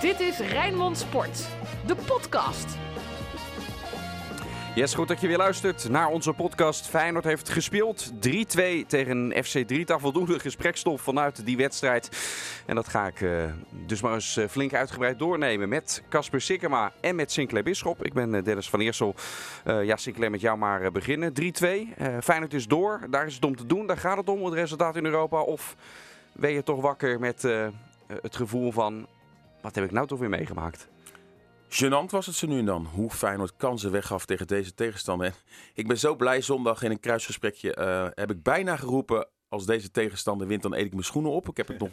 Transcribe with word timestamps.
Dit 0.00 0.20
is 0.20 0.38
Rijnmond 0.38 0.98
Sport, 0.98 1.48
de 1.86 1.94
podcast. 2.06 2.76
Yes, 4.74 4.94
goed 4.94 5.08
dat 5.08 5.20
je 5.20 5.26
weer 5.26 5.36
luistert 5.36 5.88
naar 5.88 6.08
onze 6.08 6.32
podcast. 6.32 6.86
Feyenoord 6.86 7.24
heeft 7.24 7.48
gespeeld 7.48 8.12
3-2 8.12 8.16
tegen 8.86 9.44
FC 9.44 9.58
Drita. 9.66 9.98
Voldoende 9.98 10.38
gesprekstof 10.38 11.00
vanuit 11.00 11.44
die 11.44 11.56
wedstrijd. 11.56 12.10
En 12.66 12.74
dat 12.74 12.88
ga 12.88 13.06
ik 13.06 13.20
uh, 13.20 13.44
dus 13.86 14.00
maar 14.00 14.14
eens 14.14 14.36
uh, 14.36 14.48
flink 14.48 14.74
uitgebreid 14.74 15.18
doornemen 15.18 15.68
met 15.68 16.02
Casper 16.08 16.40
Sikkema 16.40 16.92
en 17.00 17.16
met 17.16 17.32
Sinclair 17.32 17.64
Bisschop. 17.64 18.04
Ik 18.04 18.12
ben 18.12 18.34
uh, 18.34 18.44
Dennis 18.44 18.70
van 18.70 18.80
Eersel. 18.80 19.14
ja, 19.64 19.96
Sinclair, 19.96 20.30
met 20.30 20.40
jou 20.40 20.58
maar 20.58 20.92
beginnen. 20.92 21.32
3-2. 21.40 21.44
Feyenoord 22.22 22.54
is 22.54 22.66
door. 22.66 23.00
Daar 23.10 23.26
is 23.26 23.34
het 23.34 23.44
om 23.44 23.56
te 23.56 23.66
doen. 23.66 23.86
Daar 23.86 23.98
gaat 23.98 24.16
het 24.16 24.28
om, 24.28 24.44
het 24.44 24.54
resultaat 24.54 24.96
in 24.96 25.04
Europa. 25.04 25.40
Of 25.40 25.76
ben 26.32 26.52
je 26.52 26.62
toch 26.62 26.80
wakker 26.80 27.20
met 27.20 27.42
het 28.22 28.36
gevoel 28.36 28.72
van... 28.72 29.06
Wat 29.62 29.74
heb 29.74 29.84
ik 29.84 29.90
nou 29.90 30.06
toch 30.06 30.18
weer 30.18 30.28
meegemaakt? 30.28 30.88
Genant 31.68 32.10
was 32.10 32.26
het 32.26 32.34
ze 32.34 32.46
nu 32.46 32.58
en 32.58 32.64
dan. 32.64 32.86
Hoe 32.86 33.10
Feyenoord 33.10 33.56
kansen 33.56 33.90
weggaf 33.90 34.26
tegen 34.26 34.46
deze 34.46 34.74
tegenstander. 34.74 35.26
En 35.26 35.34
ik 35.74 35.86
ben 35.86 35.98
zo 35.98 36.16
blij, 36.16 36.40
zondag 36.40 36.82
in 36.82 36.90
een 36.90 37.00
kruisgesprekje 37.00 37.76
uh, 37.78 38.06
heb 38.14 38.30
ik 38.30 38.42
bijna 38.42 38.76
geroepen... 38.76 39.28
als 39.48 39.66
deze 39.66 39.90
tegenstander 39.90 40.46
wint, 40.46 40.62
dan 40.62 40.74
eet 40.74 40.84
ik 40.84 40.92
mijn 40.92 41.04
schoenen 41.04 41.32
op. 41.32 41.48
Ik 41.48 41.56
heb 41.56 41.68
het 41.68 41.78
nog... 41.78 41.90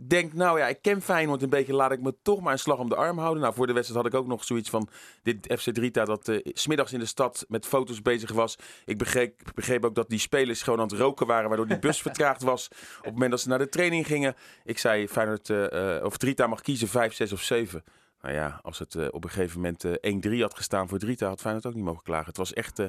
ik 0.00 0.10
denk, 0.10 0.32
nou 0.32 0.58
ja, 0.58 0.68
ik 0.68 0.82
ken 0.82 1.02
Feyenoord 1.02 1.42
een 1.42 1.48
beetje. 1.48 1.74
Laat 1.74 1.92
ik 1.92 2.00
me 2.00 2.14
toch 2.22 2.40
maar 2.40 2.52
een 2.52 2.58
slag 2.58 2.78
om 2.78 2.88
de 2.88 2.94
arm 2.94 3.18
houden. 3.18 3.42
Nou, 3.42 3.54
voor 3.54 3.66
de 3.66 3.72
wedstrijd 3.72 4.02
had 4.04 4.12
ik 4.12 4.18
ook 4.18 4.26
nog 4.26 4.44
zoiets 4.44 4.70
van... 4.70 4.88
dit 5.22 5.54
FC 5.58 5.70
Drita 5.70 6.04
dat 6.04 6.28
uh, 6.28 6.40
smiddags 6.44 6.92
in 6.92 6.98
de 6.98 7.06
stad 7.06 7.44
met 7.48 7.66
foto's 7.66 8.02
bezig 8.02 8.32
was. 8.32 8.56
Ik 8.84 8.98
begreep, 8.98 9.40
begreep 9.54 9.84
ook 9.84 9.94
dat 9.94 10.08
die 10.08 10.18
spelers 10.18 10.62
gewoon 10.62 10.80
aan 10.80 10.86
het 10.86 10.96
roken 10.96 11.26
waren... 11.26 11.48
waardoor 11.48 11.66
die 11.66 11.78
bus 11.78 12.02
vertraagd 12.08 12.42
was 12.42 12.68
op 12.98 13.04
het 13.04 13.12
moment 13.12 13.30
dat 13.30 13.40
ze 13.40 13.48
naar 13.48 13.58
de 13.58 13.68
training 13.68 14.06
gingen. 14.06 14.34
Ik 14.64 14.78
zei, 14.78 15.08
Feyenoord, 15.08 15.48
uh, 15.48 16.04
of 16.04 16.16
Drita 16.16 16.46
mag 16.46 16.60
kiezen, 16.60 16.88
5, 16.88 17.14
6 17.14 17.32
of 17.32 17.42
7... 17.42 17.84
Nou 18.22 18.34
ja, 18.34 18.60
als 18.62 18.78
het 18.78 18.94
uh, 18.94 19.06
op 19.10 19.24
een 19.24 19.30
gegeven 19.30 19.60
moment 19.60 19.84
uh, 19.84 20.38
1-3 20.38 20.40
had 20.40 20.56
gestaan 20.56 20.88
voor 20.88 20.98
Drita, 20.98 21.28
had 21.28 21.40
Feyenoord 21.40 21.66
ook 21.66 21.74
niet 21.74 21.84
mogen 21.84 22.02
klagen. 22.02 22.26
Het 22.26 22.36
was 22.36 22.52
echt, 22.52 22.82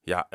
ja, 0.00 0.28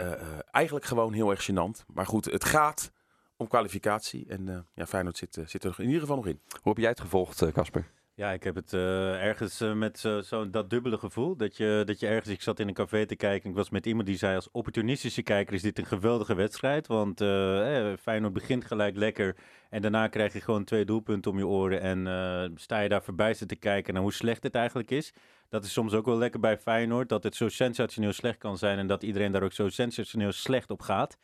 eigenlijk 0.52 0.86
gewoon 0.86 1.14
heel 1.14 1.32
erg 1.32 1.50
gênant. 1.52 1.86
Maar 1.94 2.06
goed, 2.06 2.26
het 2.26 2.46
gaat 2.46 2.92
om 3.38 3.48
kwalificatie. 3.48 4.26
En 4.28 4.68
ja, 4.74 4.86
Feyenoord 4.86 5.18
zit, 5.18 5.40
zit 5.46 5.64
er 5.64 5.76
in 5.78 5.86
ieder 5.86 6.02
geval 6.02 6.16
nog 6.16 6.28
in. 6.28 6.40
Hoe 6.62 6.74
heb 6.74 6.78
jij 6.78 6.90
het 6.90 7.00
gevolgd, 7.00 7.52
Casper? 7.52 7.95
Ja, 8.18 8.32
ik 8.32 8.44
heb 8.44 8.56
het 8.56 8.74
uh, 8.74 9.24
ergens 9.24 9.62
uh, 9.62 9.74
met 9.74 10.00
zo, 10.00 10.22
zo, 10.22 10.50
dat 10.50 10.70
dubbele 10.70 10.98
gevoel. 10.98 11.36
Dat 11.36 11.58
je, 11.58 11.82
dat 11.86 12.00
je 12.00 12.08
ergens, 12.08 12.34
ik 12.34 12.42
zat 12.42 12.60
in 12.60 12.68
een 12.68 12.74
café 12.74 13.06
te 13.06 13.16
kijken. 13.16 13.50
Ik 13.50 13.56
was 13.56 13.70
met 13.70 13.86
iemand 13.86 14.08
die 14.08 14.18
zei: 14.18 14.36
als 14.36 14.52
opportunistische 14.52 15.22
kijker 15.22 15.54
is 15.54 15.62
dit 15.62 15.78
een 15.78 15.86
geweldige 15.86 16.36
wedstrijd. 16.36 16.88
Want 16.88 17.22
uh, 17.22 17.92
eh, 17.92 17.98
Feyenoord 17.98 18.34
begint 18.34 18.66
gelijk 18.66 18.96
lekker. 18.96 19.36
En 19.70 19.82
daarna 19.82 20.08
krijg 20.08 20.34
je 20.34 20.42
gewoon 20.42 20.64
twee 20.64 20.86
doelpunten 20.86 21.32
om 21.32 21.38
je 21.38 21.48
oren. 21.48 21.82
En 21.82 22.52
sta 22.56 22.80
je 22.80 22.90
daar 22.90 23.04
verbijsterd 23.04 23.50
te 23.50 23.56
kijken 23.56 23.94
naar 23.94 24.04
hoe 24.04 24.14
slecht 24.14 24.44
het 24.44 24.56
eigenlijk 24.56 24.92
is. 24.92 25.14
Dat 25.50 25.64
is 25.64 25.74
soms 25.74 25.94
ook 25.94 26.06
wel 26.06 26.18
lekker 26.18 26.40
bij 26.40 26.58
Feyenoord. 26.58 27.10
Dat 27.10 27.24
het 27.24 27.36
zo 27.36 27.50
sensationeel 27.50 28.14
slecht 28.14 28.38
kan 28.38 28.58
zijn. 28.58 28.78
En 28.78 28.88
dat 28.88 29.04
iedereen 29.04 29.32
daar 29.32 29.44
ook 29.44 29.54
zo 29.54 29.70
sensationeel 29.70 30.32
slecht 30.32 30.70
op 30.70 30.82
gaat. 30.82 31.18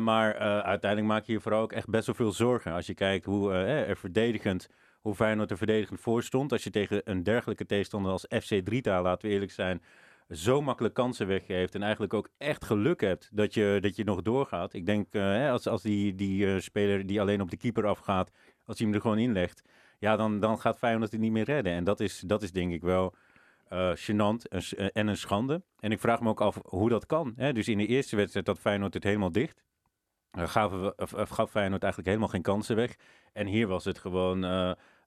maar 0.00 0.38
uiteindelijk 0.62 1.12
maak 1.12 1.24
je 1.24 1.32
je 1.32 1.40
vooral 1.40 1.62
ook 1.62 1.72
echt 1.72 1.88
best 1.88 2.06
wel 2.06 2.14
veel 2.14 2.32
zorgen. 2.32 2.72
Als 2.72 2.86
je 2.86 2.94
kijkt 2.94 3.24
hoe 3.24 3.52
er 3.52 3.96
verdedigend 3.96 4.68
hoe 5.00 5.14
Feyenoord 5.14 5.50
er 5.50 5.56
verdedigend 5.56 6.00
voor 6.00 6.22
stond. 6.22 6.52
Als 6.52 6.64
je 6.64 6.70
tegen 6.70 7.00
een 7.04 7.22
dergelijke 7.22 7.66
tegenstander 7.66 8.12
als 8.12 8.26
FC 8.28 8.54
Drita, 8.64 9.02
laten 9.02 9.28
we 9.28 9.34
eerlijk 9.34 9.52
zijn, 9.52 9.82
zo 10.30 10.62
makkelijk 10.62 10.94
kansen 10.94 11.26
weggeeft. 11.26 11.74
En 11.74 11.82
eigenlijk 11.82 12.14
ook 12.14 12.28
echt 12.38 12.64
geluk 12.64 13.00
hebt 13.00 13.28
dat 13.32 13.54
je, 13.54 13.78
dat 13.80 13.96
je 13.96 14.04
nog 14.04 14.22
doorgaat. 14.22 14.72
Ik 14.72 14.86
denk 14.86 15.14
uh, 15.14 15.50
als, 15.50 15.66
als 15.66 15.82
die, 15.82 16.14
die 16.14 16.46
uh, 16.46 16.60
speler 16.60 17.06
die 17.06 17.20
alleen 17.20 17.40
op 17.40 17.50
de 17.50 17.56
keeper 17.56 17.86
afgaat, 17.86 18.30
als 18.64 18.78
hij 18.78 18.86
hem 18.86 18.96
er 18.96 19.02
gewoon 19.02 19.18
inlegt. 19.18 19.62
Ja, 19.98 20.16
dan, 20.16 20.40
dan 20.40 20.60
gaat 20.60 20.78
Feyenoord 20.78 21.12
het 21.12 21.20
niet 21.20 21.32
meer 21.32 21.44
redden. 21.44 21.72
En 21.72 21.84
dat 21.84 22.00
is, 22.00 22.20
dat 22.20 22.42
is 22.42 22.52
denk 22.52 22.72
ik 22.72 22.82
wel 22.82 23.14
uh, 23.72 23.92
gênant 23.94 24.48
en, 24.48 24.92
en, 24.92 25.06
een 25.06 25.16
schande. 25.16 25.62
En 25.80 25.92
ik 25.92 26.00
vraag 26.00 26.20
me 26.20 26.28
ook 26.28 26.40
af 26.40 26.58
hoe 26.64 26.88
dat 26.88 27.06
kan. 27.06 27.32
Hè? 27.36 27.52
Dus 27.52 27.68
in 27.68 27.78
de 27.78 27.86
eerste 27.86 28.16
wedstrijd 28.16 28.46
had 28.46 28.58
Feyenoord 28.58 28.94
het 28.94 29.04
helemaal 29.04 29.32
dicht. 29.32 29.62
Uh, 30.38 30.48
gaf 30.48 31.50
Feyenoord 31.50 31.82
eigenlijk 31.82 32.06
helemaal 32.06 32.28
geen 32.28 32.42
kansen 32.42 32.76
weg. 32.76 32.96
En 33.32 33.46
hier 33.46 33.66
was 33.66 33.84
het 33.84 33.98
gewoon 33.98 34.44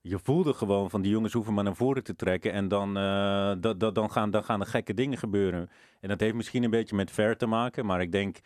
je 0.00 0.18
voelde 0.18 0.54
gewoon 0.54 0.90
van 0.90 1.02
die 1.02 1.10
jongens 1.10 1.32
hoeven 1.32 1.54
maar 1.54 1.64
naar 1.64 1.76
voren 1.76 2.04
te 2.04 2.16
trekken. 2.16 2.52
En 2.52 2.68
dan, 2.68 2.98
uh, 2.98 3.52
dan, 3.92 4.10
gaan, 4.10 4.30
dan 4.30 4.44
gaan 4.44 4.60
er 4.60 4.66
gekke 4.66 4.94
dingen 4.94 5.18
gebeuren. 5.18 5.70
En 6.00 6.08
dat 6.08 6.20
heeft 6.20 6.34
misschien 6.34 6.62
een 6.62 6.70
beetje 6.70 6.96
met 6.96 7.10
ver 7.10 7.36
te 7.36 7.46
maken. 7.46 7.86
Maar 7.86 8.00
ik 8.00 8.12
denk 8.12 8.38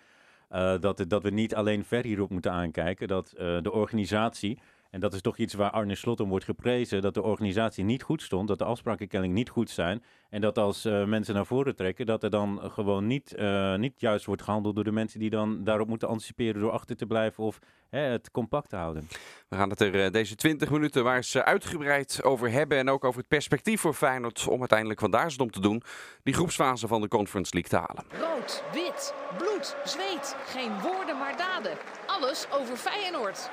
dat, 0.81 1.05
dat 1.09 1.23
we 1.23 1.31
niet 1.31 1.55
alleen 1.55 1.85
ver 1.85 2.05
hierop 2.05 2.31
moeten 2.31 2.53
aankijken. 2.53 3.09
Dat 3.09 3.35
de 3.37 3.73
organisatie 3.73 4.59
en 4.91 5.01
dat 5.01 5.15
is 5.15 5.21
toch 5.21 5.37
iets 5.37 5.55
waar 5.55 5.71
Arne 5.71 5.95
Slot 5.95 6.21
om 6.21 6.29
wordt 6.29 6.45
geprezen. 6.45 7.03
Dat 7.03 7.15
de 7.15 7.23
organisatie 7.23 7.85
niet 7.85 8.03
goed 8.03 8.23
stond. 8.23 8.49
Dat 8.49 8.59
de 8.59 8.65
afspraken 8.65 9.09
kennelijk 9.09 9.39
niet 9.39 9.49
goed 9.49 9.71
zijn. 9.71 10.03
En 10.31 10.41
dat 10.41 10.59
als 10.59 10.87
uh, 10.87 11.05
mensen 11.05 11.35
naar 11.35 11.47
voren 11.47 11.77
trekken. 11.77 12.07
Dat 12.07 12.23
er 12.23 12.31
dan 12.31 12.61
gewoon 12.63 13.07
niet, 13.07 13.35
uh, 13.39 13.75
niet 13.75 14.01
juist 14.01 14.25
wordt 14.25 14.43
gehandeld 14.43 14.75
door 14.75 14.85
de 14.85 14.93
mensen 14.93 15.21
die 15.21 15.31
dan 15.31 15.65
daarop 15.65 15.89
moeten 15.89 16.09
anticiperen. 16.09 16.61
Door 16.61 16.71
achter 16.71 16.97
te 16.97 17.07
blijven 17.07 17.45
of 17.45 17.59
hè, 17.91 18.01
het 18.01 18.31
compact 18.31 18.69
te 18.69 18.77
houden. 18.77 19.09
We 19.49 19.57
gaan 19.57 19.71
het 19.71 19.81
er 19.81 19.95
uh, 19.95 20.11
deze 20.11 20.35
20 20.35 20.71
minuten 20.71 21.05
waar 21.05 21.25
ze 21.25 21.45
uitgebreid 21.45 22.23
over 22.23 22.51
hebben. 22.51 22.79
En 22.79 22.91
ook 22.91 23.05
over 23.05 23.19
het 23.19 23.29
perspectief 23.29 23.81
voor 23.81 23.95
Feyenoord. 23.95 24.49
Om 24.49 24.59
uiteindelijk 24.59 25.01
vandaar 25.01 25.27
om 25.37 25.51
te 25.51 25.61
doen. 25.61 25.83
Die 26.23 26.35
groepsfase 26.35 26.87
van 26.87 27.01
de 27.01 27.09
Conference 27.09 27.53
League 27.55 27.71
te 27.71 27.87
halen. 27.87 28.05
Rood, 28.21 28.63
wit, 28.73 29.15
bloed, 29.39 29.77
zweet. 29.85 30.37
Geen 30.47 30.81
woorden 30.81 31.19
maar 31.19 31.37
daden. 31.37 31.73
Alles 32.07 32.47
over 32.53 32.77
Feyenoord. 32.77 33.51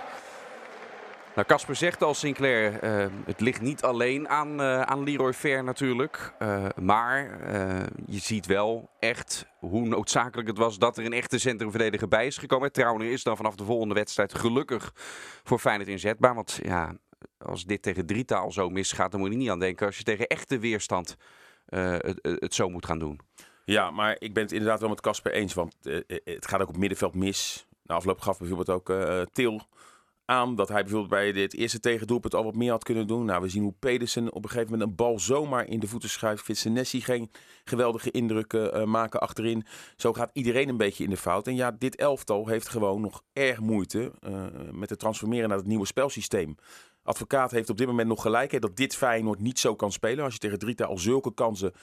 Nou, 1.36 1.48
Casper 1.48 1.76
zegt 1.76 2.04
al, 2.04 2.14
Sinclair, 2.14 2.84
uh, 2.84 3.06
het 3.26 3.40
ligt 3.40 3.62
niet 3.62 3.84
alleen 3.84 4.30
aan, 4.30 4.62
uh, 4.62 4.82
aan 4.82 5.04
Leroy 5.04 5.34
Fair 5.34 5.64
natuurlijk. 5.64 6.34
Uh, 6.40 6.66
maar 6.82 7.40
je 8.06 8.20
ziet 8.20 8.46
wel 8.46 8.90
echt 9.00 9.46
hoe 9.60 9.88
noodzakelijk 9.88 10.48
het 10.48 10.58
was 10.58 10.78
dat 10.78 10.98
er 10.98 11.06
een 11.06 11.14
echte 11.14 11.40
centrumverdediger 11.40 12.08
bij 12.08 12.26
is 12.26 12.38
gekomen. 12.38 12.72
Trouwner 12.72 13.12
is 13.12 13.24
dan 13.24 13.38
vanaf 13.38 13.56
de 13.56 13.64
volgende 13.64 13.94
wedstrijd 13.94 14.34
gelukkig 14.34 14.92
voor 15.44 15.60
Feyenoord 15.60 15.90
inzetbaar. 15.90 16.36
Want 16.36 16.60
ja, 16.64 16.98
als 17.38 17.66
dit 17.66 17.82
tegen 17.82 18.06
drietaal 18.06 18.52
zo 18.52 18.70
misgaat, 18.70 19.12
dan 19.12 19.20
moet 19.20 19.32
je 19.32 19.38
niet 19.38 19.50
aan 19.50 19.60
denken 19.60 19.86
als 19.86 19.98
je 19.98 20.04
tegen 20.04 20.28
echte 20.28 20.60
weerstand 20.60 21.16
het, 21.66 22.20
het 22.22 22.54
zo 22.54 22.70
moet 22.70 22.86
gaan 22.86 23.00
doen. 23.00 23.20
Ja, 23.66 23.92
maar 23.92 24.16
ik 24.20 24.34
ben 24.34 24.44
het 24.44 24.52
inderdaad 24.52 24.80
wel 24.80 24.90
met 24.90 25.02
Casper 25.02 25.32
eens. 25.32 25.54
Want 25.54 25.76
het 26.24 26.48
gaat 26.48 26.62
ook 26.62 26.70
op 26.70 26.78
middenveld 26.78 27.16
mis. 27.16 27.68
Na 27.84 27.96
afloop 27.96 28.22
gaf 28.22 28.38
bijvoorbeeld 28.38 28.70
ook 28.70 28.94
Til 29.32 29.62
aan 30.26 30.56
dat 30.56 30.70
hij 30.70 30.82
bijvoorbeeld 30.82 31.12
bij 31.12 31.32
dit 31.32 31.54
eerste 31.54 31.80
tegendoelpunt 31.80 32.36
al 32.36 32.44
wat 32.44 32.56
meer 32.56 32.72
had 32.72 32.84
kunnen 32.84 33.08
doen. 33.08 33.26
Nou, 33.26 33.42
we 33.42 33.50
zien 33.50 33.64
hoe 33.64 33.76
Pedersen 33.80 34.34
op 34.34 34.44
een 34.44 34.50
gegeven 34.50 34.72
moment 34.72 34.90
een 34.90 34.96
bal 34.96 35.20
zomaar 35.20 35.68
in 35.68 35.80
de 35.80 35.88
voeten 35.88 36.10
schuift. 36.10 36.66
Nessie 36.66 37.02
geen 37.02 37.32
geweldige 37.64 38.12
indrukken 38.12 38.78
uh, 38.78 38.84
maken 38.84 39.20
achterin. 39.20 39.66
Zo 39.96 40.14
gaat 40.14 40.30
iedereen 40.34 40.70
een 40.70 40.78
beetje 40.78 41.04
in 41.04 41.10
de 41.10 41.18
fout. 41.18 41.48
En 41.48 41.56
ja, 41.56 41.72
dit 41.72 41.96
elftal 41.96 42.48
heeft 42.48 42.70
gewoon 42.70 43.02
nog 43.02 43.22
erg 43.34 43.60
moeite 43.60 44.12
uh, 44.28 44.44
met 44.72 44.90
het 44.90 45.00
transformeren 45.00 45.50
naar 45.50 45.58
het 45.58 45.68
nieuwe 45.68 45.86
spelsysteem. 45.86 46.56
Advocaat 47.04 47.52
heeft 47.52 47.70
op 47.70 47.78
dit 47.78 47.88
moment 47.88 48.08
nog 48.08 48.22
gelijk 48.22 48.52
hè, 48.52 48.60
dat 48.60 48.76
dit 48.76 48.96
Feyenoord 48.96 49.40
niet 49.40 49.60
zo 49.60 49.76
kan 49.76 49.92
spelen. 49.92 50.24
Als 50.24 50.34
je 50.34 50.40
tegen 50.40 50.60
Drita 50.60 50.86
al 50.86 50.98
zulke 50.98 51.34
kansen 51.34 51.74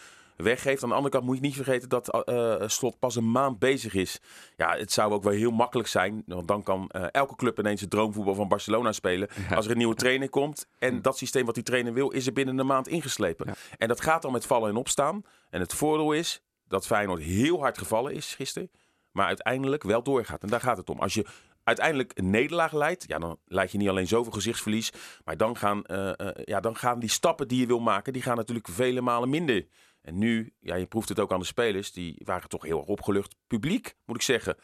weggeeft. 0.42 0.82
Aan 0.82 0.88
de 0.88 0.94
andere 0.94 1.14
kant 1.14 1.24
moet 1.24 1.36
je 1.36 1.42
niet 1.42 1.54
vergeten 1.54 1.88
dat 1.88 2.24
uh, 2.28 2.54
Slot 2.66 2.98
pas 2.98 3.16
een 3.16 3.30
maand 3.30 3.58
bezig 3.58 3.94
is. 3.94 4.20
Ja, 4.56 4.76
het 4.76 4.92
zou 4.92 5.12
ook 5.12 5.22
wel 5.22 5.32
heel 5.32 5.50
makkelijk 5.50 5.88
zijn. 5.88 6.22
Want 6.26 6.48
dan 6.48 6.62
kan 6.62 6.90
uh, 6.96 7.04
elke 7.10 7.36
club 7.36 7.58
ineens 7.58 7.80
het 7.80 7.90
droomvoetbal 7.90 8.34
van 8.34 8.48
Barcelona 8.48 8.92
spelen. 8.92 9.28
Ja. 9.48 9.56
Als 9.56 9.64
er 9.64 9.70
een 9.70 9.76
nieuwe 9.78 9.94
trainer 9.94 10.28
komt. 10.28 10.66
En 10.78 11.02
dat 11.02 11.18
systeem 11.18 11.46
wat 11.46 11.54
die 11.54 11.64
trainer 11.64 11.92
wil, 11.92 12.10
is 12.10 12.26
er 12.26 12.32
binnen 12.32 12.58
een 12.58 12.66
maand 12.66 12.88
ingeslepen. 12.88 13.46
Ja. 13.46 13.54
En 13.78 13.88
dat 13.88 14.00
gaat 14.00 14.22
dan 14.22 14.32
met 14.32 14.46
vallen 14.46 14.70
en 14.70 14.76
opstaan. 14.76 15.24
En 15.50 15.60
het 15.60 15.74
voordeel 15.74 16.12
is 16.12 16.42
dat 16.68 16.86
Feyenoord 16.86 17.22
heel 17.22 17.60
hard 17.60 17.78
gevallen 17.78 18.14
is 18.14 18.34
gisteren. 18.34 18.70
Maar 19.10 19.26
uiteindelijk 19.26 19.82
wel 19.82 20.02
doorgaat. 20.02 20.42
En 20.42 20.48
daar 20.48 20.60
gaat 20.60 20.76
het 20.76 20.90
om. 20.90 20.98
Als 20.98 21.14
je 21.14 21.26
uiteindelijk 21.64 22.12
een 22.14 22.30
nederlaag 22.30 22.72
leidt, 22.72 23.04
ja, 23.06 23.18
dan 23.18 23.38
leid 23.44 23.72
je 23.72 23.78
niet 23.78 23.88
alleen 23.88 24.06
zoveel 24.06 24.32
gezichtsverlies. 24.32 24.92
Maar 25.24 25.36
dan 25.36 25.56
gaan, 25.56 25.84
uh, 25.86 26.12
uh, 26.16 26.28
ja, 26.44 26.60
dan 26.60 26.76
gaan 26.76 26.98
die 26.98 27.08
stappen 27.08 27.48
die 27.48 27.60
je 27.60 27.66
wil 27.66 27.80
maken, 27.80 28.12
die 28.12 28.22
gaan 28.22 28.36
natuurlijk 28.36 28.68
vele 28.68 29.00
malen 29.00 29.30
minder. 29.30 29.66
En 30.02 30.18
nu, 30.18 30.54
ja, 30.60 30.74
je 30.74 30.86
proeft 30.86 31.08
het 31.08 31.20
ook 31.20 31.32
aan 31.32 31.38
de 31.38 31.44
spelers, 31.44 31.92
die 31.92 32.22
waren 32.24 32.48
toch 32.48 32.62
heel 32.62 32.78
erg 32.78 32.88
opgelucht. 32.88 33.36
Publiek, 33.46 33.96
moet 34.04 34.16
ik 34.16 34.22
zeggen. 34.22 34.56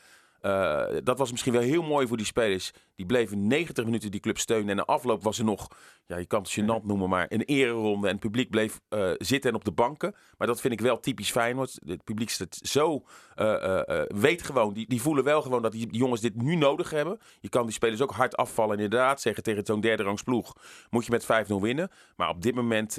Uh, 0.43 0.85
dat 1.05 1.19
was 1.19 1.31
misschien 1.31 1.53
wel 1.53 1.63
heel 1.63 1.83
mooi 1.83 2.07
voor 2.07 2.17
die 2.17 2.27
spelers. 2.27 2.73
Die 2.95 3.07
bleven 3.07 3.47
90 3.47 3.85
minuten 3.85 4.11
die 4.11 4.21
club 4.21 4.39
steunen. 4.39 4.69
En 4.69 4.77
de 4.77 4.85
afloop 4.85 5.23
was 5.23 5.39
er 5.39 5.45
nog, 5.45 5.69
ja, 6.07 6.17
je 6.17 6.27
kan 6.27 6.43
het 6.43 6.61
gênant 6.61 6.85
noemen, 6.87 7.09
maar 7.09 7.27
een 7.29 7.43
ereronde. 7.43 8.07
En 8.07 8.13
het 8.13 8.23
publiek 8.23 8.51
bleef 8.51 8.81
uh, 8.91 9.11
zitten 9.17 9.51
en 9.51 9.57
op 9.57 9.65
de 9.65 9.71
banken. 9.71 10.15
Maar 10.39 10.47
dat 10.47 10.61
vind 10.61 10.73
ik 10.73 10.81
wel 10.81 11.01
typisch 11.01 11.31
Feyenoord. 11.31 11.81
Het 11.87 12.05
publiek 12.05 12.29
is 12.29 12.39
het 12.39 12.61
zo, 12.63 13.05
uh, 13.37 13.81
weet 14.07 14.43
gewoon, 14.43 14.73
die, 14.73 14.89
die 14.89 15.03
voelen 15.03 15.25
wel 15.25 15.43
gewoon 15.43 15.63
dat 15.63 15.73
die 15.73 15.89
jongens 15.91 16.21
dit 16.21 16.43
nu 16.43 16.55
nodig 16.55 16.91
hebben. 16.91 17.19
Je 17.41 17.49
kan 17.49 17.65
die 17.65 17.75
spelers 17.75 18.01
ook 18.01 18.13
hard 18.13 18.37
afvallen. 18.37 18.77
En 18.77 18.83
inderdaad 18.83 19.21
zeggen 19.21 19.43
tegen 19.43 19.67
zo'n 19.67 19.81
derde 19.81 20.03
rangs 20.03 20.23
ploeg, 20.23 20.57
moet 20.91 21.05
je 21.05 21.11
met 21.11 21.49
5-0 21.51 21.55
winnen. 21.61 21.91
Maar 22.17 22.29
op 22.29 22.43
dit 22.43 22.55
moment, 22.55 22.99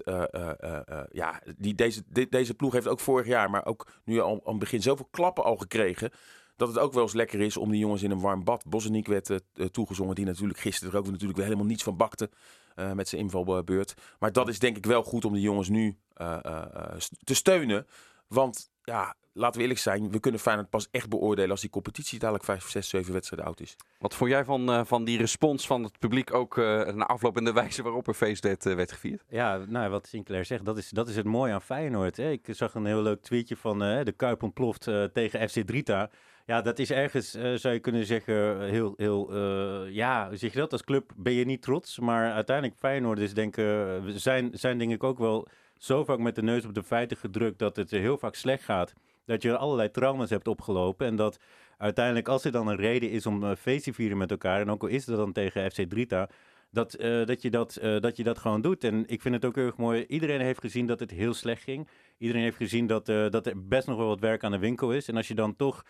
ja, 1.12 1.42
die, 1.57 1.75
deze, 1.75 2.03
deze 2.30 2.53
ploeg 2.53 2.74
heeft 2.74 2.88
ook 2.88 3.00
vorig 3.00 3.27
jaar, 3.27 3.50
maar 3.50 3.65
ook 3.65 3.88
nu 4.03 4.19
al 4.19 4.31
aan 4.31 4.51
het 4.51 4.59
begin 4.59 4.81
zoveel 4.81 5.07
klappen 5.12 5.44
al 5.44 5.57
gekregen 5.57 6.12
dat 6.59 6.67
het 6.67 6.77
ook 6.77 6.94
wel 6.94 7.03
eens 7.03 7.13
lekker 7.13 7.41
is 7.41 7.57
om 7.57 7.69
die 7.71 7.79
jongens 7.79 8.03
in 8.03 8.11
een 8.11 8.19
warm 8.19 8.44
bad. 8.44 8.65
Boseniek 8.67 9.07
werd 9.07 9.29
uh, 9.29 9.38
toegezongen, 9.65 10.15
die 10.15 10.25
natuurlijk 10.25 10.59
gisteren 10.59 10.94
er 10.94 11.00
ook 11.00 11.06
natuurlijk 11.06 11.38
weer 11.38 11.45
helemaal 11.47 11.67
niets 11.67 11.83
van 11.83 11.97
bakte. 11.97 12.29
eh, 12.75 12.91
met 12.91 13.07
zijn 13.07 13.21
invalbeurt. 13.21 13.94
Maar 14.19 14.31
dat 14.31 14.47
is 14.47 14.59
denk 14.59 14.77
ik 14.77 14.85
wel 14.85 15.03
goed 15.03 15.25
om 15.25 15.33
de 15.33 15.41
jongens 15.41 15.69
nu 15.69 15.97
eh, 16.13 16.38
eh, 16.41 16.61
eh, 16.73 16.97
te 17.23 17.33
steunen. 17.33 17.88
Want 18.29 18.71
ja, 18.83 19.15
laten 19.33 19.55
we 19.55 19.61
eerlijk 19.61 19.79
zijn, 19.79 20.11
we 20.11 20.19
kunnen 20.19 20.39
Feyenoord 20.39 20.69
pas 20.69 20.87
echt 20.91 21.09
beoordelen 21.09 21.51
als 21.51 21.61
die 21.61 21.69
competitie 21.69 22.19
dadelijk 22.19 22.45
5, 22.45 22.69
6, 22.69 22.89
7 22.89 23.13
wedstrijden 23.13 23.47
oud 23.47 23.59
is. 23.59 23.75
Wat 23.99 24.15
vond 24.15 24.29
jij 24.29 24.45
van, 24.45 24.71
eh, 24.71 24.81
van 24.85 25.03
die 25.03 25.17
respons 25.17 25.67
van 25.67 25.83
het 25.83 25.99
publiek 25.99 26.33
ook 26.33 26.57
eh 26.57 26.93
na 26.93 27.05
afloop 27.05 27.37
en 27.37 27.43
de 27.43 27.53
wijze 27.53 27.83
waarop 27.83 28.07
er 28.07 28.13
feestdag 28.13 28.57
eh, 28.57 28.75
werd 28.75 28.91
gevierd? 28.91 29.23
Ja, 29.29 29.57
nou, 29.67 29.89
wat 29.89 30.07
Sinclair 30.07 30.45
zegt, 30.45 30.65
dat 30.65 30.77
is, 30.77 30.89
dat 30.89 31.07
is 31.07 31.15
het 31.15 31.25
mooie 31.25 31.53
aan 31.53 31.61
Feyenoord. 31.61 32.17
Hè. 32.17 32.31
Ik 32.31 32.47
zag 32.49 32.73
een 32.73 32.85
heel 32.85 33.01
leuk 33.01 33.21
tweetje 33.21 33.55
van 33.55 33.79
de 33.79 34.13
Kuip 34.15 34.43
ontploft 34.43 34.87
eh, 34.87 35.03
tegen 35.03 35.49
FC 35.49 35.59
Drita. 35.59 36.09
Ja, 36.49 36.61
dat 36.61 36.79
is 36.79 36.91
ergens, 36.91 37.33
eh, 37.33 37.53
zou 37.53 37.73
je 37.73 37.79
kunnen 37.79 38.05
zeggen, 38.05 38.61
heel, 38.61 38.93
heel, 38.97 39.33
eh, 39.33 39.93
ja, 39.93 40.35
zeg 40.35 40.53
je 40.53 40.59
dat? 40.59 40.71
Als 40.71 40.83
club 40.83 41.11
ben 41.15 41.33
je 41.33 41.45
niet 41.45 41.61
trots, 41.61 41.99
maar 41.99 42.31
uiteindelijk 42.31 42.77
Feyenoord 42.77 43.19
is 43.19 43.33
denk 43.33 43.57
ik, 43.57 43.65
eh, 43.65 44.03
we 44.03 44.13
zijn, 44.15 44.49
zijn 44.53 44.77
denk 44.77 44.91
ik 44.91 45.03
ook 45.03 45.17
wel 45.17 45.47
zo 45.79 46.03
vaak 46.03 46.19
met 46.19 46.35
de 46.35 46.41
neus 46.41 46.65
op 46.65 46.73
de 46.73 46.83
feiten 46.83 47.17
gedrukt 47.17 47.59
dat 47.59 47.75
het 47.75 47.91
heel 47.91 48.17
vaak 48.17 48.35
slecht 48.35 48.63
gaat. 48.63 48.93
Dat 49.25 49.41
je 49.41 49.57
allerlei 49.57 49.91
trauma's 49.91 50.29
hebt 50.29 50.47
opgelopen 50.47 51.07
en 51.07 51.15
dat 51.15 51.39
uiteindelijk 51.77 52.27
als 52.27 52.43
er 52.43 52.51
dan 52.51 52.67
een 52.67 52.75
reden 52.75 53.09
is 53.09 53.25
om 53.25 53.43
een 53.43 53.57
feest 53.57 53.83
te 53.83 53.93
vieren 53.93 54.17
met 54.17 54.31
elkaar, 54.31 54.61
en 54.61 54.69
ook 54.69 54.81
al 54.81 54.87
is 54.87 55.05
het 55.05 55.15
dan 55.15 55.31
tegen 55.31 55.71
FC 55.71 55.81
Drita, 55.89 56.29
dat, 56.71 56.93
eh, 56.93 57.25
dat, 57.25 57.41
je 57.41 57.49
dat, 57.49 57.75
eh, 57.75 57.99
dat 57.99 58.17
je 58.17 58.23
dat 58.23 58.37
gewoon 58.37 58.61
doet. 58.61 58.83
En 58.83 59.03
ik 59.07 59.21
vind 59.21 59.35
het 59.35 59.45
ook 59.45 59.55
heel 59.55 59.65
erg 59.65 59.77
mooi. 59.77 60.05
Iedereen 60.07 60.41
heeft 60.41 60.59
gezien 60.59 60.85
dat 60.85 60.99
het 60.99 61.11
heel 61.11 61.33
slecht 61.33 61.63
ging. 61.63 61.87
Iedereen 62.17 62.43
heeft 62.43 62.57
gezien 62.57 62.87
dat, 62.87 63.09
eh, 63.09 63.29
dat 63.29 63.45
er 63.45 63.67
best 63.67 63.87
nog 63.87 63.97
wel 63.97 64.07
wat 64.07 64.19
werk 64.19 64.43
aan 64.43 64.51
de 64.51 64.57
winkel 64.57 64.91
is. 64.91 65.07
En 65.07 65.15
als 65.15 65.27
je 65.27 65.35
dan 65.35 65.55
toch. 65.55 65.85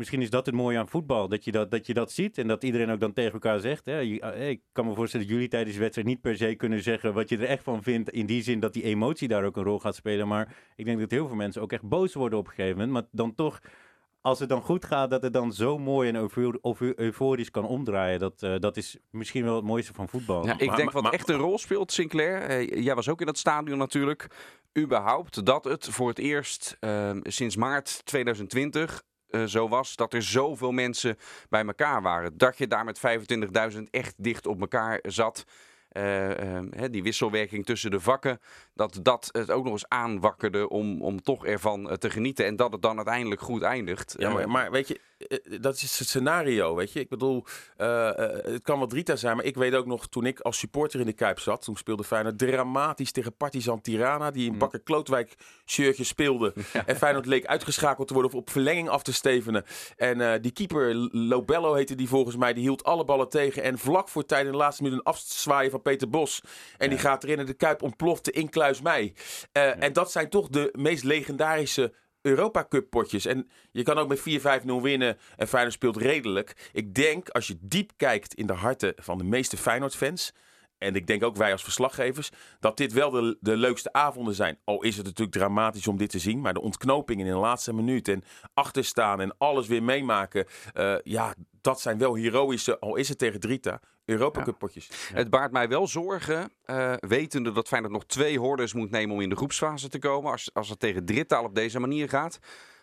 Misschien 0.00 0.22
is 0.22 0.30
dat 0.30 0.46
het 0.46 0.54
mooie 0.54 0.78
aan 0.78 0.88
voetbal. 0.88 1.28
Dat 1.28 1.44
je 1.44 1.52
dat, 1.52 1.70
dat, 1.70 1.86
je 1.86 1.94
dat 1.94 2.12
ziet. 2.12 2.38
En 2.38 2.46
dat 2.48 2.64
iedereen 2.64 2.90
ook 2.90 3.00
dan 3.00 3.12
tegen 3.12 3.32
elkaar 3.32 3.60
zegt. 3.60 3.84
Hè, 3.84 4.00
eh, 4.18 4.48
ik 4.48 4.60
kan 4.72 4.86
me 4.86 4.94
voorstellen 4.94 5.26
dat 5.26 5.34
jullie 5.34 5.50
tijdens 5.50 5.74
de 5.74 5.80
wedstrijd 5.80 6.08
niet 6.08 6.20
per 6.20 6.36
se 6.36 6.54
kunnen 6.54 6.82
zeggen 6.82 7.14
wat 7.14 7.28
je 7.28 7.36
er 7.36 7.44
echt 7.44 7.62
van 7.62 7.82
vindt. 7.82 8.10
In 8.10 8.26
die 8.26 8.42
zin 8.42 8.60
dat 8.60 8.72
die 8.72 8.82
emotie 8.82 9.28
daar 9.28 9.44
ook 9.44 9.56
een 9.56 9.62
rol 9.62 9.78
gaat 9.78 9.94
spelen. 9.94 10.28
Maar 10.28 10.56
ik 10.76 10.84
denk 10.84 10.98
dat 11.00 11.10
heel 11.10 11.26
veel 11.26 11.36
mensen 11.36 11.62
ook 11.62 11.72
echt 11.72 11.82
boos 11.88 12.14
worden 12.14 12.38
op 12.38 12.46
een 12.46 12.52
gegeven 12.52 12.76
moment. 12.76 12.92
Maar 12.92 13.02
dan 13.12 13.34
toch 13.34 13.60
als 14.20 14.38
het 14.38 14.48
dan 14.48 14.62
goed 14.62 14.84
gaat, 14.84 15.10
dat 15.10 15.22
het 15.22 15.32
dan 15.32 15.52
zo 15.52 15.78
mooi 15.78 16.08
en 16.08 16.28
euforisch 16.96 17.50
kan 17.50 17.66
omdraaien. 17.66 18.18
Dat, 18.18 18.42
eh, 18.42 18.54
dat 18.58 18.76
is 18.76 18.98
misschien 19.10 19.44
wel 19.44 19.56
het 19.56 19.64
mooiste 19.64 19.92
van 19.94 20.08
voetbal. 20.08 20.46
Ja, 20.46 20.52
ik 20.58 20.66
Maar- 20.66 20.76
denk 20.76 20.84
maar- 20.84 20.92
wat 20.94 21.02
maar- 21.02 21.12
echt 21.12 21.28
een 21.28 21.36
rol 21.36 21.58
speelt, 21.58 21.92
Sinclair. 21.92 22.42
eh, 22.42 22.82
jij 22.84 22.94
was 22.94 23.08
ook 23.08 23.20
in 23.20 23.26
dat 23.26 23.38
stadion 23.38 23.78
natuurlijk. 23.78 24.26
Überhaupt 24.78 25.44
dat 25.46 25.64
het 25.64 25.88
voor 25.88 26.08
het 26.08 26.18
eerst 26.18 26.76
eh, 26.80 27.10
sinds 27.22 27.56
maart 27.56 28.00
2020 28.06 29.02
eh, 29.30 29.44
zo 29.44 29.68
was 29.68 29.96
dat 29.96 30.12
er 30.12 30.22
zoveel 30.22 30.72
mensen 30.72 31.16
bij 31.48 31.64
elkaar 31.64 32.02
waren. 32.02 32.38
Dat 32.38 32.58
je 32.58 32.66
daar 32.66 32.84
met 32.84 33.00
25.000 33.72 33.82
echt 33.90 34.14
dicht 34.16 34.46
op 34.46 34.60
elkaar 34.60 34.98
zat. 35.02 35.44
Eh, 35.90 36.56
eh, 36.56 36.64
hè, 36.70 36.90
die 36.90 37.02
wisselwerking 37.02 37.66
tussen 37.66 37.90
de 37.90 38.00
vakken, 38.00 38.40
dat 38.74 38.98
dat 39.02 39.28
het 39.32 39.50
ook 39.50 39.64
nog 39.64 39.72
eens 39.72 39.88
aanwakkerde 39.88 40.68
om, 40.68 41.02
om 41.02 41.22
toch 41.22 41.46
ervan 41.46 41.90
eh, 41.90 41.96
te 41.96 42.10
genieten. 42.10 42.46
En 42.46 42.56
dat 42.56 42.72
het 42.72 42.82
dan 42.82 42.96
uiteindelijk 42.96 43.40
goed 43.40 43.62
eindigt. 43.62 44.14
Ja, 44.18 44.32
maar, 44.32 44.50
maar 44.50 44.70
weet 44.70 44.88
je, 44.88 45.00
dat 45.60 45.74
is 45.74 45.98
het 45.98 46.08
scenario, 46.08 46.74
weet 46.74 46.92
je. 46.92 47.00
Ik 47.00 47.08
bedoel, 47.08 47.44
eh, 47.76 48.08
eh, 48.08 48.44
het 48.44 48.62
kan 48.62 48.78
wel 48.78 48.86
Drita 48.86 49.16
zijn, 49.16 49.36
maar 49.36 49.44
ik 49.44 49.56
weet 49.56 49.74
ook 49.74 49.86
nog, 49.86 50.08
toen 50.08 50.26
ik 50.26 50.40
als 50.40 50.58
supporter 50.58 51.00
in 51.00 51.06
de 51.06 51.12
Kuip 51.12 51.38
zat, 51.38 51.62
toen 51.62 51.76
speelde 51.76 52.04
Feyenoord 52.04 52.38
dramatisch 52.38 53.12
tegen 53.12 53.36
Partizan 53.36 53.80
Tirana, 53.80 54.30
die 54.30 54.50
in 54.50 54.58
Bakker 54.58 54.80
Klootwijk 54.80 55.34
shirtje 55.66 56.04
speelde. 56.04 56.52
En 56.86 56.96
Feyenoord 56.96 57.26
leek 57.26 57.46
uitgeschakeld 57.46 58.08
te 58.08 58.14
worden 58.14 58.32
of 58.32 58.38
op 58.38 58.50
verlenging 58.50 58.88
af 58.88 59.02
te 59.02 59.12
stevenen. 59.12 59.64
En 59.96 60.20
eh, 60.20 60.40
die 60.40 60.52
keeper, 60.52 60.94
Lobello 61.12 61.74
heette 61.74 61.94
die 61.94 62.08
volgens 62.08 62.36
mij, 62.36 62.52
die 62.52 62.62
hield 62.62 62.84
alle 62.84 63.04
ballen 63.04 63.28
tegen. 63.28 63.62
En 63.62 63.78
vlak 63.78 64.08
voor 64.08 64.24
tijd 64.24 64.46
in 64.46 64.50
de 64.52 64.56
laatste 64.58 64.82
minuut 64.82 64.98
een 64.98 65.04
afzwaaien 65.04 65.70
van 65.70 65.82
Peter 65.82 66.08
Bos. 66.08 66.40
En 66.78 66.88
die 66.88 66.98
gaat 66.98 67.24
erin 67.24 67.38
en 67.38 67.46
de 67.46 67.54
Kuip 67.54 67.82
ontplofte 67.82 68.32
in 68.32 68.48
Kluis 68.48 68.80
Mei. 68.80 69.12
Eh, 69.52 69.82
En 69.82 69.92
dat 69.92 70.12
zijn 70.12 70.28
toch 70.28 70.48
de 70.48 70.68
meest 70.72 71.04
legendarische 71.04 71.92
Europa 72.22 72.66
Cup 72.68 72.90
potjes. 72.90 73.26
En 73.26 73.48
je 73.72 73.82
kan 73.82 73.98
ook 73.98 74.08
met 74.08 74.20
4-5-0 74.20 74.82
winnen 74.82 75.18
en 75.36 75.48
Feyenoord 75.48 75.74
speelt 75.74 75.96
redelijk. 75.96 76.70
Ik 76.72 76.94
denk, 76.94 77.28
als 77.28 77.46
je 77.46 77.58
diep 77.60 77.92
kijkt 77.96 78.34
in 78.34 78.46
de 78.46 78.52
harten 78.52 78.92
van 78.96 79.18
de 79.18 79.24
meeste 79.24 79.56
Feyenoord-fans... 79.56 80.32
en 80.78 80.94
ik 80.94 81.06
denk 81.06 81.22
ook 81.22 81.36
wij 81.36 81.52
als 81.52 81.62
verslaggevers... 81.62 82.30
dat 82.60 82.76
dit 82.76 82.92
wel 82.92 83.10
de, 83.10 83.36
de 83.40 83.56
leukste 83.56 83.92
avonden 83.92 84.34
zijn. 84.34 84.58
Al 84.64 84.82
is 84.82 84.96
het 84.96 85.06
natuurlijk 85.06 85.36
dramatisch 85.36 85.86
om 85.86 85.96
dit 85.96 86.10
te 86.10 86.18
zien... 86.18 86.40
maar 86.40 86.54
de 86.54 86.60
ontknopingen 86.60 87.26
in 87.26 87.32
de 87.32 87.38
laatste 87.38 87.74
minuut 87.74 88.08
en 88.08 88.24
achterstaan... 88.54 89.20
en 89.20 89.34
alles 89.38 89.66
weer 89.66 89.82
meemaken... 89.82 90.46
eh, 90.72 90.94
ja, 91.02 91.34
dat 91.60 91.80
zijn 91.80 91.98
wel 91.98 92.14
heroïsche, 92.14 92.78
al 92.78 92.96
is 92.96 93.08
het 93.08 93.18
tegen 93.18 93.40
Drita... 93.40 93.80
Europa 94.04 94.42
Cup 94.42 94.58
potjes. 94.58 94.90
Het 95.12 95.30
baart 95.30 95.52
mij 95.52 95.68
wel 95.68 95.86
zorgen, 95.86 96.52
eh, 96.64 96.94
wetende 96.98 97.52
dat 97.52 97.68
Feyenoord 97.68 97.92
nog 97.92 98.06
twee 98.06 98.38
hordes 98.38 98.72
moet 98.74 98.90
nemen 98.90 99.14
om 99.14 99.20
in 99.20 99.28
de 99.28 99.36
groepsfase 99.36 99.88
te 99.88 99.98
komen. 99.98 100.30
Als, 100.30 100.50
als 100.52 100.68
het 100.68 100.78
tegen 100.80 101.04
Dritaal 101.04 101.44
op 101.44 101.54
deze 101.54 101.80
manier 101.80 102.08
gaat. 102.08 102.38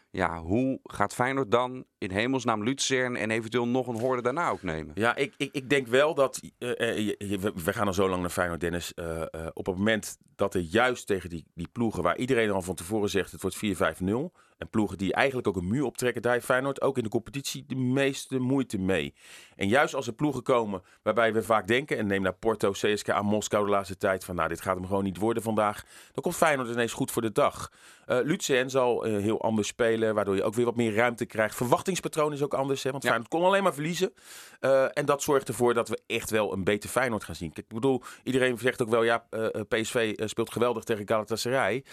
Ja, 0.09 0.39
hoe 0.39 0.79
gaat 0.83 1.13
Feyenoord 1.13 1.51
dan 1.51 1.85
in 1.97 2.11
hemelsnaam 2.11 2.63
Luzern 2.63 3.15
en 3.15 3.31
eventueel 3.31 3.67
nog 3.67 3.87
een 3.87 3.99
horde 3.99 4.21
daarna 4.21 4.49
ook 4.49 4.61
nemen? 4.61 4.91
Ja, 4.95 5.15
ik, 5.15 5.33
ik, 5.37 5.49
ik 5.51 5.69
denk 5.69 5.87
wel 5.87 6.13
dat. 6.13 6.39
je- 6.57 7.15
we, 7.39 7.51
we 7.63 7.73
gaan 7.73 7.87
al 7.87 7.93
zo 7.93 8.09
lang 8.09 8.21
naar 8.21 8.29
Feyenoord, 8.29 8.59
Dennis. 8.59 8.93
op 9.53 9.65
het 9.65 9.77
moment 9.77 10.17
dat 10.35 10.53
er 10.53 10.61
juist 10.61 11.07
tegen 11.07 11.29
die, 11.29 11.45
die 11.53 11.67
ploegen. 11.71 12.03
waar 12.03 12.17
iedereen 12.17 12.51
al 12.51 12.61
van 12.61 12.75
tevoren 12.75 13.09
zegt. 13.09 13.31
het 13.31 13.41
wordt 13.41 13.57
4-5-0. 13.57 14.39
En 14.57 14.69
ploegen 14.69 14.97
die 14.97 15.13
eigenlijk 15.13 15.47
ook 15.47 15.55
een 15.55 15.67
muur 15.67 15.83
optrekken. 15.83 16.21
daar 16.21 16.33
heeft 16.33 16.45
Feyenoord 16.45 16.81
ook 16.81 16.97
in 16.97 17.03
de 17.03 17.09
competitie 17.09 17.63
de 17.67 17.75
meeste 17.75 18.39
moeite 18.39 18.77
mee. 18.77 19.13
En 19.55 19.67
juist 19.67 19.95
als 19.95 20.07
er 20.07 20.13
ploegen 20.13 20.43
komen. 20.43 20.81
waarbij 21.03 21.33
we 21.33 21.43
vaak 21.43 21.67
denken. 21.67 21.97
en 21.97 22.07
neem 22.07 22.21
naar 22.21 22.33
Porto, 22.33 22.71
CSKA, 22.71 23.21
Moskou 23.21 23.65
de 23.65 23.71
laatste 23.71 23.97
tijd. 23.97 24.25
van 24.25 24.35
nou, 24.35 24.49
dit 24.49 24.61
gaat 24.61 24.75
hem 24.75 24.85
gewoon 24.85 25.03
niet 25.03 25.17
worden 25.17 25.43
vandaag. 25.43 25.83
dan 26.13 26.23
komt 26.23 26.35
Feyenoord 26.35 26.69
ineens 26.69 26.93
goed 26.93 27.11
voor 27.11 27.21
de 27.21 27.31
dag. 27.31 27.71
Eh 28.05 28.17
Luzern 28.23 28.69
zal 28.69 29.05
eh, 29.05 29.17
heel 29.17 29.41
anders 29.41 29.67
spelen. 29.67 30.15
waardoor 30.15 30.35
je 30.35 30.43
ook 30.43 30.53
weer 30.53 30.65
wat 30.65 30.75
meer 30.75 30.93
ruimte 30.93 31.25
krijgt. 31.25 31.55
Verwachtingspatroon 31.55 32.33
is 32.33 32.43
ook 32.43 32.53
anders. 32.53 32.83
Hè, 32.83 32.91
want 32.91 33.03
Ja. 33.03 33.09
Feyenoord 33.09 33.31
kon 33.33 33.43
alleen 33.43 33.63
maar 33.63 33.73
verliezen. 33.73 34.13
Eh, 34.59 34.97
en 34.97 35.05
dat 35.05 35.21
zorgt 35.21 35.47
ervoor 35.47 35.73
dat 35.73 35.89
we 35.89 35.99
echt 36.07 36.29
wel 36.29 36.53
een 36.53 36.63
beter 36.63 36.89
Feyenoord 36.89 37.23
gaan 37.23 37.35
zien. 37.35 37.53
Kijk, 37.53 37.67
ik 37.67 37.73
bedoel, 37.73 38.01
iedereen 38.23 38.57
zegt 38.57 38.81
ook 38.81 38.89
wel, 38.89 39.03
ja, 39.03 39.25
PSV 39.67 40.13
speelt 40.25 40.51
geweldig 40.51 40.83
tegen 40.83 41.07
Galatasaray. 41.07 41.83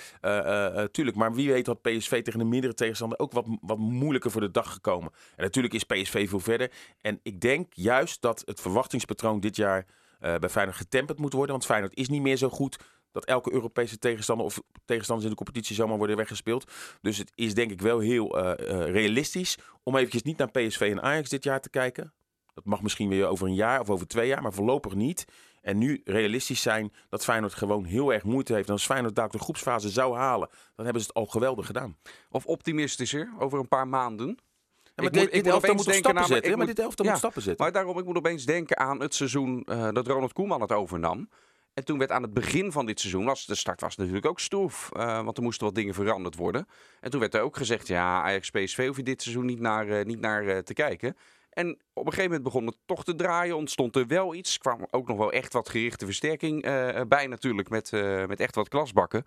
Tuurlijk, 0.90 1.16
maar 1.16 1.34
wie 1.34 1.52
weet 1.52 1.66
had 1.66 1.82
PSV 1.82 2.22
tegen 2.22 2.40
een 2.40 2.49
mindere 2.55 2.75
tegenstander 2.75 3.19
ook 3.19 3.33
wat, 3.33 3.47
wat 3.61 3.79
moeilijker 3.79 4.31
voor 4.31 4.41
de 4.41 4.51
dag 4.51 4.73
gekomen. 4.73 5.12
En 5.37 5.43
natuurlijk 5.45 5.75
is 5.75 5.85
PSV 5.85 6.29
veel 6.29 6.41
verder. 6.41 6.71
En 7.01 7.21
ik 7.23 7.41
denk 7.41 7.73
juist 7.73 8.21
dat 8.21 8.43
het 8.45 8.61
verwachtingspatroon 8.61 9.41
dit 9.41 9.56
jaar 9.56 9.87
eh, 10.21 10.35
bij 10.37 10.49
Feyenoord 10.49 10.77
getemperd 10.77 11.19
moet 11.19 11.33
worden. 11.33 11.51
Want 11.51 11.65
Feyenoord 11.65 11.95
is 11.95 12.09
niet 12.09 12.23
meer 12.23 12.37
zo 12.37 12.49
goed 12.49 12.78
dat 13.12 13.25
elke 13.25 13.52
Europese 13.52 13.99
tegenstander 13.99 14.47
of 14.47 14.62
tegenstanders 14.85 15.28
in 15.28 15.37
de 15.37 15.43
competitie 15.45 15.76
zomaar 15.76 15.97
worden 15.97 16.17
weggespeeld. 16.17 16.73
Dus 17.00 17.19
het 17.19 17.33
is 17.35 17.55
denk 17.55 17.71
ik 17.71 17.81
wel 17.81 17.99
heel 17.99 18.38
eh, 18.38 18.71
eh, 18.71 18.90
realistisch 18.93 19.59
om 19.83 19.97
eventjes 19.97 20.23
niet 20.23 20.38
naar 20.38 20.50
PSV 20.50 20.81
en 20.81 21.02
Ajax 21.02 21.28
dit 21.28 21.45
jaar 21.45 21.61
te 21.61 21.71
kijken. 21.71 22.12
Dat 22.55 22.64
mag 22.64 22.83
misschien 22.83 23.09
weer 23.09 23.26
over 23.26 23.47
een 23.47 23.55
jaar 23.55 23.81
of 23.81 23.90
over 23.90 24.07
twee 24.07 24.28
jaar, 24.28 24.43
maar 24.43 24.52
voorlopig 24.52 24.95
niet. 24.95 25.25
En 25.64 25.78
nu 25.78 26.00
realistisch 26.04 26.62
zijn 26.62 26.92
dat 27.09 27.25
Feyenoord 27.25 27.54
gewoon 27.54 27.85
heel 27.85 28.12
erg 28.12 28.23
moeite 28.25 28.52
heeft. 28.54 28.66
En 28.66 28.73
als 28.73 28.87
Feyenoord 28.87 29.14
daar 29.14 29.28
de 29.28 29.38
groepsfase 29.38 29.88
zou 29.88 30.16
halen, 30.16 30.49
dan 30.75 30.85
hebben 30.85 31.02
ze 31.02 31.09
het 31.09 31.16
al 31.16 31.26
geweldig 31.26 31.66
gedaan. 31.66 31.97
Of 32.30 32.47
optimistischer, 32.47 33.33
over 33.38 33.59
een 33.59 33.68
paar 33.68 33.88
maanden? 33.88 34.26
Ja, 34.26 35.02
Ik 35.04 35.12
moet- 35.12 35.23
ik 35.23 35.33
dit 35.33 35.47
elftal 35.47 35.52
opeens 35.54 35.73
moet 35.73 35.80
op 35.80 35.85
denken 35.92 35.94
stappen 36.02 36.23
aan- 36.23 36.28
zetten. 36.28 36.59
maar 36.59 36.66
dit 36.66 36.78
elftal 36.78 37.04
ja, 37.04 37.11
moet 37.11 37.21
stappen 37.21 37.42
zetten. 37.42 37.64
Maar 37.64 37.73
daarom, 37.75 37.99
ik 37.99 38.04
moet 38.04 38.16
opeens 38.16 38.44
denken 38.44 38.78
aan 38.78 39.00
het 39.00 39.14
seizoen 39.14 39.62
eh, 39.64 39.88
dat 39.92 40.06
Ronald 40.06 40.33
Koeman 40.33 40.61
het 40.61 40.73
overnam. 40.73 41.28
En 41.75 41.85
toen 41.85 41.99
werd 41.99 42.11
aan 42.11 42.23
het 42.23 42.35
begin 42.35 42.73
van 42.73 42.87
dit 42.87 43.00
seizoen, 43.00 43.25
was, 43.25 43.47
de 43.47 43.54
start 43.54 43.80
was 43.80 43.97
natuurlijk 43.97 44.26
ook 44.26 44.40
stroef. 44.40 44.90
eh, 44.92 45.25
want 45.25 45.37
er 45.37 45.42
moesten 45.42 45.66
wat 45.66 45.75
dingen 45.75 45.94
veranderd 45.94 46.37
worden. 46.37 46.66
En 47.00 47.11
toen 47.11 47.21
werd 47.21 47.35
er 47.35 47.40
ook 47.40 47.56
gezegd, 47.56 47.87
ja, 47.88 48.23
Ajax 48.23 48.50
PSV 48.50 48.87
hoef 48.87 48.97
je 48.97 49.02
dit 49.02 49.23
seizoen 49.23 49.44
niet 49.47 49.61
naar, 49.61 49.88
eh, 49.88 50.04
niet 50.04 50.21
naar 50.21 50.62
te 50.62 50.73
kijken. 50.75 51.16
En 51.54 51.68
op 51.92 52.06
een 52.06 52.12
gegeven 52.12 52.25
moment 52.25 52.42
begon 52.42 52.66
het 52.66 52.76
toch 52.87 53.04
te 53.04 53.14
draaien, 53.14 53.56
ontstond 53.56 53.96
er 53.96 54.06
wel 54.06 54.34
iets. 54.34 54.54
Er 54.54 54.61
kwam 54.61 54.87
ook 54.90 55.08
nog 55.08 55.16
wel 55.16 55.32
echt 55.32 55.52
wat 55.52 55.68
gerichte 55.68 56.04
versterking 56.04 56.62
eh, 56.62 57.00
bij 57.08 57.26
natuurlijk, 57.26 57.68
met, 57.68 57.92
eh, 57.92 58.26
met 58.26 58.40
echt 58.40 58.54
wat 58.54 58.68
klasbakken. 58.68 59.25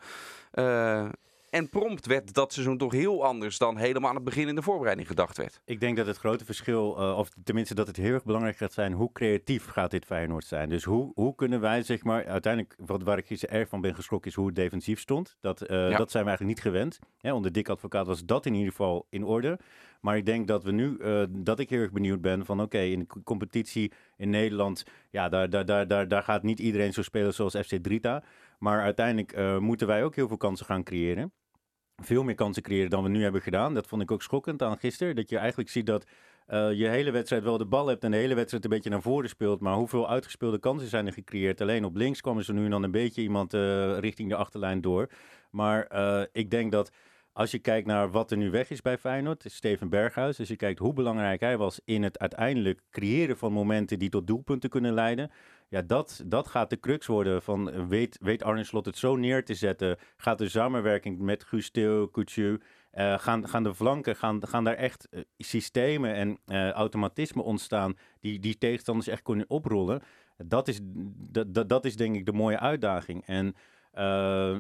Eh, 0.51 1.07
en 1.50 1.69
prompt 1.69 2.05
werd 2.05 2.34
dat 2.34 2.53
seizoen 2.53 2.77
toch 2.77 2.91
heel 2.91 3.25
anders 3.25 3.57
dan 3.57 3.77
helemaal 3.77 4.10
aan 4.10 4.15
het 4.15 4.24
begin 4.24 4.48
in 4.48 4.55
de 4.55 4.62
voorbereiding 4.62 5.07
gedacht 5.07 5.38
werd. 5.38 5.62
Ik 5.65 5.79
denk 5.79 5.98
dat 5.98 6.05
het 6.05 6.17
grote 6.17 6.46
verschil, 6.46 6.89
of 6.91 7.29
tenminste 7.43 7.75
dat 7.75 7.88
het 7.88 7.96
heel 7.96 8.13
erg 8.13 8.24
belangrijk 8.24 8.57
gaat 8.57 8.74
zijn, 8.74 8.93
hoe 8.93 9.12
creatief 9.12 9.65
gaat 9.65 9.91
dit 9.91 10.05
Feyenoord 10.05 10.46
zijn? 10.46 10.69
Dus 10.69 10.84
hoe, 10.84 11.12
hoe 11.15 11.36
kunnen 11.36 11.60
wij, 11.62 11.84
zeg 11.84 12.03
maar, 12.03 12.25
uiteindelijk, 12.25 12.75
wat, 12.77 13.03
waar 13.03 13.17
ik 13.17 13.25
gisteren 13.25 13.55
erg 13.55 13.69
van 13.69 13.81
ben 13.81 13.96
geschrokken, 13.96 14.29
is 14.29 14.36
hoe 14.36 14.46
het 14.46 14.55
defensief 14.55 15.00
stond. 15.00 15.38
Dat, 15.41 15.63
Ja. 15.67 15.98
dat 15.98 16.12
zijn 16.12 16.24
we 16.24 16.29
eigenlijk 16.29 16.57
niet 16.57 16.62
gewend. 16.62 17.00
Hè, 17.17 17.34
onder 17.34 17.51
Dick 17.51 17.69
Advocaat 17.69 18.07
was 18.07 18.25
dat 18.25 18.46
in 18.46 18.53
ieder 18.53 18.72
geval 18.72 19.07
in 19.10 19.24
orde. 19.24 19.60
Maar 20.08 20.18
ik 20.18 20.26
denk 20.26 20.48
dat 20.48 20.64
we 20.64 20.72
nu, 20.72 20.98
eh, 20.98 21.24
dat 21.30 21.60
ik 21.60 21.70
heel 21.70 21.80
erg 21.80 21.92
benieuwd 21.92 22.22
ben 22.22 22.46
van, 22.46 22.62
oké, 22.62 22.80
in 22.80 23.00
de 23.00 23.06
co- 23.06 23.22
competitie 23.24 23.92
in 24.18 24.30
Nederland, 24.30 24.84
ja, 25.10 25.30
daar, 25.30 25.50
daar, 25.50 25.66
daar, 25.66 25.88
daar, 25.88 26.08
daar 26.08 26.24
gaat 26.24 26.44
niet 26.44 26.60
iedereen 26.60 26.94
zo 26.94 27.02
spelen 27.02 27.34
zoals 27.34 27.56
FC 27.56 27.78
Drita. 27.82 28.24
Maar 28.60 28.82
uiteindelijk 28.82 29.32
eh, 29.32 29.58
moeten 29.58 29.88
wij 29.88 30.04
ook 30.04 30.16
heel 30.16 30.28
veel 30.28 30.38
kansen 30.38 30.66
gaan 30.66 30.84
creëren 30.84 31.32
veel 32.04 32.24
meer 32.24 32.36
kansen 32.36 32.64
creëren 32.64 32.90
dan 32.90 33.04
we 33.04 33.10
nu 33.10 33.24
hebben 33.24 33.42
gedaan. 33.42 33.74
Dat 33.74 33.88
vond 33.88 34.02
ik 34.02 34.12
ook 34.12 34.22
schokkend 34.22 34.62
aan 34.62 34.78
gisteren. 34.78 35.16
Dat 35.16 35.30
je 35.30 35.38
eigenlijk 35.38 35.70
ziet 35.70 35.86
dat 35.86 36.06
eh, 36.46 36.74
je 36.74 36.88
hele 36.88 37.12
wedstrijd 37.12 37.44
wel 37.44 37.58
de 37.58 37.66
bal 37.66 37.88
hebt 37.88 38.04
en 38.04 38.12
de 38.12 38.18
hele 38.18 38.36
wedstrijd 38.36 38.64
een 38.64 38.70
beetje 38.70 38.90
naar 38.90 39.02
voren 39.02 39.30
speelt. 39.30 39.60
Maar 39.60 39.76
hoeveel 39.76 40.10
uitgespeelde 40.10 40.60
kansen 40.60 40.90
zijn 40.90 41.08
er 41.08 41.14
gecreëerd? 41.14 41.62
Alleen 41.62 41.86
op 41.86 41.96
links 41.96 42.22
kwam 42.22 42.38
er 42.38 42.44
zo 42.44 42.54
nu 42.54 42.64
en 42.64 42.70
dan 42.70 42.84
een 42.84 42.92
beetje 42.92 43.22
iemand 43.22 43.54
richting 44.00 44.30
de 44.30 44.36
achterlijn 44.36 44.82
door. 44.82 45.10
Maar 45.52 45.88
ik 46.32 46.50
denk 46.52 46.72
dat 46.72 46.92
als 47.38 47.51
je 47.51 47.60
kijkt 47.60 47.88
naar 47.88 48.12
wat 48.12 48.32
er 48.32 48.38
nu 48.38 48.51
weg 48.51 48.70
is 48.70 48.82
bij 48.82 48.98
Feyenoord, 48.98 49.44
Steven 49.48 49.89
Berghuis. 49.89 50.39
Als 50.39 50.48
je 50.48 50.56
kijkt 50.56 50.79
hoe 50.79 50.94
belangrijk 50.94 51.39
hij 51.39 51.58
was 51.58 51.79
in 51.86 52.03
het 52.03 52.20
uiteindelijk 52.20 52.82
creëren 52.91 53.38
van 53.38 53.51
momenten 53.51 54.00
die 54.00 54.10
tot 54.10 54.27
doelpunten 54.27 54.70
kunnen 54.70 54.94
leiden. 54.94 55.32
Ja, 55.70 55.82
dat, 55.82 56.24
dat 56.25 56.48
gaat 56.48 56.70
de 56.70 56.79
crux 56.79 57.08
worden 57.08 57.41
van 57.41 57.88
weet, 57.88 58.17
weet 58.22 58.44
Arne 58.44 58.63
Slot 58.63 58.86
het 58.86 58.98
zo 58.98 59.15
neer 59.15 59.46
te 59.46 59.53
zetten? 59.53 59.98
Gaat 60.17 60.38
de 60.38 60.50
samenwerking 60.50 61.20
met 61.20 61.44
Guus 61.44 61.72
Couture, 61.72 62.60
uh, 62.94 63.20
gaan, 63.20 63.48
gaan 63.48 63.63
de 63.63 63.75
flanken, 63.75 64.15
gaan, 64.15 64.48
gaan 64.48 64.63
daar 64.63 64.75
echt 64.75 65.08
uh, 65.12 65.22
systemen 65.38 66.13
en 66.13 66.38
uh, 66.46 66.72
automatismen 66.72 67.44
ontstaan 67.44 67.98
die, 68.20 68.39
die 68.39 68.58
tegenstanders 68.58 69.08
echt 69.08 69.22
kunnen 69.22 69.50
oprollen? 69.50 70.01
Dat 70.38 70.67
is, 70.67 70.79
dat, 70.84 71.70
dat 71.70 71.86
is 71.86 71.96
denk 71.96 72.15
ik 72.15 72.25
de 72.25 72.34
mooie 72.34 72.60
uitdaging. 72.60 73.25
En 73.25 73.56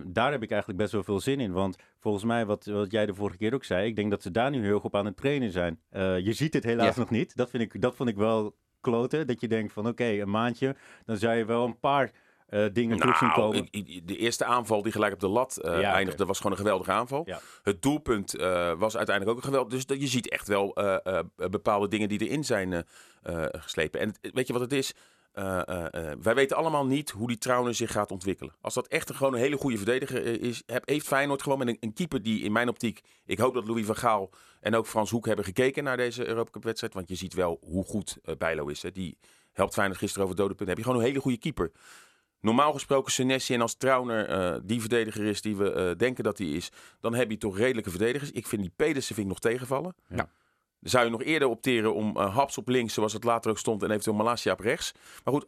daar 0.05 0.31
heb 0.31 0.43
ik 0.43 0.51
eigenlijk 0.51 0.79
best 0.79 0.91
wel 0.91 1.03
veel 1.03 1.19
zin 1.19 1.39
in. 1.39 1.51
Want 1.51 1.75
volgens 1.99 2.23
mij, 2.23 2.45
wat, 2.45 2.65
wat 2.65 2.91
jij 2.91 3.05
de 3.05 3.13
vorige 3.13 3.37
keer 3.37 3.53
ook 3.53 3.63
zei, 3.63 3.87
ik 3.87 3.95
denk 3.95 4.11
dat 4.11 4.21
ze 4.21 4.31
daar 4.31 4.49
nu 4.49 4.63
heel 4.63 4.73
erg 4.73 4.83
op 4.83 4.95
aan 4.95 5.05
het 5.05 5.17
trainen 5.17 5.51
zijn. 5.51 5.79
je 6.23 6.33
ziet 6.33 6.53
het 6.53 6.63
helaas 6.63 6.95
ja. 6.95 7.01
nog 7.01 7.09
niet. 7.09 7.35
Dat, 7.35 7.49
vind 7.49 7.63
ik, 7.63 7.81
dat 7.81 7.95
vond 7.95 8.09
ik 8.09 8.15
wel 8.15 8.55
kloten. 8.81 9.27
Dat 9.27 9.41
je 9.41 9.47
denkt 9.47 9.73
van 9.73 9.87
oké, 9.87 10.03
okay, 10.03 10.21
een 10.21 10.29
maandje, 10.29 10.75
dan 11.05 11.17
zou 11.17 11.35
je 11.35 11.45
wel 11.45 11.65
een 11.65 11.79
paar 11.79 12.11
uh, 12.49 12.65
dingen 12.73 12.97
nou, 12.97 13.01
terug 13.01 13.17
zien 13.17 13.31
komen. 13.31 13.67
De 14.05 14.17
eerste 14.17 14.45
aanval 14.45 14.81
die 14.81 14.91
gelijk 14.91 15.13
op 15.13 15.19
de 15.19 15.27
lat 15.27 15.59
uh, 15.61 15.81
ja, 15.81 15.93
eindigde, 15.93 16.25
was 16.25 16.37
gewoon 16.37 16.51
een 16.51 16.57
geweldige 16.57 16.91
aanval. 16.91 17.23
Ja. 17.25 17.39
Het 17.63 17.81
doelpunt 17.81 18.39
uh, 18.39 18.73
was 18.73 18.97
uiteindelijk 18.97 19.37
ook 19.37 19.43
een 19.43 19.49
geweldig. 19.49 19.85
Dus 19.85 19.99
je 19.99 20.07
ziet 20.07 20.29
echt 20.29 20.47
wel 20.47 20.73
bepaalde 21.35 21.87
dingen 21.87 22.09
die 22.09 22.27
erin 22.27 22.43
zijn 22.43 22.85
geslepen. 23.51 23.99
En 23.99 24.13
weet 24.21 24.47
je 24.47 24.53
wat 24.53 24.61
het 24.61 24.73
is? 24.73 24.93
Wij 26.21 26.35
weten 26.35 26.57
allemaal 26.57 26.85
niet 26.85 27.09
hoe 27.09 27.27
die 27.27 27.37
Trauner 27.37 27.75
zich 27.75 27.91
gaat 27.91 28.11
ontwikkelen. 28.11 28.53
Als 28.61 28.73
dat 28.73 28.87
echt 28.87 29.09
een, 29.09 29.15
gewoon 29.15 29.33
een 29.33 29.39
hele 29.39 29.57
goede 29.57 29.77
verdediger 29.77 30.41
is, 30.41 30.63
heeft 30.65 31.07
Feyenoord 31.07 31.41
gewoon 31.41 31.57
met 31.57 31.67
een, 31.67 31.77
een, 31.79 31.93
keeper 31.93 32.21
die 32.21 32.43
in 32.43 32.51
mijn 32.51 32.69
optiek... 32.69 33.01
Ik 33.25 33.37
hoop 33.37 33.53
dat 33.53 33.67
Louis 33.67 33.85
van 33.85 33.95
Gaal 33.95 34.29
en 34.61 34.75
ook 34.75 34.87
Frans 34.87 35.09
Hoek 35.09 35.25
hebben 35.25 35.45
gekeken 35.45 35.83
naar 35.83 35.97
deze 35.97 36.27
Europa 36.27 36.51
Cup 36.51 36.63
wedstrijd. 36.63 36.93
Want 36.93 37.09
je 37.09 37.15
ziet 37.15 37.33
wel 37.33 37.57
hoe 37.61 37.83
goed 37.83 38.17
Bijlo 38.37 38.67
is. 38.67 38.81
Hè. 38.81 38.91
Die 38.91 39.17
helpt 39.51 39.73
Feyenoord 39.73 39.99
gisteren 39.99 40.23
over 40.23 40.37
dode 40.37 40.55
punt. 40.55 40.69
heb 40.69 40.77
je 40.77 40.83
gewoon 40.83 40.99
een 40.99 41.05
hele 41.05 41.19
goede 41.19 41.37
keeper. 41.37 41.71
Normaal 42.41 42.73
gesproken 42.73 43.11
Senesi 43.11 43.53
en 43.53 43.61
als 43.61 43.75
Trauner 43.75 44.61
die 44.67 44.79
verdediger 44.79 45.25
is 45.25 45.41
die 45.41 45.55
we 45.55 45.93
denken 45.97 46.23
dat 46.23 46.37
hij 46.37 46.47
is, 46.47 46.71
dan 46.99 47.13
heb 47.13 47.31
je 47.31 47.37
toch 47.37 47.57
redelijke 47.57 47.89
verdedigers. 47.89 48.31
Ik 48.31 48.47
vind 48.47 48.61
die 48.61 48.71
Pedersen 48.75 49.15
vind 49.15 49.27
ik 49.27 49.33
nog 49.33 49.51
tegenvallen. 49.51 49.95
Ja. 50.09 50.29
Zou 50.81 51.05
je 51.05 51.11
nog 51.11 51.23
eerder 51.23 51.47
opteren 51.47 51.93
om 51.93 52.17
uh, 52.17 52.35
Haps 52.35 52.57
op 52.57 52.67
links, 52.67 52.93
zoals 52.93 53.13
het 53.13 53.23
later 53.23 53.51
ook 53.51 53.57
stond, 53.57 53.83
en 53.83 53.89
eventueel 53.89 54.15
Malasia 54.15 54.51
op 54.51 54.59
rechts. 54.59 54.91
Maar 55.23 55.33
goed, 55.33 55.47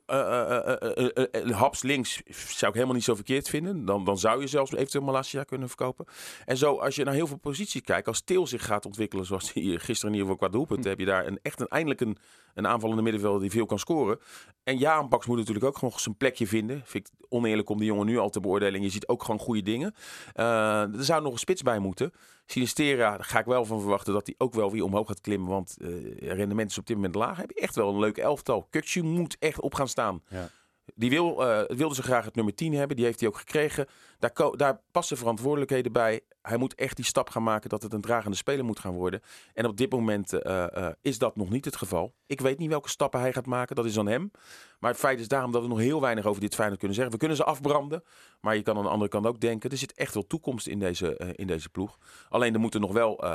Haps 1.53 1.83
links 1.83 2.21
zou 2.27 2.67
ik 2.67 2.73
helemaal 2.73 2.95
niet 2.95 3.03
zo 3.03 3.15
verkeerd 3.15 3.49
vinden. 3.49 3.85
Dan, 3.85 4.03
dan 4.05 4.17
zou 4.17 4.41
je 4.41 4.47
zelfs 4.47 4.71
eventueel 4.71 5.03
Malasia 5.03 5.43
kunnen 5.43 5.67
verkopen. 5.67 6.05
En 6.45 6.57
zo, 6.57 6.77
als 6.77 6.95
je 6.95 7.03
naar 7.03 7.13
heel 7.13 7.27
veel 7.27 7.37
posities 7.37 7.81
kijkt, 7.81 8.07
als 8.07 8.21
Til 8.21 8.47
zich 8.47 8.65
gaat 8.65 8.85
ontwikkelen, 8.85 9.25
zoals 9.25 9.53
hij 9.53 9.63
gisteren 9.63 10.13
in 10.13 10.19
ieder 10.19 10.31
geval 10.31 10.35
qua 10.35 10.47
doelpunt, 10.47 10.83
hm. 10.83 10.89
heb 10.89 10.99
je 10.99 11.05
daar 11.05 11.27
een, 11.27 11.39
echt 11.41 11.59
een, 11.59 11.67
eindelijk 11.67 12.01
een, 12.01 12.17
een 12.53 12.67
aanvallende 12.67 13.01
middenvelder 13.01 13.41
die 13.41 13.51
veel 13.51 13.65
kan 13.65 13.79
scoren. 13.79 14.19
En 14.63 14.77
Jaan 14.77 15.09
Baks 15.09 15.25
moet 15.25 15.37
natuurlijk 15.37 15.65
ook 15.65 15.77
gewoon 15.77 15.99
zijn 15.99 16.17
plekje 16.17 16.47
vinden. 16.47 16.81
Vind 16.85 17.07
ik 17.07 17.13
oneerlijk 17.29 17.69
om 17.69 17.77
die 17.77 17.87
jongen 17.87 18.05
nu 18.05 18.17
al 18.17 18.29
te 18.29 18.39
beoordelen. 18.39 18.81
Je 18.81 18.89
ziet 18.89 19.07
ook 19.07 19.23
gewoon 19.23 19.39
goede 19.39 19.61
dingen. 19.61 19.93
Uh, 20.35 20.95
er 20.95 21.03
zou 21.03 21.21
nog 21.21 21.31
een 21.31 21.39
spits 21.39 21.61
bij 21.61 21.79
moeten. 21.79 22.11
Sinistera, 22.51 23.09
daar 23.09 23.25
ga 23.25 23.39
ik 23.39 23.45
wel 23.45 23.65
van 23.65 23.79
verwachten 23.79 24.13
dat 24.13 24.25
hij 24.25 24.35
ook 24.37 24.53
wel 24.53 24.71
weer 24.71 24.83
omhoog 24.83 25.07
gaat 25.07 25.21
klimmen. 25.21 25.49
Want 25.49 25.75
uh, 25.77 26.31
rendement 26.31 26.69
is 26.69 26.77
op 26.77 26.85
dit 26.85 26.95
moment 26.95 27.15
laag. 27.15 27.37
Heb 27.37 27.49
je 27.49 27.61
echt 27.61 27.75
wel 27.75 27.89
een 27.89 27.99
leuk 27.99 28.17
elftal. 28.17 28.67
Kukje 28.69 29.03
moet 29.03 29.35
echt 29.39 29.59
op 29.59 29.73
gaan 29.73 29.87
staan. 29.87 30.23
Ja. 30.29 30.49
Die 30.95 31.09
wil, 31.09 31.47
uh, 31.47 31.61
wilde 31.67 31.95
ze 31.95 32.03
graag 32.03 32.25
het 32.25 32.35
nummer 32.35 32.55
10 32.55 32.73
hebben. 32.73 32.95
Die 32.95 33.05
heeft 33.05 33.19
hij 33.19 33.29
ook 33.29 33.37
gekregen. 33.37 33.87
Daar, 34.19 34.51
daar 34.55 34.81
passen 34.91 35.17
verantwoordelijkheden 35.17 35.91
bij. 35.91 36.21
Hij 36.41 36.57
moet 36.57 36.75
echt 36.75 36.95
die 36.95 37.05
stap 37.05 37.29
gaan 37.29 37.43
maken 37.43 37.69
dat 37.69 37.83
het 37.83 37.93
een 37.93 38.01
dragende 38.01 38.37
speler 38.37 38.65
moet 38.65 38.79
gaan 38.79 38.93
worden. 38.93 39.21
En 39.53 39.65
op 39.65 39.77
dit 39.77 39.91
moment 39.91 40.33
uh, 40.33 40.65
uh, 40.77 40.87
is 41.01 41.17
dat 41.17 41.35
nog 41.35 41.49
niet 41.49 41.65
het 41.65 41.75
geval. 41.75 42.13
Ik 42.25 42.41
weet 42.41 42.57
niet 42.57 42.69
welke 42.69 42.89
stappen 42.89 43.19
hij 43.19 43.33
gaat 43.33 43.45
maken. 43.45 43.75
Dat 43.75 43.85
is 43.85 43.97
aan 43.97 44.07
hem. 44.07 44.31
Maar 44.79 44.91
het 44.91 44.99
feit 44.99 45.19
is 45.19 45.27
daarom 45.27 45.51
dat 45.51 45.61
we 45.61 45.67
nog 45.67 45.77
heel 45.77 46.01
weinig 46.01 46.25
over 46.25 46.41
dit 46.41 46.53
Feyenoord 46.55 46.79
kunnen 46.79 46.95
zeggen. 46.95 47.13
We 47.13 47.19
kunnen 47.19 47.37
ze 47.37 47.43
afbranden. 47.43 48.03
Maar 48.41 48.55
je 48.55 48.61
kan 48.61 48.77
aan 48.77 48.83
de 48.83 48.89
andere 48.89 49.09
kant 49.09 49.25
ook 49.25 49.39
denken. 49.39 49.69
Er 49.69 49.77
zit 49.77 49.93
echt 49.93 50.13
wel 50.13 50.27
toekomst 50.27 50.67
in 50.67 50.79
deze, 50.79 51.33
in 51.35 51.47
deze 51.47 51.69
ploeg. 51.69 51.97
Alleen 52.29 52.53
er 52.53 52.59
moeten 52.59 52.81
nog 52.81 52.91
wel... 52.91 53.25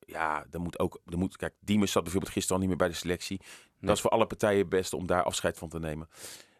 ja, 0.00 0.46
er 0.50 0.60
moet 0.60 0.78
ook... 0.78 1.00
Er 1.04 1.18
moet, 1.18 1.36
kijk, 1.36 1.54
Diemers 1.60 1.92
zat 1.92 2.02
bijvoorbeeld 2.02 2.32
gisteren 2.32 2.56
al 2.56 2.66
niet 2.66 2.76
meer 2.76 2.86
bij 2.86 2.96
de 2.96 3.00
selectie. 3.00 3.38
Nee. 3.38 3.48
Dat 3.80 3.96
is 3.96 4.00
voor 4.00 4.10
alle 4.10 4.26
partijen 4.26 4.58
het 4.58 4.68
beste 4.68 4.96
om 4.96 5.06
daar 5.06 5.22
afscheid 5.22 5.58
van 5.58 5.68
te 5.68 5.78
nemen. 5.78 6.08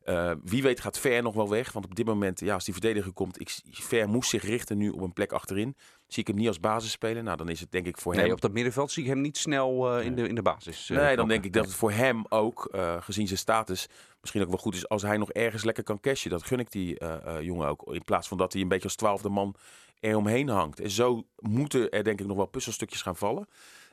Uh, 0.04 0.32
wie 0.44 0.62
weet 0.62 0.80
gaat 0.80 0.98
Ver 0.98 1.22
nog 1.22 1.34
wel 1.34 1.48
weg. 1.48 1.72
Want 1.72 1.84
op 1.84 1.94
dit 1.94 2.06
moment, 2.06 2.40
ja, 2.40 2.54
als 2.54 2.64
die 2.64 2.74
verdediger 2.74 3.12
komt, 3.12 3.35
ik, 3.38 3.58
Ver 3.70 4.08
moest 4.08 4.30
zich 4.30 4.42
richten 4.42 4.78
nu 4.78 4.90
op 4.90 5.00
een 5.00 5.12
plek 5.12 5.32
achterin. 5.32 5.76
Zie 6.06 6.22
ik 6.22 6.26
hem 6.26 6.36
niet 6.36 6.48
als 6.48 6.60
basis 6.60 6.90
spelen. 6.90 7.24
Nou, 7.24 7.36
dan 7.36 7.48
is 7.48 7.60
het 7.60 7.70
denk 7.70 7.86
ik 7.86 7.98
voor 7.98 8.14
nee, 8.14 8.24
hem... 8.24 8.32
op 8.32 8.40
dat 8.40 8.52
middenveld 8.52 8.90
zie 8.90 9.02
ik 9.02 9.08
hem 9.08 9.20
niet 9.20 9.36
snel 9.36 9.98
uh, 9.98 10.04
in, 10.04 10.14
de, 10.14 10.28
in 10.28 10.34
de 10.34 10.42
basis. 10.42 10.90
Uh, 10.90 10.98
nee, 10.98 11.16
dan 11.16 11.28
denk 11.28 11.44
ik 11.44 11.52
dat 11.52 11.64
het 11.64 11.74
voor 11.74 11.92
hem 11.92 12.24
ook, 12.28 12.76
gezien 13.00 13.26
zijn 13.26 13.38
status, 13.38 13.88
misschien 14.20 14.42
ook 14.42 14.48
wel 14.48 14.58
goed 14.58 14.74
is 14.74 14.88
als 14.88 15.02
hij 15.02 15.16
nog 15.16 15.32
ergens 15.32 15.64
lekker 15.64 15.84
kan 15.84 16.00
cashen. 16.00 16.30
Dat 16.30 16.42
gun 16.42 16.58
ik 16.58 16.70
die 16.72 16.98
jongen 17.40 17.68
ook. 17.68 17.92
In 17.92 18.02
plaats 18.02 18.28
van 18.28 18.38
dat 18.38 18.52
hij 18.52 18.62
een 18.62 18.68
beetje 18.68 18.84
als 18.84 18.96
twaalfde 18.96 19.28
man 19.28 19.54
er 20.00 20.16
omheen 20.16 20.48
hangt. 20.48 20.80
En 20.80 20.90
zo 20.90 21.26
moeten 21.36 21.90
er 21.90 22.04
denk 22.04 22.20
ik 22.20 22.26
nog 22.26 22.36
wel 22.36 22.46
puzzelstukjes 22.46 23.02
gaan 23.02 23.16
vallen. 23.16 23.48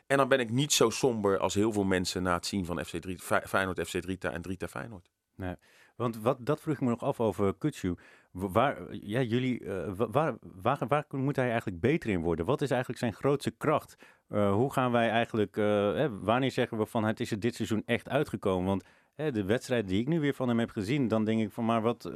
En 0.08 0.18
dan 0.18 0.28
ben 0.28 0.40
ik 0.40 0.50
niet 0.50 0.74
zo 0.74 0.90
somber 0.90 1.40
als 1.40 1.54
heel 1.54 1.72
veel 1.72 1.84
mensen 1.84 2.24
na 2.24 2.34
het 2.34 2.46
zien 2.46 2.66
van 2.66 2.86
FC 2.86 2.98
3, 2.98 3.20
Feyenoord, 3.20 3.88
FC 3.88 3.98
Drita 3.98 4.32
en 4.32 4.42
Drita 4.42 4.68
Feyenoord. 4.68 5.10
Nee. 5.36 5.56
Want 5.96 6.18
wat, 6.18 6.38
dat 6.46 6.62
vroeg 6.62 6.74
ik 6.74 6.82
me 6.82 6.90
nog 6.90 7.04
af 7.04 7.20
over 7.20 7.56
Kutsu. 7.58 7.96
Waar, 8.34 8.96
ja, 8.96 9.22
jullie, 9.22 9.62
uh, 9.62 9.92
waar, 9.96 10.38
waar, 10.62 10.88
waar, 10.88 11.06
moet 11.10 11.36
hij 11.36 11.50
eigenlijk 11.50 11.80
beter 11.80 12.10
in 12.10 12.22
worden? 12.22 12.46
Wat 12.46 12.62
is 12.62 12.70
eigenlijk 12.70 13.00
zijn 13.00 13.14
grootste 13.14 13.52
kracht? 13.52 13.96
Uh, 14.30 14.54
hoe 14.54 14.74
gaan 14.74 14.92
wij 14.92 15.10
eigenlijk, 15.10 15.58
uh, 15.58 16.08
wanneer 16.22 16.52
zeggen 16.52 16.78
we 16.78 16.86
van 16.86 17.04
het 17.04 17.20
is 17.20 17.32
er 17.32 17.40
dit 17.40 17.56
seizoen 17.56 17.84
echt 17.86 18.10
uitgekomen? 18.10 18.68
Want 18.68 18.84
de 19.16 19.44
wedstrijd 19.44 19.88
die 19.88 20.02
ik 20.02 20.08
nu 20.08 20.20
weer 20.20 20.34
van 20.34 20.48
hem 20.48 20.60
heb 20.60 20.70
gezien, 20.70 21.08
dan 21.08 21.26
denk 21.26 21.42
ik 21.42 21.52
van 21.52 21.66
maar 21.66 21.82
wat, 21.82 22.10
uh, 22.12 22.14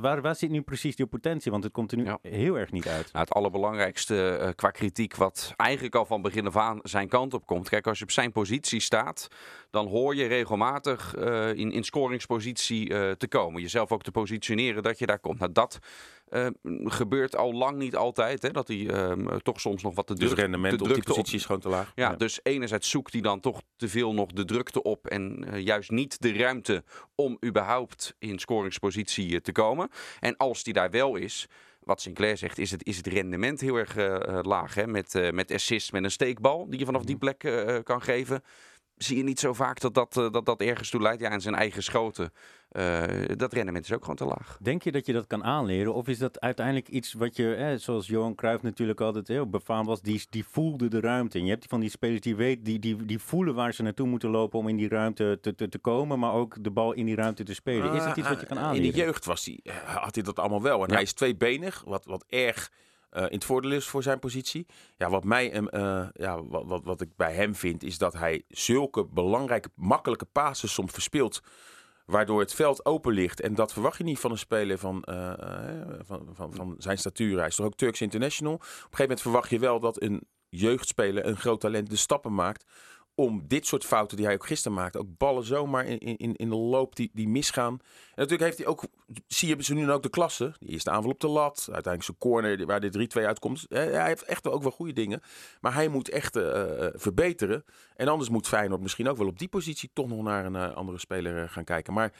waar, 0.00 0.22
waar 0.22 0.36
zit 0.36 0.50
nu 0.50 0.62
precies 0.62 0.96
die 0.96 1.06
potentie? 1.06 1.50
Want 1.50 1.64
het 1.64 1.72
komt 1.72 1.92
er 1.92 1.98
nu 1.98 2.04
ja. 2.04 2.18
heel 2.22 2.58
erg 2.58 2.72
niet 2.72 2.88
uit. 2.88 3.12
Nou, 3.12 3.24
het 3.24 3.34
allerbelangrijkste 3.34 4.38
uh, 4.40 4.48
qua 4.54 4.70
kritiek, 4.70 5.16
wat 5.16 5.52
eigenlijk 5.56 5.94
al 5.94 6.04
van 6.04 6.22
begin 6.22 6.46
af 6.46 6.56
aan 6.56 6.78
zijn 6.82 7.08
kant 7.08 7.34
op 7.34 7.46
komt. 7.46 7.68
Kijk, 7.68 7.86
als 7.86 7.98
je 7.98 8.04
op 8.04 8.10
zijn 8.10 8.32
positie 8.32 8.80
staat, 8.80 9.28
dan 9.70 9.86
hoor 9.86 10.14
je 10.14 10.26
regelmatig 10.26 11.16
uh, 11.16 11.54
in, 11.54 11.72
in 11.72 11.84
scoringspositie 11.84 12.86
te 13.16 13.28
komen. 13.28 13.62
Jezelf 13.62 13.92
ook 13.92 14.02
te 14.02 14.10
positioneren 14.10 14.82
dat 14.82 14.98
je 14.98 15.06
daar 15.06 15.18
komt. 15.18 15.38
Nou, 15.38 15.52
dat 15.52 15.78
uh, 16.30 16.46
gebeurt 16.84 17.36
al 17.36 17.52
lang 17.52 17.76
niet 17.78 17.96
altijd. 17.96 18.42
Hè, 18.42 18.50
dat 18.50 18.68
hij 18.68 18.76
uh, 18.76 19.36
toch 19.36 19.60
soms 19.60 19.82
nog 19.82 19.94
wat 19.94 20.06
te 20.06 20.14
dus 20.14 20.24
druk... 20.24 20.38
rendement 20.38 20.78
te 20.78 20.84
op 20.84 20.94
die 20.94 21.02
positie 21.02 21.36
is 21.36 21.44
gewoon 21.44 21.60
te 21.60 21.68
laag. 21.68 21.92
Ja, 21.94 22.10
ja, 22.10 22.16
dus 22.16 22.40
enerzijds 22.42 22.90
zoekt 22.90 23.12
hij 23.12 23.22
dan 23.22 23.40
toch 23.40 23.62
te 23.76 23.88
veel 23.88 24.14
nog 24.14 24.32
de 24.32 24.44
drukte 24.44 24.82
op... 24.82 25.06
en 25.06 25.44
uh, 25.48 25.60
juist 25.60 25.90
niet 25.90 26.20
de 26.20 26.32
ruimte 26.32 26.84
om 27.14 27.38
überhaupt 27.44 28.14
in 28.18 28.38
scoringspositie 28.38 29.40
te 29.40 29.52
komen. 29.52 29.88
En 30.20 30.36
als 30.36 30.62
die 30.62 30.72
daar 30.72 30.90
wel 30.90 31.16
is 31.16 31.48
wat 31.80 32.00
Sinclair 32.00 32.36
zegt, 32.36 32.58
is 32.58 32.70
het, 32.70 32.84
is 32.86 32.96
het 32.96 33.06
rendement 33.06 33.60
heel 33.60 33.76
erg 33.76 33.96
uh, 33.96 34.38
laag. 34.42 34.74
Hè? 34.74 34.86
Met, 34.86 35.14
uh, 35.14 35.30
met 35.30 35.52
assist 35.52 35.92
met 35.92 36.04
een 36.04 36.10
steekbal 36.10 36.66
die 36.68 36.78
je 36.78 36.84
vanaf 36.84 37.04
die 37.04 37.16
plek 37.16 37.44
uh, 37.44 37.78
kan 37.82 38.02
geven. 38.02 38.42
Zie 38.96 39.16
je 39.16 39.22
niet 39.22 39.40
zo 39.40 39.52
vaak 39.52 39.80
dat 39.80 39.94
dat, 39.94 40.12
dat, 40.12 40.46
dat 40.46 40.60
ergens 40.60 40.90
toe 40.90 41.00
leidt. 41.00 41.20
Ja, 41.20 41.30
en 41.30 41.40
zijn 41.40 41.54
eigen 41.54 41.82
schoten. 41.82 42.32
Dat 43.36 43.52
rendement 43.52 43.84
is 43.84 43.92
ook 43.92 44.00
gewoon 44.00 44.16
te 44.16 44.24
laag. 44.24 44.58
Denk 44.60 44.82
je 44.82 44.92
dat 44.92 45.06
je 45.06 45.12
dat 45.12 45.26
kan 45.26 45.44
aanleren? 45.44 45.94
Of 45.94 46.08
is 46.08 46.18
dat 46.18 46.40
uiteindelijk 46.40 46.88
iets 46.88 47.12
wat 47.12 47.36
je, 47.36 47.54
eh, 47.54 47.78
zoals 47.78 48.06
Johan 48.06 48.34
Cruijff 48.34 48.62
natuurlijk 48.62 49.00
altijd 49.00 49.28
heel 49.28 49.48
befaamd 49.48 49.86
was, 49.86 50.02
die, 50.02 50.22
die 50.30 50.44
voelde 50.44 50.88
de 50.88 51.00
ruimte. 51.00 51.38
En 51.38 51.44
je 51.44 51.50
hebt 51.50 51.66
van 51.68 51.80
die 51.80 51.90
spelers 51.90 52.20
die 52.20 52.36
weet, 52.36 52.64
die, 52.64 52.78
die, 52.78 53.04
die 53.04 53.18
voelen 53.18 53.54
waar 53.54 53.74
ze 53.74 53.82
naartoe 53.82 54.06
moeten 54.06 54.30
lopen 54.30 54.58
om 54.58 54.68
in 54.68 54.76
die 54.76 54.88
ruimte 54.88 55.38
te, 55.40 55.54
te, 55.54 55.68
te 55.68 55.78
komen, 55.78 56.18
maar 56.18 56.32
ook 56.32 56.64
de 56.64 56.70
bal 56.70 56.92
in 56.92 57.06
die 57.06 57.14
ruimte 57.14 57.42
te 57.42 57.54
spelen. 57.54 57.92
Is 57.92 58.04
dat 58.04 58.16
iets 58.16 58.28
wat 58.28 58.40
je 58.40 58.46
kan 58.46 58.58
aanleren? 58.58 58.84
In 58.84 58.92
de 58.92 58.96
jeugd 58.96 59.24
was 59.24 59.44
die, 59.44 59.62
had 59.84 60.14
hij 60.14 60.24
dat 60.24 60.38
allemaal 60.38 60.62
wel. 60.62 60.82
En 60.82 60.88
ja. 60.88 60.94
hij 60.94 61.02
is 61.02 61.12
tweebenig, 61.12 61.82
wat, 61.86 62.04
wat 62.04 62.24
erg 62.28 62.70
uh, 63.12 63.22
in 63.22 63.34
het 63.34 63.44
voordeel 63.44 63.72
is 63.72 63.86
voor 63.86 64.02
zijn 64.02 64.18
positie. 64.18 64.66
Ja, 64.96 65.10
wat, 65.10 65.24
mij, 65.24 65.60
uh, 65.60 66.06
ja, 66.12 66.44
wat, 66.44 66.64
wat, 66.66 66.84
wat 66.84 67.00
ik 67.00 67.16
bij 67.16 67.32
hem 67.32 67.54
vind, 67.54 67.82
is 67.82 67.98
dat 67.98 68.12
hij 68.12 68.42
zulke 68.48 69.04
belangrijke, 69.04 69.68
makkelijke 69.74 70.24
passes 70.24 70.72
soms 70.72 70.92
verspeelt. 70.92 71.42
Waardoor 72.04 72.40
het 72.40 72.54
veld 72.54 72.84
open 72.84 73.12
ligt. 73.12 73.40
En 73.40 73.54
dat 73.54 73.72
verwacht 73.72 73.98
je 73.98 74.04
niet 74.04 74.18
van 74.18 74.30
een 74.30 74.38
speler 74.38 74.78
van, 74.78 75.04
uh, 75.10 75.32
van, 76.00 76.28
van, 76.32 76.54
van 76.54 76.74
zijn 76.78 76.98
statuur. 76.98 77.38
Hij 77.38 77.46
is 77.46 77.56
toch 77.56 77.66
ook 77.66 77.74
Turks 77.74 78.00
International. 78.00 78.54
Op 78.54 78.60
een 78.60 78.66
gegeven 78.68 79.00
moment 79.00 79.20
verwacht 79.20 79.50
je 79.50 79.58
wel 79.58 79.80
dat 79.80 80.02
een 80.02 80.22
jeugdspeler, 80.48 81.26
een 81.26 81.36
groot 81.36 81.60
talent, 81.60 81.90
de 81.90 81.96
stappen 81.96 82.34
maakt 82.34 82.64
om 83.14 83.44
dit 83.48 83.66
soort 83.66 83.84
fouten 83.84 84.16
die 84.16 84.26
hij 84.26 84.34
ook 84.34 84.46
gisteren 84.46 84.76
maakte, 84.76 84.98
ook 84.98 85.16
ballen 85.18 85.44
zomaar 85.44 85.86
in, 85.86 85.98
in, 85.98 86.36
in 86.36 86.48
de 86.48 86.56
loop 86.56 86.96
die, 86.96 87.10
die 87.12 87.28
misgaan. 87.28 87.72
En 87.72 87.80
natuurlijk 88.14 88.42
heeft 88.42 88.58
hij 88.58 88.66
ook, 88.66 88.84
zie 89.26 89.56
je 89.56 89.64
ze 89.64 89.74
nu 89.74 89.90
ook 89.90 90.02
de 90.02 90.08
klasse. 90.08 90.54
Die 90.58 90.68
eerste 90.68 90.90
aanval 90.90 91.10
op 91.10 91.20
de 91.20 91.28
lat, 91.28 91.56
uiteindelijk 91.58 92.04
zijn 92.04 92.18
corner 92.18 92.66
waar 92.66 92.80
de 92.80 93.08
3-2 93.20 93.24
uitkomt. 93.24 93.66
Hij 93.68 94.06
heeft 94.06 94.22
echt 94.22 94.44
wel 94.44 94.52
ook 94.52 94.62
wel 94.62 94.70
goede 94.70 94.92
dingen. 94.92 95.22
Maar 95.60 95.74
hij 95.74 95.88
moet 95.88 96.08
echt 96.08 96.36
eh, 96.36 96.86
eh, 96.86 96.92
verbeteren. 96.94 97.64
En 97.96 98.08
anders 98.08 98.30
moet 98.30 98.48
Feyenoord 98.48 98.80
misschien 98.80 99.08
ook 99.08 99.16
wel 99.16 99.26
op 99.26 99.38
die 99.38 99.48
positie 99.48 99.90
toch 99.92 100.08
nog 100.08 100.22
naar 100.22 100.44
een 100.44 100.56
eh, 100.56 100.74
andere 100.74 100.98
speler 100.98 101.48
gaan 101.48 101.64
kijken. 101.64 101.92
Maar 101.92 102.12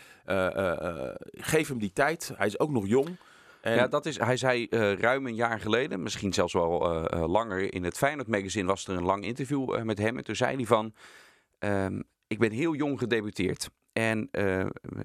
geef 1.33 1.69
hem 1.69 1.79
die 1.79 1.93
tijd. 1.93 2.33
Hij 2.37 2.47
is 2.47 2.59
ook 2.59 2.71
nog 2.71 2.87
jong. 2.87 3.17
En 3.65 3.75
Ja, 3.75 3.87
dat 3.87 4.07
is, 4.07 4.19
hij 4.19 4.37
zei 4.37 4.67
eh, 4.67 4.93
ruim 4.93 5.27
een 5.27 5.35
jaar 5.35 5.61
geleden, 5.61 6.03
misschien 6.03 6.33
zelfs 6.33 6.53
wel 6.53 6.91
eh, 6.91 7.21
eh, 7.21 7.29
langer, 7.29 7.75
in 7.75 7.85
het 7.85 7.97
Feyenoord 7.97 8.29
magazine 8.29 8.67
was 8.67 8.87
er 8.87 8.97
een 8.97 9.05
lang 9.05 9.25
interview 9.25 9.83
met 9.83 9.99
hem. 9.99 10.17
En 10.17 10.25
toen 10.25 10.37
zei 10.37 10.57
hij 10.57 10.65
van, 10.65 10.95
ehm, 11.59 12.01
ik 12.27 12.39
ben 12.39 12.51
heel 12.51 12.75
jong 12.75 12.99
gedebuteerd. 12.99 13.71
En 13.93 14.31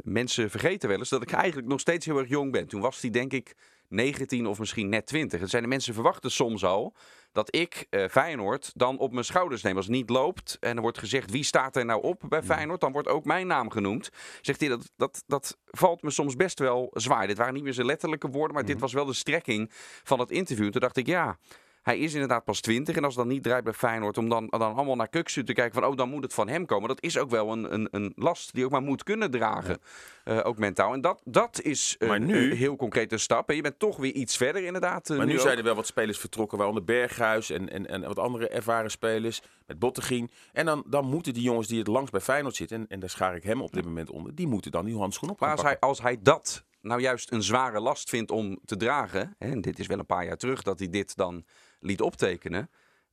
mensen 0.04 0.50
vergeten 0.50 0.90
wel 0.90 0.98
eens 0.98 1.10
dat 1.10 1.22
ik 1.22 1.32
eigenlijk 1.32 1.68
nog 1.68 1.80
steeds 1.80 2.06
heel 2.06 2.18
erg 2.18 2.30
jong 2.30 2.52
ben. 2.52 2.68
Toen 2.68 2.82
was 2.82 3.02
hij 3.02 3.10
denk 3.10 3.34
ik 3.34 3.56
19 3.90 4.48
of 4.48 4.60
misschien 4.60 4.90
net 4.90 5.06
20. 5.06 5.40
Dat 5.40 5.50
zijn 5.50 5.64
de 5.64 5.70
mensen 5.70 5.94
verwachten 5.94 6.32
soms 6.32 6.64
al 6.64 6.96
dat 7.32 7.56
ik 7.56 7.88
eh, 7.90 8.08
Feyenoord 8.08 8.72
dan 8.76 8.98
op 8.98 9.12
mijn 9.12 9.26
schouders 9.26 9.62
neem. 9.62 9.76
Als 9.76 9.86
het 9.86 9.96
niet 9.96 10.10
loopt 10.10 10.58
en 10.60 10.76
er 10.76 10.82
wordt 10.82 10.98
gezegd 10.98 11.32
wie 11.32 11.44
staat 11.44 11.76
er 11.76 11.86
nou 11.86 12.04
op 12.04 12.24
bij 12.30 12.44
Feyenoord, 12.44 12.82
dan 12.82 12.92
wordt 12.92 13.08
ook 13.08 13.26
mijn 13.26 13.48
naam 13.48 13.70
genoemd. 13.70 14.10
Zegt 14.42 14.60
hij 14.60 14.70
dat, 14.70 14.92
dat, 14.96 15.24
dat 15.28 15.58
valt 15.66 16.02
me 16.02 16.10
soms 16.10 16.36
best 16.36 16.60
wel 16.60 16.90
zwaar. 16.94 17.28
Dit 17.28 17.38
waren 17.38 17.54
niet 17.54 17.64
meer 17.64 17.74
zijn 17.74 17.86
letterlijke 17.86 18.28
woorden, 18.28 18.56
maar 18.56 18.66
dit 18.66 18.80
was 18.80 18.94
wel 18.94 19.06
de 19.06 19.14
strekking 19.14 19.72
van 20.04 20.20
het 20.20 20.32
interview. 20.32 20.70
Toen 20.72 20.82
dacht 20.82 20.98
ik 20.98 21.08
ja. 21.08 21.38
Hij 21.90 22.00
is 22.00 22.14
inderdaad 22.14 22.44
pas 22.44 22.62
20 22.62 22.96
en 22.96 23.04
als 23.04 23.16
het 23.16 23.24
dan 23.24 23.34
niet 23.34 23.44
draait 23.44 23.64
bij 23.64 23.74
Feyenoord 23.74 24.18
om 24.18 24.30
dan, 24.30 24.48
dan 24.50 24.62
allemaal 24.76 24.96
naar 24.96 25.10
Kuksu 25.10 25.44
te 25.44 25.54
kijken 25.54 25.82
van 25.82 25.90
oh 25.92 25.98
dan 25.98 26.10
moet 26.10 26.24
het 26.24 26.34
van 26.34 26.48
hem 26.48 26.66
komen. 26.66 26.88
Dat 26.88 27.02
is 27.04 27.18
ook 27.18 27.30
wel 27.30 27.52
een, 27.52 27.74
een, 27.74 27.88
een 27.92 28.14
last 28.16 28.54
die 28.54 28.66
ook 28.66 28.72
maar 28.72 28.82
moet 28.82 29.04
kunnen 29.04 29.32
dragen, 29.32 29.78
Eh, 30.24 30.40
ook 30.44 30.58
mentaal. 30.58 30.94
En 30.94 31.02
dat, 31.02 31.22
dat 31.26 31.62
is 31.62 31.96
eh, 32.00 32.08
Maar 32.08 32.20
nu- 32.20 32.52
een 32.52 32.58
heel 32.58 32.76
concrete 32.76 33.18
stap. 33.18 33.50
En 33.50 33.56
je 33.56 33.62
bent 33.62 33.80
toch 33.80 33.98
weer 33.98 34.14
iets 34.14 34.38
verder 34.38 34.64
inderdaad. 34.64 35.10
eh, 35.10 35.18
Maar 35.18 35.26
nu 35.26 35.40
zijn 35.40 35.58
er 35.58 35.64
wel 35.64 35.76
wat 35.76 35.86
spelers 35.88 36.18
vertrokken, 36.18 36.58
waaronder 36.58 36.84
Berghuis 36.84 37.50
en, 37.50 37.70
en, 37.70 37.88
en 37.88 38.02
wat 38.02 38.20
andere 38.20 38.48
ervaren 38.50 38.92
spelers. 38.92 39.42
Met 39.66 39.80
Bottegien. 39.80 40.32
En 40.54 40.66
dan, 40.66 40.84
dan 40.88 41.06
moeten 41.06 41.34
die 41.34 41.44
jongens 41.44 41.68
die 41.68 41.78
het 41.80 41.88
langst 41.88 42.12
bij 42.12 42.22
Feyenoord 42.22 42.56
zitten, 42.56 42.78
en, 42.78 42.86
en 42.88 43.00
daar 43.00 43.10
schaar 43.10 43.36
ik 43.36 43.44
hem 43.44 43.62
op 43.62 43.72
dit 43.74 43.86
moment 43.86 44.10
onder, 44.10 44.36
die 44.36 44.48
moeten 44.48 44.72
dan 44.72 44.86
die 44.86 44.98
handschoen 44.98 45.30
op 45.30 45.40
Maar 45.40 45.52
als 45.52 45.62
hij, 45.62 45.80
als 45.80 46.02
hij 46.02 46.18
dat 46.22 46.64
nou 46.82 47.02
juist 47.02 47.32
een 47.32 47.44
zware 47.44 47.80
last 47.80 48.10
vindt 48.10 48.32
om 48.32 48.60
te 48.66 48.78
dragen, 48.78 49.36
hè, 49.38 49.52
en 49.52 49.62
dit 49.62 49.80
is 49.80 49.88
wel 49.88 50.00
een 50.00 50.06
paar 50.06 50.26
jaar 50.26 50.38
terug 50.38 50.62
dat 50.64 50.80
hij 50.80 50.90
dit 50.90 51.16
dan 51.16 51.44
liet 51.80 52.02
optekenen, 52.02 52.70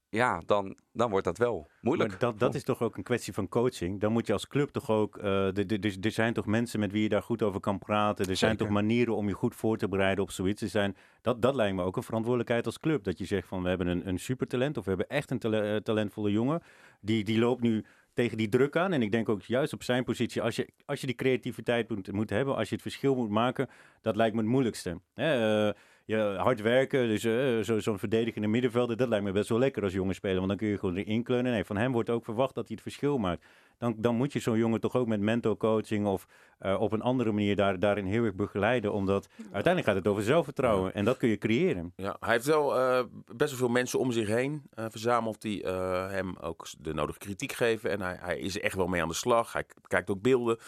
ja, 0.08 0.42
dan, 0.46 0.76
dan 0.92 1.10
wordt 1.10 1.24
dat 1.26 1.38
wel 1.38 1.66
moeilijk. 1.80 2.10
Maar 2.10 2.18
dat, 2.18 2.38
dat 2.38 2.54
is 2.54 2.62
toch 2.62 2.82
ook 2.82 2.96
een 2.96 3.02
kwestie 3.02 3.32
van 3.32 3.48
coaching. 3.48 4.00
Dan 4.00 4.12
moet 4.12 4.26
je 4.26 4.32
als 4.32 4.48
club 4.48 4.68
toch 4.70 4.90
ook. 4.90 5.18
de- 5.22 5.96
er 6.00 6.10
zijn 6.10 6.32
toch 6.32 6.46
mensen 6.46 6.80
met 6.80 6.92
wie 6.92 7.02
je 7.02 7.08
daar 7.08 7.22
goed 7.22 7.42
over 7.42 7.60
kan 7.60 7.78
praten. 7.78 8.26
Er 8.28 8.36
zijn 8.36 8.56
toch 8.56 8.68
manieren 8.68 9.16
om 9.16 9.28
je 9.28 9.34
goed 9.34 9.54
voor 9.54 9.76
te 9.76 9.88
bereiden 9.88 10.24
op 10.24 10.30
zoiets. 10.30 10.62
Er 10.62 10.68
zijn, 10.68 10.96
dat, 11.22 11.42
dat 11.42 11.54
lijkt 11.54 11.76
me 11.76 11.82
ook 11.82 11.96
een 11.96 12.02
verantwoordelijkheid 12.02 12.66
als 12.66 12.80
club. 12.80 13.04
Dat 13.04 13.18
je 13.18 13.24
zegt 13.24 13.48
van 13.48 13.62
we 13.62 13.68
hebben 13.68 13.86
een, 13.86 14.08
een 14.08 14.18
supertalent 14.18 14.76
of 14.76 14.82
we 14.84 14.90
hebben 14.90 15.08
echt 15.08 15.30
een 15.30 15.38
tale- 15.38 15.60
eh, 15.74 15.76
talentvolle 15.76 16.30
jongen. 16.30 16.62
Die, 17.00 17.24
die 17.24 17.38
loopt 17.38 17.62
nu 17.62 17.84
tegen 18.14 18.36
die 18.36 18.48
druk 18.48 18.76
aan. 18.76 18.92
En 18.92 19.02
ik 19.02 19.12
denk 19.12 19.28
ook 19.28 19.42
juist 19.42 19.72
op 19.72 19.82
zijn 19.82 20.04
positie, 20.04 20.42
als 20.42 20.56
je, 20.56 20.68
als 20.84 21.00
je 21.00 21.06
die 21.06 21.16
creativiteit 21.16 21.88
moet, 21.88 22.12
moet 22.12 22.30
hebben, 22.30 22.56
als 22.56 22.68
je 22.68 22.74
het 22.74 22.82
verschil 22.82 23.14
moet 23.14 23.30
maken, 23.30 23.68
dat 24.00 24.16
lijkt 24.16 24.34
me 24.34 24.40
het 24.40 24.50
moeilijkste. 24.50 25.00
Hè, 25.14 25.68
eh, 25.68 25.74
je 26.06 26.16
hard 26.38 26.60
werken, 26.60 27.08
dus 27.08 27.24
eh, 27.24 27.58
zo- 27.60 27.80
zo'n 27.80 27.98
verdedigende 27.98 28.48
middenvelder, 28.48 28.96
dat 28.96 29.08
lijkt 29.08 29.24
me 29.24 29.32
best 29.32 29.48
wel 29.48 29.58
lekker 29.58 29.82
als 29.82 29.92
jonge 29.92 30.12
speler. 30.14 30.36
Want 30.36 30.48
dan 30.48 30.56
kun 30.56 30.68
je 30.68 30.78
gewoon 30.78 30.96
erin 30.96 31.22
kleunen. 31.22 31.52
Nee, 31.52 31.64
van 31.64 31.76
hem 31.76 31.92
wordt 31.92 32.10
ook 32.10 32.24
verwacht 32.24 32.54
dat 32.54 32.64
hij 32.66 32.74
het 32.74 32.82
verschil 32.82 33.18
maakt. 33.18 33.44
Dan, 33.78 33.94
dan 33.98 34.14
moet 34.16 34.32
je 34.32 34.38
zo'n 34.38 34.58
jongen 34.58 34.80
toch 34.80 34.94
ook 34.96 35.06
met 35.06 35.20
mental 35.20 35.56
coaching 35.56 36.06
of 36.06 36.26
eh, 36.58 36.80
op 36.80 36.92
een 36.92 37.00
andere 37.02 37.32
manier 37.32 37.56
daar, 37.56 37.78
daarin 37.78 38.04
heel 38.04 38.24
erg 38.24 38.34
begeleiden. 38.34 38.92
Omdat 38.92 39.28
uiteindelijk 39.38 39.84
gaat 39.86 39.94
het 39.94 40.06
over 40.08 40.22
zelfvertrouwen. 40.22 40.94
En 40.94 41.04
dat 41.04 41.16
kun 41.16 41.28
je 41.28 41.38
creëren. 41.38 41.92
Ja, 41.96 42.16
hij 42.20 42.32
heeft 42.32 42.46
wel 42.46 42.76
eh, 42.78 43.04
best 43.34 43.50
wel 43.50 43.58
veel 43.58 43.68
mensen 43.68 43.98
om 43.98 44.12
zich 44.12 44.28
heen 44.28 44.62
verzameld 44.74 45.40
die 45.42 45.66
hem 45.66 46.36
ook 46.40 46.66
de 46.78 46.94
nodige 46.94 47.18
kritiek 47.18 47.52
geven. 47.52 47.90
En 47.90 48.00
hij, 48.00 48.16
hij 48.20 48.38
is 48.38 48.56
er 48.56 48.62
echt 48.62 48.76
wel 48.76 48.86
mee 48.86 49.02
aan 49.02 49.08
de 49.08 49.14
slag. 49.14 49.52
Hij 49.52 49.64
kijkt 49.86 50.10
ook 50.10 50.22
beelden. 50.22 50.58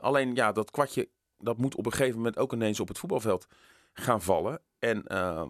Alleen 0.00 0.34
ja, 0.34 0.52
dat 0.52 0.70
kwartje 0.70 1.08
dat 1.38 1.58
moet 1.58 1.74
op 1.74 1.86
een 1.86 1.92
gegeven 1.92 2.16
moment 2.16 2.38
ook 2.38 2.52
ineens 2.52 2.80
op 2.80 2.88
het 2.88 2.98
voetbalveld 2.98 3.46
gaan 4.00 4.22
vallen. 4.22 4.60
En 4.78 5.02
ehm, 5.06 5.48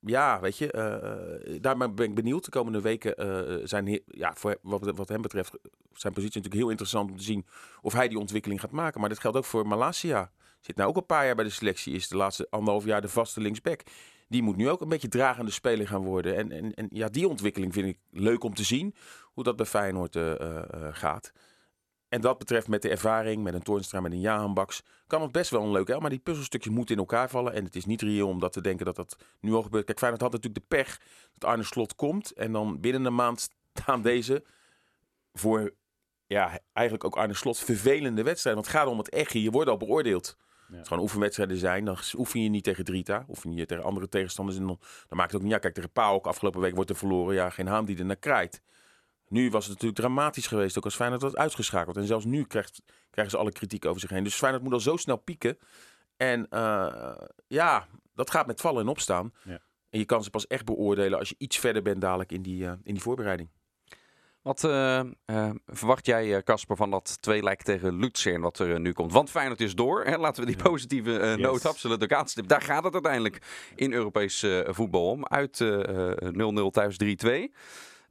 ja, 0.00 0.40
weet 0.40 0.58
je, 0.58 0.72
eh 0.72 1.60
daar 1.60 1.76
ben 1.76 2.04
ik 2.04 2.14
benieuwd. 2.14 2.44
De 2.44 2.50
komende 2.50 2.80
weken 2.80 3.16
eh, 3.16 3.66
zijn 3.66 4.00
ja, 4.06 4.34
voor 4.34 4.58
wat, 4.62 4.96
wat 4.96 5.08
hem 5.08 5.22
betreft 5.22 5.50
zijn 5.92 6.12
positie 6.12 6.36
natuurlijk 6.36 6.62
heel 6.62 6.70
interessant 6.70 7.10
om 7.10 7.16
te 7.16 7.22
zien 7.22 7.46
of 7.80 7.92
hij 7.92 8.08
die 8.08 8.18
ontwikkeling 8.18 8.60
gaat 8.60 8.70
maken. 8.70 9.00
Maar 9.00 9.08
dat 9.08 9.20
geldt 9.20 9.36
ook 9.36 9.44
voor 9.44 9.66
Malasia. 9.66 10.30
Zit 10.60 10.76
nou 10.76 10.88
ook 10.88 10.96
een 10.96 11.06
paar 11.06 11.26
jaar 11.26 11.34
bij 11.34 11.44
de 11.44 11.50
selectie, 11.50 11.94
is 11.94 12.08
de 12.08 12.16
laatste 12.16 12.46
anderhalf 12.50 12.84
jaar 12.84 13.00
de 13.00 13.08
vaste 13.08 13.40
linksback. 13.40 13.82
Die 14.28 14.42
moet 14.42 14.56
nu 14.56 14.68
ook 14.70 14.80
een 14.80 14.88
beetje 14.88 15.08
dragende 15.08 15.50
speler 15.50 15.86
gaan 15.86 16.04
worden. 16.04 16.36
En, 16.36 16.52
en, 16.52 16.74
en 16.74 16.86
ja, 16.90 17.08
die 17.08 17.28
ontwikkeling 17.28 17.72
vind 17.72 17.86
ik 17.86 17.98
leuk 18.10 18.44
om 18.44 18.54
te 18.54 18.64
zien. 18.64 18.94
Hoe 19.24 19.44
dat 19.44 19.56
bij 19.56 19.66
Feyenoord 19.66 20.16
eh, 20.16 20.40
eh, 20.40 20.58
eh, 20.58 20.88
gaat. 20.90 21.32
En 22.12 22.20
dat 22.20 22.38
betreft 22.38 22.68
met 22.68 22.82
de 22.82 22.88
ervaring, 22.88 23.42
met 23.42 23.54
een 23.54 23.62
Toornstra, 23.62 24.00
met 24.00 24.12
een 24.12 24.20
Jahan 24.20 24.54
Baks, 24.54 24.82
kan 25.06 25.22
het 25.22 25.32
best 25.32 25.50
wel 25.50 25.62
een 25.62 25.70
leuk 25.70 25.88
hè? 25.88 26.00
Maar 26.00 26.10
die 26.10 26.18
puzzelstukjes 26.18 26.72
moeten 26.72 26.94
in 26.94 27.00
elkaar 27.00 27.30
vallen. 27.30 27.52
En 27.52 27.64
het 27.64 27.76
is 27.76 27.84
niet 27.84 28.02
reëel 28.02 28.28
om 28.28 28.40
dat 28.40 28.52
te 28.52 28.60
denken 28.60 28.84
dat 28.84 28.96
dat 28.96 29.16
nu 29.40 29.52
al 29.52 29.62
gebeurt. 29.62 29.84
Kijk, 29.84 29.98
Feyenoord 29.98 30.22
had 30.22 30.32
natuurlijk 30.32 30.60
de 30.60 30.76
pech 30.76 31.00
dat 31.38 31.50
Arne 31.50 31.62
Slot 31.62 31.94
komt. 31.94 32.32
En 32.32 32.52
dan 32.52 32.80
binnen 32.80 33.04
een 33.04 33.14
maand 33.14 33.50
staan 33.74 34.02
deze 34.02 34.44
voor 35.32 35.74
ja, 36.26 36.58
eigenlijk 36.72 37.06
ook 37.06 37.16
Arne 37.16 37.34
Slot 37.34 37.58
vervelende 37.58 38.22
wedstrijd. 38.22 38.56
Want 38.56 38.66
het 38.66 38.76
gaat 38.76 38.86
om 38.86 38.98
het 38.98 39.08
echtje. 39.08 39.42
Je 39.42 39.50
wordt 39.50 39.70
al 39.70 39.76
beoordeeld. 39.76 40.36
Het 40.72 40.88
gewoon 40.88 41.02
oefenwedstrijden 41.02 41.56
zijn. 41.56 41.84
Dan 41.84 41.96
oefen 42.16 42.42
je 42.42 42.48
niet 42.48 42.64
tegen 42.64 42.84
Drita. 42.84 43.24
Oefen 43.28 43.54
je 43.54 43.66
tegen 43.66 43.84
andere 43.84 44.08
tegenstanders. 44.08 44.58
En 44.58 44.66
dan, 44.66 44.78
dan 45.08 45.18
maakt 45.18 45.32
het 45.32 45.36
ook 45.36 45.42
niet. 45.42 45.52
Ja, 45.52 45.58
kijk, 45.58 45.74
tegen 45.74 45.92
Paok 45.92 46.26
afgelopen 46.26 46.60
week 46.60 46.74
wordt 46.74 46.90
er 46.90 46.96
verloren. 46.96 47.34
Ja, 47.34 47.50
geen 47.50 47.66
haan 47.66 47.84
die 47.84 47.98
er 47.98 48.04
naar 48.04 48.16
kraait. 48.16 48.62
Nu 49.32 49.50
was 49.50 49.64
het 49.64 49.72
natuurlijk 49.72 50.00
dramatisch 50.00 50.46
geweest. 50.46 50.78
Ook 50.78 50.84
als 50.84 50.94
Feyenoord 50.94 51.22
was 51.22 51.36
uitgeschakeld. 51.36 51.96
En 51.96 52.06
zelfs 52.06 52.24
nu 52.24 52.44
krijgt, 52.44 52.82
krijgen 53.10 53.32
ze 53.34 53.38
alle 53.38 53.52
kritiek 53.52 53.84
over 53.84 54.00
zich 54.00 54.10
heen. 54.10 54.24
Dus 54.24 54.34
Feyenoord 54.34 54.62
moet 54.62 54.72
al 54.72 54.80
zo 54.80 54.96
snel 54.96 55.16
pieken. 55.16 55.58
En 56.16 56.48
eh, 56.48 57.16
ja, 57.46 57.86
dat 58.14 58.30
gaat 58.30 58.46
met 58.46 58.60
vallen 58.60 58.82
en 58.82 58.88
opstaan. 58.88 59.32
Ja. 59.44 59.60
En 59.90 59.98
je 59.98 60.04
kan 60.04 60.24
ze 60.24 60.30
pas 60.30 60.46
echt 60.46 60.64
beoordelen 60.64 61.18
als 61.18 61.28
je 61.28 61.34
iets 61.38 61.58
verder 61.58 61.82
bent 61.82 62.00
dadelijk 62.00 62.32
in 62.32 62.42
die, 62.42 62.64
eh, 62.66 62.72
in 62.82 62.94
die 62.94 63.02
voorbereiding. 63.02 63.48
Wat 64.42 64.64
eh, 64.64 65.00
verwacht 65.66 66.06
jij, 66.06 66.42
Casper, 66.42 66.76
van 66.76 66.90
dat 66.90 67.22
tweelijk 67.22 67.62
tegen 67.62 67.98
Luzern 67.98 68.40
wat 68.40 68.58
er 68.58 68.80
nu 68.80 68.92
komt? 68.92 69.12
Want 69.12 69.30
Feyenoord 69.30 69.60
is 69.60 69.74
door. 69.74 70.04
Hè? 70.04 70.16
Laten 70.16 70.44
we 70.44 70.50
die 70.54 70.62
positieve 70.62 71.10
Yes. 71.10 71.36
noot 71.36 71.66
absoluut 71.66 72.02
ook 72.02 72.12
aanstippen. 72.12 72.58
Daar 72.58 72.66
gaat 72.66 72.84
het 72.84 72.92
uiteindelijk 72.92 73.42
in 73.74 73.92
Europees 73.92 74.46
voetbal 74.64 75.10
om. 75.10 75.26
Uit 75.26 75.60
eh, 75.60 76.10
eh, 76.10 76.32
0-0 76.32 76.70
thuis 76.70 76.96
3-2. 76.96 77.52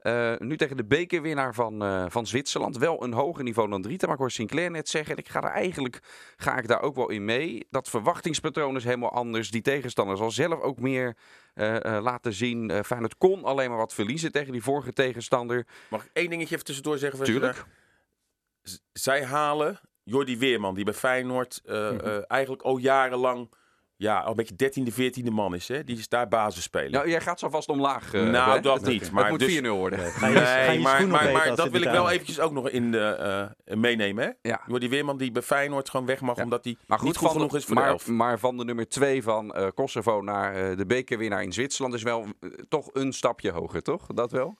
Eh, 0.02 0.34
nu 0.38 0.56
tegen 0.56 0.76
de 0.76 0.84
bekerwinnaar 0.84 1.54
van, 1.54 1.82
eh, 1.82 2.04
van 2.08 2.26
Zwitserland. 2.26 2.78
Wel 2.78 3.02
een 3.02 3.12
hoger 3.12 3.44
niveau 3.44 3.70
dan 3.70 3.82
Drita. 3.82 4.06
Maar 4.06 4.14
ik 4.14 4.20
hoor 4.20 4.30
Sinclair 4.30 4.70
net 4.70 4.88
zeggen. 4.88 5.12
En 5.12 5.22
ik 5.22 5.28
ga 5.28 5.42
er 5.42 5.50
eigenlijk 5.50 6.00
ga 6.36 6.56
ik 6.58 6.68
daar 6.68 6.82
ook 6.82 6.94
wel 6.94 7.10
in 7.10 7.24
mee. 7.24 7.66
Dat 7.70 7.88
verwachtingspatroon 7.88 8.76
is 8.76 8.84
helemaal 8.84 9.12
anders. 9.12 9.50
Die 9.50 9.62
tegenstander 9.62 10.16
zal 10.16 10.30
zelf 10.30 10.60
ook 10.60 10.80
meer 10.80 11.16
eh, 11.54 11.98
laten 12.02 12.32
zien. 12.32 12.70
Eh 12.70 12.82
Feyenoord 12.82 13.18
kon 13.18 13.44
alleen 13.44 13.68
maar 13.68 13.78
wat 13.78 13.94
verliezen 13.94 14.32
tegen 14.32 14.52
die 14.52 14.62
vorige 14.62 14.92
tegenstander. 14.92 15.66
Mag 15.88 16.04
ik 16.04 16.10
één 16.12 16.30
dingetje 16.30 16.54
even 16.54 16.66
tussendoor 16.66 16.98
zeggen? 16.98 17.24
Tuurlijk. 17.24 17.64
Zij 18.92 19.24
halen 19.24 19.80
Jordi 20.04 20.38
Weerman, 20.38 20.74
die 20.74 20.84
bij 20.84 20.94
Feyenoord 20.94 21.60
eh, 21.64 22.30
eigenlijk 22.30 22.62
al 22.62 22.76
jarenlang 22.76 23.50
ja, 24.02 24.18
al 24.20 24.30
een 24.30 24.36
beetje 24.36 24.82
13e, 24.84 24.92
14e 24.94 25.32
man 25.32 25.54
is. 25.54 25.68
Hè? 25.68 25.84
Die 25.84 25.98
is 25.98 26.08
daar 26.08 26.28
basisspeler. 26.28 26.90
Nou, 26.90 27.08
jij 27.08 27.20
gaat 27.20 27.38
zo 27.38 27.48
vast 27.48 27.68
omlaag. 27.68 28.14
eh, 28.14 28.22
Nou, 28.22 28.50
hè? 28.54 28.60
dat 28.60 28.82
niet, 28.84 29.10
maar 29.10 29.22
het 29.22 29.30
moet 29.30 29.40
dus- 29.40 29.60
4-0 29.60 29.76
worden. 29.76 29.98
Ga 30.12 30.26
je, 30.26 30.36
ga 30.38 30.60
je 30.62 30.68
nee, 30.68 30.78
maar, 30.80 31.06
maar, 31.08 31.32
maar 31.32 31.56
dat 31.56 31.68
wil 31.70 31.82
ik 31.82 31.90
wel 31.90 32.06
aan- 32.06 32.12
eventjes 32.12 32.40
ook 32.40 32.52
nog 32.52 32.68
in 32.68 32.90
de, 32.90 32.98
eh, 33.64 33.76
meenemen. 33.76 34.24
Hè? 34.24 34.48
Ja. 34.50 34.60
Jordi 34.66 34.88
Weerman 34.88 35.16
die 35.16 35.32
bij 35.32 35.42
Feyenoord 35.42 35.90
gewoon 35.90 36.06
weg 36.06 36.20
mag, 36.20 36.36
Ja. 36.36 36.42
omdat 36.42 36.64
hij 36.64 36.76
Maar 36.86 36.98
goed, 36.98 37.06
niet 37.06 37.16
goed 37.16 37.26
van 37.26 37.36
genoeg 37.36 37.50
de, 37.52 37.58
is 37.58 37.64
voor 37.64 37.74
maar, 37.74 37.84
de 37.84 37.90
elf. 37.90 38.06
maar 38.06 38.38
van 38.38 38.56
de 38.56 38.64
nummer 38.64 38.88
2 38.88 39.22
van 39.22 39.52
eh, 39.54 39.66
Kosovo 39.74 40.20
naar 40.20 40.54
eh, 40.70 40.76
de 40.76 40.86
bekerwinnaar 40.86 41.42
in 41.42 41.52
Zwitserland 41.52 41.94
is 41.94 42.02
wel 42.02 42.26
toch 42.68 42.88
een 42.92 43.12
stapje 43.12 43.50
hoger, 43.50 43.82
toch? 43.82 44.06
Dat 44.06 44.30
wel? 44.32 44.56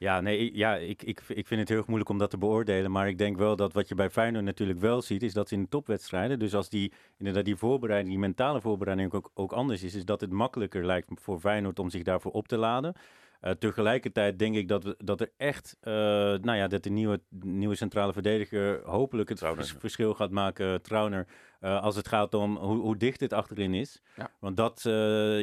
Ja, 0.00 0.20
nee, 0.20 0.56
ja, 0.56 0.76
ik, 0.76 1.02
ik, 1.02 1.20
ik 1.28 1.46
vind 1.46 1.60
het 1.60 1.68
heel 1.68 1.78
erg 1.78 1.86
moeilijk 1.86 2.10
om 2.10 2.18
dat 2.18 2.30
te 2.30 2.38
beoordelen. 2.38 2.90
Maar 2.90 3.08
ik 3.08 3.18
denk 3.18 3.36
wel 3.36 3.56
dat 3.56 3.72
wat 3.72 3.88
je 3.88 3.94
bij 3.94 4.10
Feyenoord 4.10 4.44
natuurlijk 4.44 4.78
wel 4.78 5.02
ziet, 5.02 5.22
is 5.22 5.32
dat 5.32 5.48
ze 5.48 5.54
in 5.54 5.62
de 5.62 5.68
topwedstrijden, 5.68 6.38
dus 6.38 6.54
als 6.54 6.68
die, 6.68 6.92
inderdaad 7.18 7.44
die 7.44 7.56
voorbereiding, 7.56 8.10
die 8.10 8.18
mentale 8.18 8.60
voorbereiding 8.60 9.12
ook, 9.12 9.30
ook 9.34 9.52
anders 9.52 9.82
is, 9.82 9.94
is 9.94 10.04
dat 10.04 10.20
het 10.20 10.30
makkelijker 10.30 10.86
lijkt 10.86 11.08
voor 11.14 11.40
Feyenoord 11.40 11.78
om 11.78 11.90
zich 11.90 12.02
daarvoor 12.02 12.32
op 12.32 12.48
te 12.48 12.56
laden. 12.56 12.94
Uh, 13.42 13.50
tegelijkertijd 13.50 14.38
denk 14.38 14.56
ik 14.56 14.68
dat, 14.68 14.84
we, 14.84 14.94
dat 15.04 15.20
er 15.20 15.30
echt, 15.36 15.76
uh, 15.82 15.92
nou 15.92 16.52
ja, 16.52 16.68
dat 16.68 16.82
de 16.82 16.90
nieuwe, 16.90 17.20
nieuwe 17.40 17.74
centrale 17.74 18.12
verdediger 18.12 18.80
hopelijk 18.84 19.28
het 19.28 19.38
vers 19.38 19.72
verschil 19.78 20.14
gaat 20.14 20.30
maken, 20.30 20.82
Trauner, 20.82 21.26
uh, 21.60 21.82
als 21.82 21.96
het 21.96 22.08
gaat 22.08 22.34
om 22.34 22.56
hoe, 22.56 22.78
hoe 22.78 22.96
dicht 22.96 23.18
dit 23.18 23.32
achterin 23.32 23.74
is. 23.74 24.02
Ja. 24.16 24.30
Want 24.40 24.56
dat, 24.56 24.80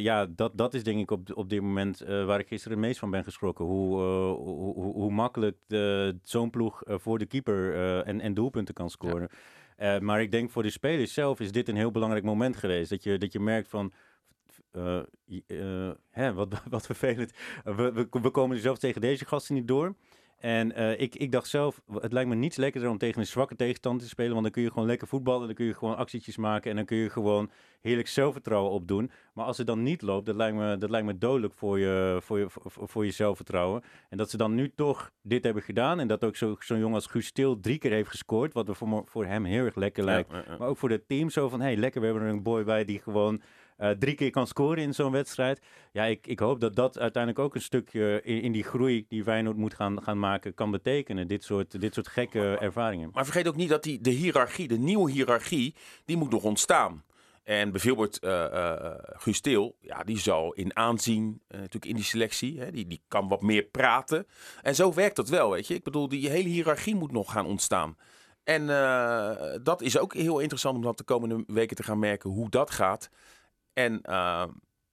ja, 0.01 0.25
dat, 0.25 0.57
dat 0.57 0.73
is 0.73 0.83
denk 0.83 0.99
ik 0.99 1.11
op, 1.11 1.35
op 1.35 1.49
dit 1.49 1.61
moment 1.61 1.99
waar 1.99 2.39
ik 2.39 2.47
gisteren 2.47 2.77
het 2.77 2.87
meest 2.87 2.99
van 2.99 3.11
ben 3.11 3.23
geschrokken. 3.23 3.65
Hoe, 3.65 4.01
hoe, 4.01 4.73
hoe, 4.73 4.93
hoe, 4.93 5.11
makkelijk 5.11 5.57
zo'n 6.23 6.49
ploeg 6.49 6.81
voor 6.85 7.19
de 7.19 7.25
keeper 7.25 7.75
en, 8.05 8.21
en 8.21 8.33
doelpunten 8.33 8.73
kan 8.73 8.89
scoren. 8.89 9.29
Ja. 9.77 9.99
maar 9.99 10.21
ik 10.21 10.31
denk 10.31 10.51
voor 10.51 10.63
de 10.63 10.69
spelers 10.69 11.13
zelf 11.13 11.39
is 11.39 11.51
dit 11.51 11.69
een 11.69 11.75
heel 11.75 11.91
belangrijk 11.91 12.25
moment 12.25 12.57
geweest. 12.57 12.89
Dat 12.89 13.03
je, 13.03 13.17
dat 13.17 13.33
je 13.33 13.39
merkt 13.39 13.69
van 13.69 13.93
uh, 14.77 14.99
uh, 15.47 15.91
hè, 16.09 16.33
wat, 16.33 16.61
wat 16.69 16.85
vervelend. 16.85 17.31
We, 17.63 17.91
we, 17.91 18.07
we 18.21 18.29
komen 18.29 18.59
zelf 18.59 18.77
tegen 18.77 19.01
deze 19.01 19.25
gasten 19.25 19.55
niet 19.55 19.67
door. 19.67 19.95
En 20.45 20.79
uh, 20.79 20.99
ik, 20.99 21.15
ik 21.15 21.31
dacht 21.31 21.47
zelf, 21.47 21.81
het 21.99 22.13
lijkt 22.13 22.29
me 22.29 22.35
niets 22.35 22.57
lekkerder 22.57 22.89
om 22.89 22.97
tegen 22.97 23.19
een 23.19 23.27
zwakke 23.27 23.55
tegenstander 23.55 24.03
te 24.03 24.09
spelen. 24.09 24.31
Want 24.31 24.43
dan 24.43 24.51
kun 24.51 24.61
je 24.61 24.71
gewoon 24.71 24.87
lekker 24.87 25.07
voetballen, 25.07 25.45
dan 25.45 25.55
kun 25.55 25.65
je 25.65 25.73
gewoon 25.73 25.97
actietjes 25.97 26.37
maken 26.37 26.69
en 26.69 26.75
dan 26.75 26.85
kun 26.85 26.97
je 26.97 27.09
gewoon 27.09 27.49
heerlijk 27.81 28.07
zelfvertrouwen 28.07 28.71
opdoen. 28.71 29.11
Maar 29.33 29.45
als 29.45 29.57
het 29.57 29.67
dan 29.67 29.83
niet 29.83 30.01
loopt, 30.01 30.25
dat 30.25 30.35
lijkt 30.35 30.57
me, 30.57 30.77
dat 30.77 30.89
lijkt 30.89 31.07
me 31.07 31.17
dodelijk 31.17 31.53
voor 31.53 31.79
je, 31.79 32.17
voor, 32.21 32.39
je, 32.39 32.45
voor, 32.49 32.89
voor 32.89 33.05
je 33.05 33.11
zelfvertrouwen. 33.11 33.83
En 34.09 34.17
dat 34.17 34.29
ze 34.29 34.37
dan 34.37 34.55
nu 34.55 34.71
toch 34.75 35.11
dit 35.21 35.43
hebben 35.43 35.63
gedaan 35.63 35.99
en 35.99 36.07
dat 36.07 36.23
ook 36.23 36.35
zo'n 36.35 36.55
zo 36.59 36.77
jongen 36.77 36.95
als 36.95 37.07
Guus 37.07 37.25
Stil 37.25 37.59
drie 37.59 37.77
keer 37.77 37.91
heeft 37.91 38.09
gescoord. 38.09 38.53
Wat 38.53 38.69
voor, 38.71 39.03
voor 39.05 39.25
hem 39.25 39.45
heel 39.45 39.65
erg 39.65 39.75
lekker 39.75 40.03
lijkt. 40.03 40.31
Maar 40.31 40.67
ook 40.67 40.77
voor 40.77 40.89
het 40.89 41.07
team 41.07 41.29
zo 41.29 41.49
van, 41.49 41.59
hé 41.59 41.65
hey, 41.65 41.77
lekker, 41.77 41.99
we 42.01 42.07
hebben 42.07 42.25
er 42.25 42.33
een 42.33 42.43
boy 42.43 42.63
bij 42.63 42.85
die 42.85 42.99
gewoon 42.99 43.41
uh, 43.77 43.89
drie 43.89 44.15
keer 44.15 44.29
kan 44.29 44.47
scoren 44.47 44.83
in 44.83 44.93
zo'n 44.93 45.11
wedstrijd. 45.11 45.61
Ja, 45.91 46.03
ik, 46.03 46.27
ik 46.27 46.39
hoop 46.39 46.59
dat 46.59 46.75
dat 46.75 46.99
uiteindelijk 46.99 47.43
ook 47.43 47.55
een 47.55 47.61
stukje 47.61 48.21
in, 48.23 48.41
in 48.41 48.51
die 48.51 48.63
groei 48.63 49.05
die 49.07 49.23
Feyenoord 49.23 49.57
moet 49.57 49.73
gaan, 49.73 50.03
gaan 50.03 50.19
maken, 50.19 50.53
kan 50.53 50.71
betekenen. 50.71 51.27
Dit 51.27 51.43
soort, 51.43 51.81
dit 51.81 51.93
soort 51.93 52.07
gekke 52.07 52.57
ervaringen. 52.57 53.09
Maar 53.13 53.23
vergeet 53.23 53.47
ook 53.47 53.55
niet 53.55 53.69
dat 53.69 53.83
die, 53.83 54.01
de 54.01 54.09
hiërarchie, 54.09 54.67
de 54.67 54.77
nieuwe 54.77 55.11
hiërarchie, 55.11 55.75
die 56.05 56.17
moet 56.17 56.31
nog 56.31 56.43
ontstaan. 56.43 57.03
En 57.43 57.71
bijvoorbeeld 57.71 58.23
uh, 58.23 58.31
uh, 58.31 58.91
Guus 58.95 59.41
Teel, 59.41 59.75
ja, 59.81 60.03
die 60.03 60.19
zal 60.19 60.53
in 60.53 60.75
aanzien, 60.75 61.41
uh, 61.47 61.57
natuurlijk 61.57 61.85
in 61.85 61.95
die 61.95 62.03
selectie, 62.03 62.59
hè, 62.59 62.71
die, 62.71 62.87
die 62.87 63.01
kan 63.07 63.27
wat 63.27 63.41
meer 63.41 63.63
praten. 63.63 64.27
En 64.61 64.75
zo 64.75 64.93
werkt 64.93 65.15
dat 65.15 65.29
wel, 65.29 65.51
weet 65.51 65.67
je. 65.67 65.73
Ik 65.73 65.83
bedoel, 65.83 66.07
die 66.07 66.29
hele 66.29 66.49
hiërarchie 66.49 66.95
moet 66.95 67.11
nog 67.11 67.31
gaan 67.31 67.45
ontstaan. 67.45 67.97
En 68.43 68.67
dat 69.63 69.81
is 69.81 69.97
ook 69.97 70.13
heel 70.13 70.39
interessant 70.39 70.75
om 70.75 70.81
dat 70.81 70.97
de 70.97 71.03
komende 71.03 71.43
weken 71.47 71.75
te 71.75 71.83
gaan 71.83 71.99
merken 71.99 72.29
hoe 72.29 72.49
dat 72.49 72.71
gaat. 72.71 73.09
En 73.75 74.01
uh, 74.09 74.43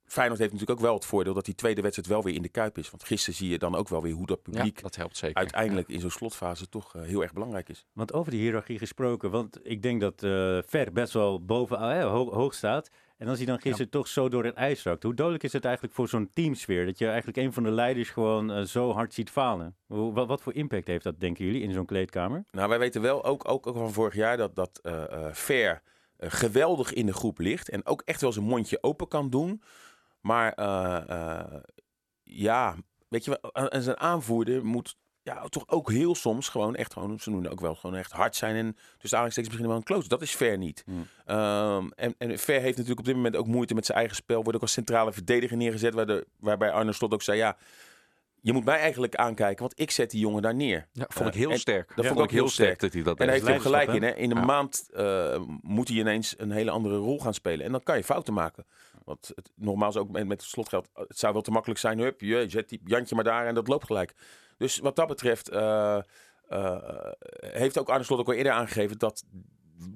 Feyenoord 0.04 0.40
heeft 0.40 0.52
natuurlijk 0.52 0.80
ook 0.80 0.86
wel 0.86 0.94
het 0.94 1.04
voordeel 1.04 1.34
dat 1.34 1.44
die 1.44 1.54
tweede 1.54 1.80
wedstrijd 1.80 2.08
wel 2.08 2.22
weer 2.22 2.34
in 2.34 2.42
de 2.42 2.48
Kuip 2.48 2.78
is. 2.78 2.90
Want 2.90 3.04
gisteren 3.04 3.34
zie 3.34 3.48
je 3.48 3.58
dan 3.58 3.74
ook 3.74 3.88
wel 3.88 4.02
weer 4.02 4.12
hoe 4.12 4.26
dat 4.26 4.42
publiek 4.42 4.82
dat 4.82 4.96
helpt 4.96 5.16
zeker. 5.16 5.36
uiteindelijk 5.36 5.88
in 5.88 6.00
zo'n 6.00 6.10
slotfase 6.10 6.68
toch 6.68 6.94
uh, 6.94 7.02
heel 7.02 7.22
erg 7.22 7.32
belangrijk 7.32 7.68
is. 7.68 7.86
Want 7.92 8.12
over 8.12 8.30
die 8.30 8.40
hiërarchie 8.40 8.78
gesproken, 8.78 9.30
want 9.30 9.58
ik 9.62 9.82
denk 9.82 10.00
dat 10.00 10.22
uh, 10.22 10.58
Ver 10.66 10.92
best 10.92 11.12
wel 11.12 11.44
boven, 11.44 11.78
uh, 11.80 12.10
hoog, 12.10 12.32
hoog, 12.32 12.54
staat. 12.54 12.90
En 13.16 13.28
als 13.28 13.36
hij 13.38 13.46
dan 13.46 13.60
gisteren 13.60 13.90
toch 13.90 14.08
zo 14.08 14.28
door 14.28 14.44
het 14.44 14.54
ijs 14.54 14.82
zakt. 14.82 15.02
Hoe 15.02 15.14
dodelijk 15.14 15.42
is 15.42 15.52
het 15.52 15.64
eigenlijk 15.64 15.94
voor 15.94 16.08
zo'n 16.08 16.30
teamsfeer? 16.32 16.86
Dat 16.86 16.98
je 16.98 17.06
eigenlijk 17.06 17.36
een 17.36 17.52
van 17.52 17.62
de 17.62 17.70
leiders 17.70 18.10
gewoon 18.10 18.66
zo 18.66 18.92
hard 18.92 19.14
ziet 19.14 19.30
falen. 19.30 19.76
Hoe, 19.86 20.12
wat, 20.12 20.26
wat, 20.26 20.42
voor 20.42 20.54
impact 20.54 20.86
heeft 20.86 21.04
dat, 21.04 21.20
denken 21.20 21.44
jullie, 21.44 21.62
in 21.62 21.72
zo'n 21.72 21.86
kleedkamer? 21.86 22.44
Nou, 22.50 22.68
wij 22.68 22.78
weten 22.78 23.02
wel, 23.02 23.24
ook, 23.24 23.48
ook, 23.48 23.66
ook 23.66 23.76
van 23.76 23.92
vorig 23.92 24.14
jaar, 24.14 24.36
dat, 24.36 24.54
dat 24.54 24.80
Ver 25.32 25.70
eh, 25.70 25.91
geweldig 26.30 26.92
in 26.92 27.06
de 27.06 27.12
groep 27.12 27.38
ligt. 27.38 27.68
En 27.68 27.86
ook 27.86 28.02
echt 28.04 28.20
wel 28.20 28.32
zijn 28.32 28.44
mondje 28.44 28.82
open 28.82 29.08
kan 29.08 29.30
doen. 29.30 29.62
Maar 30.20 30.58
uh, 30.58 31.00
uh, 31.10 31.60
ja, 32.22 32.76
weet 33.08 33.24
je 33.24 33.38
wel, 33.40 33.52
en 33.52 33.82
zijn 33.82 33.98
aanvoerder 33.98 34.64
moet 34.64 34.96
ja, 35.22 35.48
toch 35.48 35.68
ook 35.68 35.90
heel 35.90 36.14
soms 36.14 36.48
gewoon 36.48 36.74
echt 36.74 36.92
gewoon, 36.92 37.20
ze 37.20 37.30
noemen 37.30 37.50
ook 37.50 37.60
wel 37.60 37.74
gewoon 37.74 37.96
echt 37.96 38.12
hard 38.12 38.36
zijn 38.36 38.56
en 38.56 38.76
dus 38.98 39.12
eigenlijk 39.12 39.46
misschien 39.46 39.68
wel 39.68 39.76
een 39.76 39.82
close. 39.82 40.08
Dat 40.08 40.22
is 40.22 40.34
fair 40.34 40.58
niet. 40.58 40.84
Hmm. 40.86 41.06
Um, 41.36 41.92
en, 41.92 42.14
en 42.18 42.38
Ver 42.38 42.60
heeft 42.60 42.76
natuurlijk 42.76 42.98
op 42.98 43.04
dit 43.04 43.14
moment 43.14 43.36
ook 43.36 43.46
moeite 43.46 43.74
met 43.74 43.86
zijn 43.86 43.98
eigen 43.98 44.16
spel. 44.16 44.42
Wordt 44.42 44.54
ook 44.54 44.62
als 44.62 44.72
centrale 44.72 45.12
verdediger 45.12 45.56
neergezet, 45.56 45.94
waar 45.94 46.06
de, 46.06 46.26
waarbij 46.38 46.70
Arne 46.70 46.92
Slot 46.92 47.12
ook 47.12 47.22
zei, 47.22 47.38
ja, 47.38 47.56
je 48.42 48.52
moet 48.52 48.64
mij 48.64 48.78
eigenlijk 48.78 49.18
een 49.18 49.34
kijken, 49.34 49.60
want 49.60 49.80
ik 49.80 49.90
zet 49.90 50.10
die 50.10 50.20
jongen 50.20 50.42
daar 50.42 50.54
neer. 50.54 50.88
Ja, 50.92 51.04
vond 51.08 51.28
ik 51.28 51.34
heel 51.34 51.58
sterk. 51.58 51.92
Dat 51.96 52.06
vond 52.06 52.18
ik 52.18 52.24
ook 52.24 52.30
heel 52.30 52.48
sterk 52.48 52.80
dat 52.80 52.92
hij 52.92 53.02
dat 53.02 53.18
En 53.18 53.26
hij 53.26 53.34
heeft 53.34 53.48
ook 53.48 53.62
gelijk 53.62 53.92
in. 53.92 54.02
Hè? 54.02 54.14
In 54.14 54.36
een 54.36 54.44
maand 54.44 54.88
uh, 54.94 55.40
moet 55.60 55.88
hij 55.88 55.96
ineens 55.96 56.34
een 56.38 56.50
hele 56.50 56.70
andere 56.70 56.96
rol 56.96 57.20
gaan 57.20 57.34
spelen. 57.34 57.66
En 57.66 57.72
dan 57.72 57.82
kan 57.82 57.96
je 57.96 58.04
fouten 58.04 58.34
maken. 58.34 58.66
Want 59.04 59.32
het, 59.34 59.50
nogmaals, 59.54 59.96
ook 59.96 60.10
met, 60.10 60.26
met 60.26 60.40
het 60.40 60.50
slotgeld, 60.50 60.88
het 60.94 61.18
zou 61.18 61.32
wel 61.32 61.42
te 61.42 61.50
makkelijk 61.50 61.80
zijn. 61.80 61.98
Hup, 61.98 62.20
je 62.20 62.44
zet 62.48 62.68
die 62.68 62.80
Jantje 62.84 63.14
maar 63.14 63.24
daar 63.24 63.46
en 63.46 63.54
dat 63.54 63.68
loopt 63.68 63.86
gelijk. 63.86 64.14
Dus 64.56 64.78
wat 64.78 64.96
dat 64.96 65.08
betreft 65.08 65.52
uh, 65.52 65.98
heeft 67.40 67.78
ook 67.78 67.88
Arne 67.88 68.04
Slot 68.04 68.18
ook 68.18 68.26
al 68.26 68.32
eerder 68.32 68.52
aangegeven 68.52 68.98
dat 68.98 69.24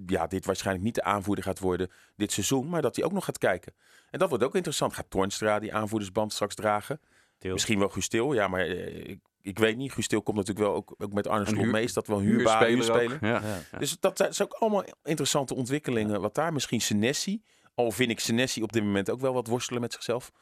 ja, 0.06 0.26
dit 0.26 0.46
waarschijnlijk 0.46 0.84
niet 0.84 0.94
de 0.94 1.02
aanvoerder 1.02 1.44
gaat 1.44 1.58
worden 1.58 1.90
dit 2.16 2.32
seizoen, 2.32 2.68
maar 2.68 2.82
dat 2.82 2.96
hij 2.96 3.04
ook 3.04 3.12
nog 3.12 3.24
gaat 3.24 3.38
kijken. 3.38 3.74
En 4.10 4.18
dat 4.18 4.28
wordt 4.28 4.44
ook 4.44 4.54
interessant. 4.54 4.94
Gaat 4.94 5.10
Tornstra 5.10 5.58
die 5.58 5.74
aanvoerdersband 5.74 6.32
straks 6.32 6.54
dragen? 6.54 7.00
Misschien 7.38 7.78
wel 7.78 7.88
Gustil, 7.88 8.32
ja, 8.32 8.48
maar 8.48 8.60
eh, 8.60 9.08
ik, 9.08 9.18
ik, 9.40 9.58
weet 9.58 9.76
niet. 9.76 9.92
Gustil 9.92 10.22
komt 10.22 10.36
natuurlijk 10.36 10.66
wel 10.66 10.76
ook, 10.76 10.94
ook 10.98 11.12
met 11.12 11.26
Arne 11.26 11.46
Slot 11.46 11.66
mee. 11.66 11.84
Is 11.84 11.92
dat 11.92 12.06
wel 12.06 12.20
huurbaar 12.20 12.66
huurspelen? 12.66 13.18
Ja. 13.20 13.42
Ja. 13.70 13.78
Dus 13.78 14.00
dat, 14.00 14.16
dat 14.16 14.34
zijn 14.34 14.48
ook 14.48 14.58
allemaal 14.58 14.84
interessante 15.04 15.54
ontwikkelingen. 15.54 16.20
Wat 16.20 16.34
daar 16.34 16.52
misschien 16.52 16.80
Senesi. 16.80 17.42
Al 17.74 17.90
vind 17.90 18.10
ik 18.10 18.20
Senesi 18.20 18.62
op 18.62 18.72
dit 18.72 18.82
moment 18.82 19.10
ook 19.10 19.20
wel 19.20 19.32
wat 19.32 19.46
worstelen 19.46 19.80
met 19.80 19.92
zichzelf. 19.92 20.32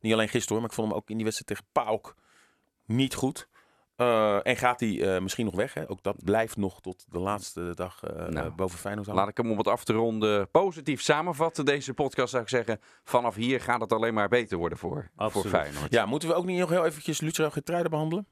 Niet 0.00 0.12
alleen 0.12 0.28
gisteren 0.28 0.52
hoor, 0.52 0.60
maar 0.60 0.70
ik 0.70 0.76
vond 0.76 0.88
hem 0.88 0.96
ook 0.96 1.10
in 1.10 1.16
die 1.16 1.24
wedstrijd 1.24 1.60
tegen 1.60 1.84
Pauk 1.84 2.14
niet 2.86 3.14
goed. 3.14 3.48
Uh, 3.96 4.46
en 4.46 4.56
gaat 4.56 4.80
hij 4.80 4.88
uh, 4.88 5.20
misschien 5.20 5.44
nog 5.44 5.54
weg? 5.54 5.74
Hè? 5.74 5.90
Ook 5.90 6.02
dat 6.02 6.24
blijft 6.24 6.56
nog 6.56 6.80
tot 6.80 7.04
de 7.08 7.18
laatste 7.18 7.72
dag 7.74 8.00
uh, 8.04 8.26
nou, 8.26 8.50
boven 8.50 8.78
Feyenoord 8.78 9.06
Laat 9.06 9.28
ik 9.28 9.36
hem 9.36 9.50
om 9.50 9.58
het 9.58 9.68
af 9.68 9.84
te 9.84 9.92
ronden 9.92 10.50
positief 10.50 11.02
samenvatten, 11.02 11.64
deze 11.64 11.94
podcast 11.94 12.30
zou 12.30 12.42
ik 12.42 12.48
zeggen. 12.48 12.80
Vanaf 13.04 13.34
hier 13.34 13.60
gaat 13.60 13.80
het 13.80 13.92
alleen 13.92 14.14
maar 14.14 14.28
beter 14.28 14.58
worden 14.58 14.78
voor, 14.78 15.10
voor 15.16 15.44
Feyenoord. 15.44 15.92
Ja, 15.92 16.06
moeten 16.06 16.28
we 16.28 16.34
ook 16.34 16.44
niet 16.44 16.58
nog 16.58 16.70
heel 16.70 16.84
eventjes 16.84 17.20
Lucero 17.20 17.50
Getruiden 17.50 17.90
behandelen? 17.90 18.26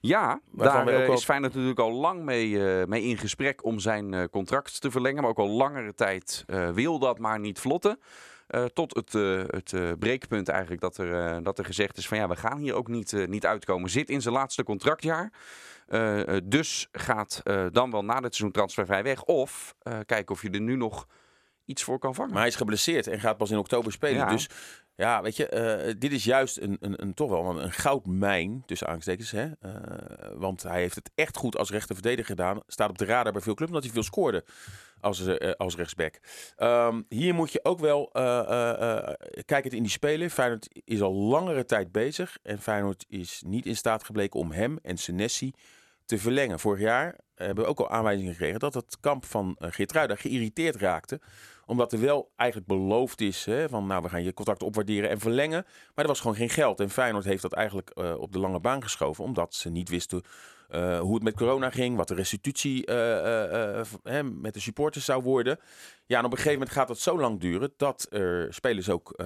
Ja, 0.00 0.40
Waarvan 0.50 0.86
daar 0.86 1.08
is 1.08 1.24
Feyenoord 1.24 1.52
natuurlijk 1.52 1.80
al 1.80 1.92
lang 1.92 2.22
mee, 2.22 2.58
mee 2.86 3.02
in 3.02 3.18
gesprek 3.18 3.64
om 3.64 3.78
zijn 3.78 4.30
contract 4.30 4.80
te 4.80 4.90
verlengen. 4.90 5.22
Maar 5.22 5.30
ook 5.30 5.38
al 5.38 5.48
langere 5.48 5.94
tijd 5.94 6.44
wil 6.72 6.98
dat 6.98 7.18
maar 7.18 7.40
niet 7.40 7.60
vlotten. 7.60 7.98
Uh, 8.54 8.64
tot 8.64 8.94
het, 8.94 9.14
uh, 9.14 9.42
het 9.46 9.72
uh, 9.72 9.92
breekpunt 9.98 10.48
eigenlijk 10.48 10.80
dat 10.80 10.96
er, 10.96 11.42
dat 11.42 11.58
er 11.58 11.64
gezegd 11.64 11.96
is 11.96 12.08
van 12.08 12.18
ja, 12.18 12.28
we 12.28 12.36
gaan 12.36 12.58
hier 12.58 12.74
ook 12.74 12.88
niet, 12.88 13.28
niet 13.28 13.46
uitkomen. 13.46 13.90
Zit 13.90 14.10
in 14.10 14.22
zijn 14.22 14.34
laatste 14.34 14.64
contractjaar. 14.64 15.32
dus 16.44 16.88
gaat 16.92 17.42
dan 17.72 17.90
wel 17.90 18.04
na 18.04 18.14
dit 18.14 18.34
seizoen 18.34 18.50
transfervrij 18.50 19.02
weg. 19.02 19.24
Of 19.24 19.74
kijken 20.06 20.34
of 20.34 20.42
je 20.42 20.50
er 20.50 20.60
nu 20.60 20.76
nog 20.76 21.06
iets 21.64 21.82
voor 21.82 21.98
kan 21.98 22.14
vangen. 22.14 22.30
Maar 22.30 22.40
hij 22.40 22.48
is 22.48 22.56
geblesseerd 22.56 23.06
en 23.06 23.20
gaat 23.20 23.36
pas 23.36 23.50
in 23.50 23.58
oktober 23.58 23.92
spelen. 23.92 24.16
Ja. 24.16 24.30
Dus 24.30 24.48
ja, 24.96 25.22
weet 25.22 25.36
je, 25.36 25.84
uh, 25.86 25.94
dit 25.98 26.12
is 26.12 26.24
juist 26.24 26.58
een, 26.58 26.76
een, 26.80 27.02
een, 27.02 27.14
toch 27.14 27.30
wel 27.30 27.60
een, 27.60 27.72
goudmijn, 27.72 28.62
tussen 28.66 28.88
aanstekens. 28.88 29.30
Hè? 29.30 29.44
Uh, 29.44 29.72
want 30.34 30.62
hij 30.62 30.80
heeft 30.80 30.94
het 30.94 31.10
echt 31.14 31.36
goed 31.36 31.56
als 31.56 31.70
rechterverdediger 31.70 32.24
gedaan. 32.24 32.60
Staat 32.66 32.90
op 32.90 32.98
de 32.98 33.04
radar 33.04 33.32
bij 33.32 33.42
veel 33.42 33.54
clubs, 33.54 33.70
omdat 33.70 33.84
hij 33.84 33.92
veel 33.94 34.02
scoorde 34.02 34.44
als, 35.00 35.20
uh, 35.20 35.52
als 35.56 35.76
rechtsback. 35.76 36.18
Um, 36.58 37.04
hier 37.08 37.34
moet 37.34 37.52
je 37.52 37.64
ook 37.64 37.80
wel 37.80 38.10
kijken 39.44 39.70
in 39.70 39.82
die 39.82 39.90
spelen. 39.90 40.30
Feyenoord 40.30 40.68
is 40.84 41.02
al 41.02 41.14
langere 41.14 41.64
tijd 41.64 41.92
bezig. 41.92 42.38
En 42.42 42.58
Feyenoord 42.58 43.04
is 43.08 43.42
niet 43.46 43.66
in 43.66 43.76
staat 43.76 44.04
gebleken 44.04 44.40
om 44.40 44.52
hem 44.52 44.78
en 44.82 44.96
Senesi 44.96 45.52
te 46.12 46.18
verlengen. 46.18 46.60
Vorig 46.60 46.80
jaar 46.80 47.18
hebben 47.34 47.64
we 47.64 47.70
ook 47.70 47.80
al 47.80 47.90
aanwijzingen 47.90 48.32
gekregen 48.32 48.60
dat 48.60 48.74
het 48.74 48.96
kamp 49.00 49.24
van 49.24 49.56
uh, 49.58 49.68
Geertruida 49.70 50.14
geïrriteerd 50.14 50.76
raakte 50.76 51.20
omdat 51.66 51.92
er 51.92 52.00
wel 52.00 52.32
eigenlijk 52.36 52.68
beloofd 52.68 53.20
is 53.20 53.44
hè, 53.44 53.68
van 53.68 53.86
nou 53.86 54.02
we 54.02 54.08
gaan 54.08 54.22
je 54.22 54.34
contract 54.34 54.62
opwaarderen 54.62 55.10
en 55.10 55.20
verlengen. 55.20 55.64
Maar 55.94 56.04
er 56.04 56.10
was 56.10 56.20
gewoon 56.20 56.36
geen 56.36 56.50
geld. 56.50 56.80
En 56.80 56.90
Feyenoord 56.90 57.24
heeft 57.24 57.42
dat 57.42 57.52
eigenlijk 57.52 57.90
uh, 57.94 58.14
op 58.18 58.32
de 58.32 58.38
lange 58.38 58.60
baan 58.60 58.82
geschoven. 58.82 59.24
Omdat 59.24 59.54
ze 59.54 59.70
niet 59.70 59.88
wisten 59.88 60.22
hoe 61.00 61.14
het 61.14 61.22
met 61.22 61.34
corona 61.34 61.70
ging. 61.70 61.96
Wat 61.96 62.08
de 62.08 62.14
restitutie 62.14 62.86
met 64.22 64.54
de 64.54 64.60
supporters 64.60 65.04
zou 65.04 65.22
worden. 65.22 65.58
Ja, 66.06 66.18
en 66.18 66.24
op 66.24 66.30
een 66.30 66.36
gegeven 66.36 66.58
moment 66.58 66.76
gaat 66.76 66.88
het 66.88 66.98
zo 66.98 67.18
lang 67.18 67.40
duren 67.40 67.72
dat 67.76 68.06
er 68.10 68.54
spelers 68.54 68.90
ook 68.90 69.22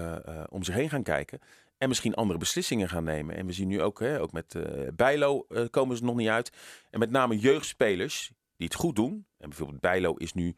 om 0.49 0.62
zich 0.62 0.75
heen 0.75 0.90
gaan 0.90 1.03
kijken. 1.03 1.40
En 1.78 1.88
misschien 1.88 2.14
andere 2.14 2.38
beslissingen 2.38 2.88
gaan 2.88 3.04
nemen. 3.04 3.36
En 3.36 3.46
we 3.46 3.52
zien 3.52 3.68
nu 3.68 3.82
ook, 3.82 4.00
hè, 4.00 4.20
ook 4.20 4.32
met 4.32 4.56
Bijlo 4.94 5.46
komen 5.70 5.96
ze 5.96 6.04
nog 6.04 6.16
niet 6.16 6.28
uit. 6.28 6.52
En 6.90 6.98
met 6.98 7.10
name 7.10 7.38
jeugdspelers 7.38 8.32
die 8.56 8.66
het 8.66 8.76
goed 8.76 8.96
doen. 8.96 9.26
En 9.38 9.48
bijvoorbeeld 9.48 9.80
Bijlo 9.80 10.14
is 10.14 10.32
nu 10.32 10.56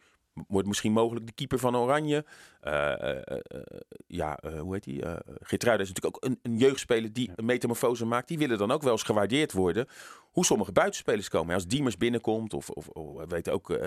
wordt 0.48 0.68
misschien 0.68 0.92
mogelijk 0.92 1.26
de 1.26 1.32
keeper 1.32 1.58
van 1.58 1.76
Oranje. 1.76 2.24
Uh, 2.64 2.92
uh, 2.98 3.38
ja, 4.06 4.38
hoe 4.60 4.74
heet 4.74 4.84
die? 4.84 5.02
Geertruida 5.40 5.82
is 5.82 5.88
natuurlijk 5.88 6.16
ook 6.16 6.24
een, 6.24 6.38
een 6.42 6.56
jeugdspeler 6.56 7.12
die 7.12 7.30
een 7.36 7.44
metamorfose 7.44 8.04
maakt. 8.04 8.28
Die 8.28 8.38
willen 8.38 8.58
dan 8.58 8.70
ook 8.70 8.82
wel 8.82 8.92
eens 8.92 9.02
gewaardeerd 9.02 9.52
worden. 9.52 9.88
Hoe 10.30 10.44
sommige 10.44 10.72
buitenspelers 10.72 11.28
komen. 11.28 11.54
Als 11.54 11.66
Diemers 11.66 11.96
binnenkomt, 11.96 12.54
of, 12.54 12.70
of, 12.70 12.88
of 12.88 13.16
we 13.16 13.26
weten 13.28 13.52
ook 13.52 13.78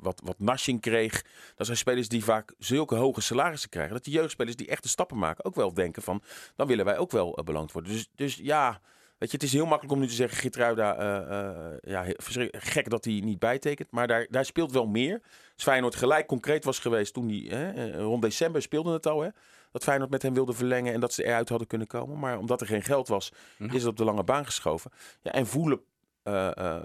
wat, 0.00 0.20
wat 0.24 0.38
Nasching 0.38 0.80
kreeg. 0.80 1.24
Dat 1.54 1.66
zijn 1.66 1.78
spelers 1.78 2.08
die 2.08 2.24
vaak 2.24 2.54
zulke 2.58 2.94
hoge 2.94 3.20
salarissen 3.20 3.70
krijgen. 3.70 3.94
Dat 3.94 4.04
die 4.04 4.14
jeugdspelers 4.14 4.56
die 4.56 4.68
echte 4.68 4.88
stappen 4.88 5.18
maken 5.18 5.44
ook 5.44 5.54
wel 5.54 5.74
denken 5.74 6.02
van... 6.02 6.22
dan 6.56 6.66
willen 6.66 6.84
wij 6.84 6.98
ook 6.98 7.10
wel 7.10 7.38
beloond 7.44 7.72
worden. 7.72 7.92
Dus, 7.92 8.08
dus 8.14 8.36
ja... 8.36 8.80
Weet 9.18 9.30
je, 9.32 9.38
het 9.38 9.46
is 9.46 9.52
heel 9.52 9.66
makkelijk 9.66 9.94
om 9.94 10.00
nu 10.00 10.06
te 10.06 10.14
zeggen, 10.14 10.38
Gitruida, 10.38 10.98
uh, 10.98 11.30
uh, 11.30 11.76
ja, 11.80 12.04
gek 12.50 12.90
dat 12.90 13.04
hij 13.04 13.20
niet 13.24 13.38
bijtekent. 13.38 13.90
Maar 13.90 14.06
daar, 14.06 14.26
daar 14.30 14.44
speelt 14.44 14.72
wel 14.72 14.86
meer. 14.86 15.20
Als 15.54 15.62
Feyenoord 15.62 15.94
gelijk 15.94 16.26
concreet 16.26 16.64
was 16.64 16.78
geweest 16.78 17.14
toen 17.14 17.28
hij, 17.28 17.58
hè, 17.58 17.92
rond 18.02 18.22
december 18.22 18.62
speelde 18.62 18.92
het 18.92 19.06
al, 19.06 19.20
hè, 19.20 19.28
dat 19.72 19.82
Feyenoord 19.82 20.10
met 20.10 20.22
hem 20.22 20.34
wilde 20.34 20.52
verlengen 20.52 20.92
en 20.92 21.00
dat 21.00 21.12
ze 21.12 21.24
eruit 21.24 21.48
hadden 21.48 21.66
kunnen 21.68 21.86
komen. 21.86 22.18
Maar 22.18 22.38
omdat 22.38 22.60
er 22.60 22.66
geen 22.66 22.82
geld 22.82 23.08
was, 23.08 23.32
is 23.58 23.72
het 23.72 23.86
op 23.86 23.96
de 23.96 24.04
lange 24.04 24.24
baan 24.24 24.44
geschoven. 24.44 24.90
Ja, 25.22 25.32
en 25.32 25.46
voelen 25.46 25.80
uh, 26.24 26.80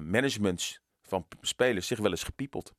managements 0.00 0.80
van 1.02 1.26
spelers 1.40 1.86
zich 1.86 1.98
wel 1.98 2.10
eens 2.10 2.22
gepiepeld. 2.22 2.74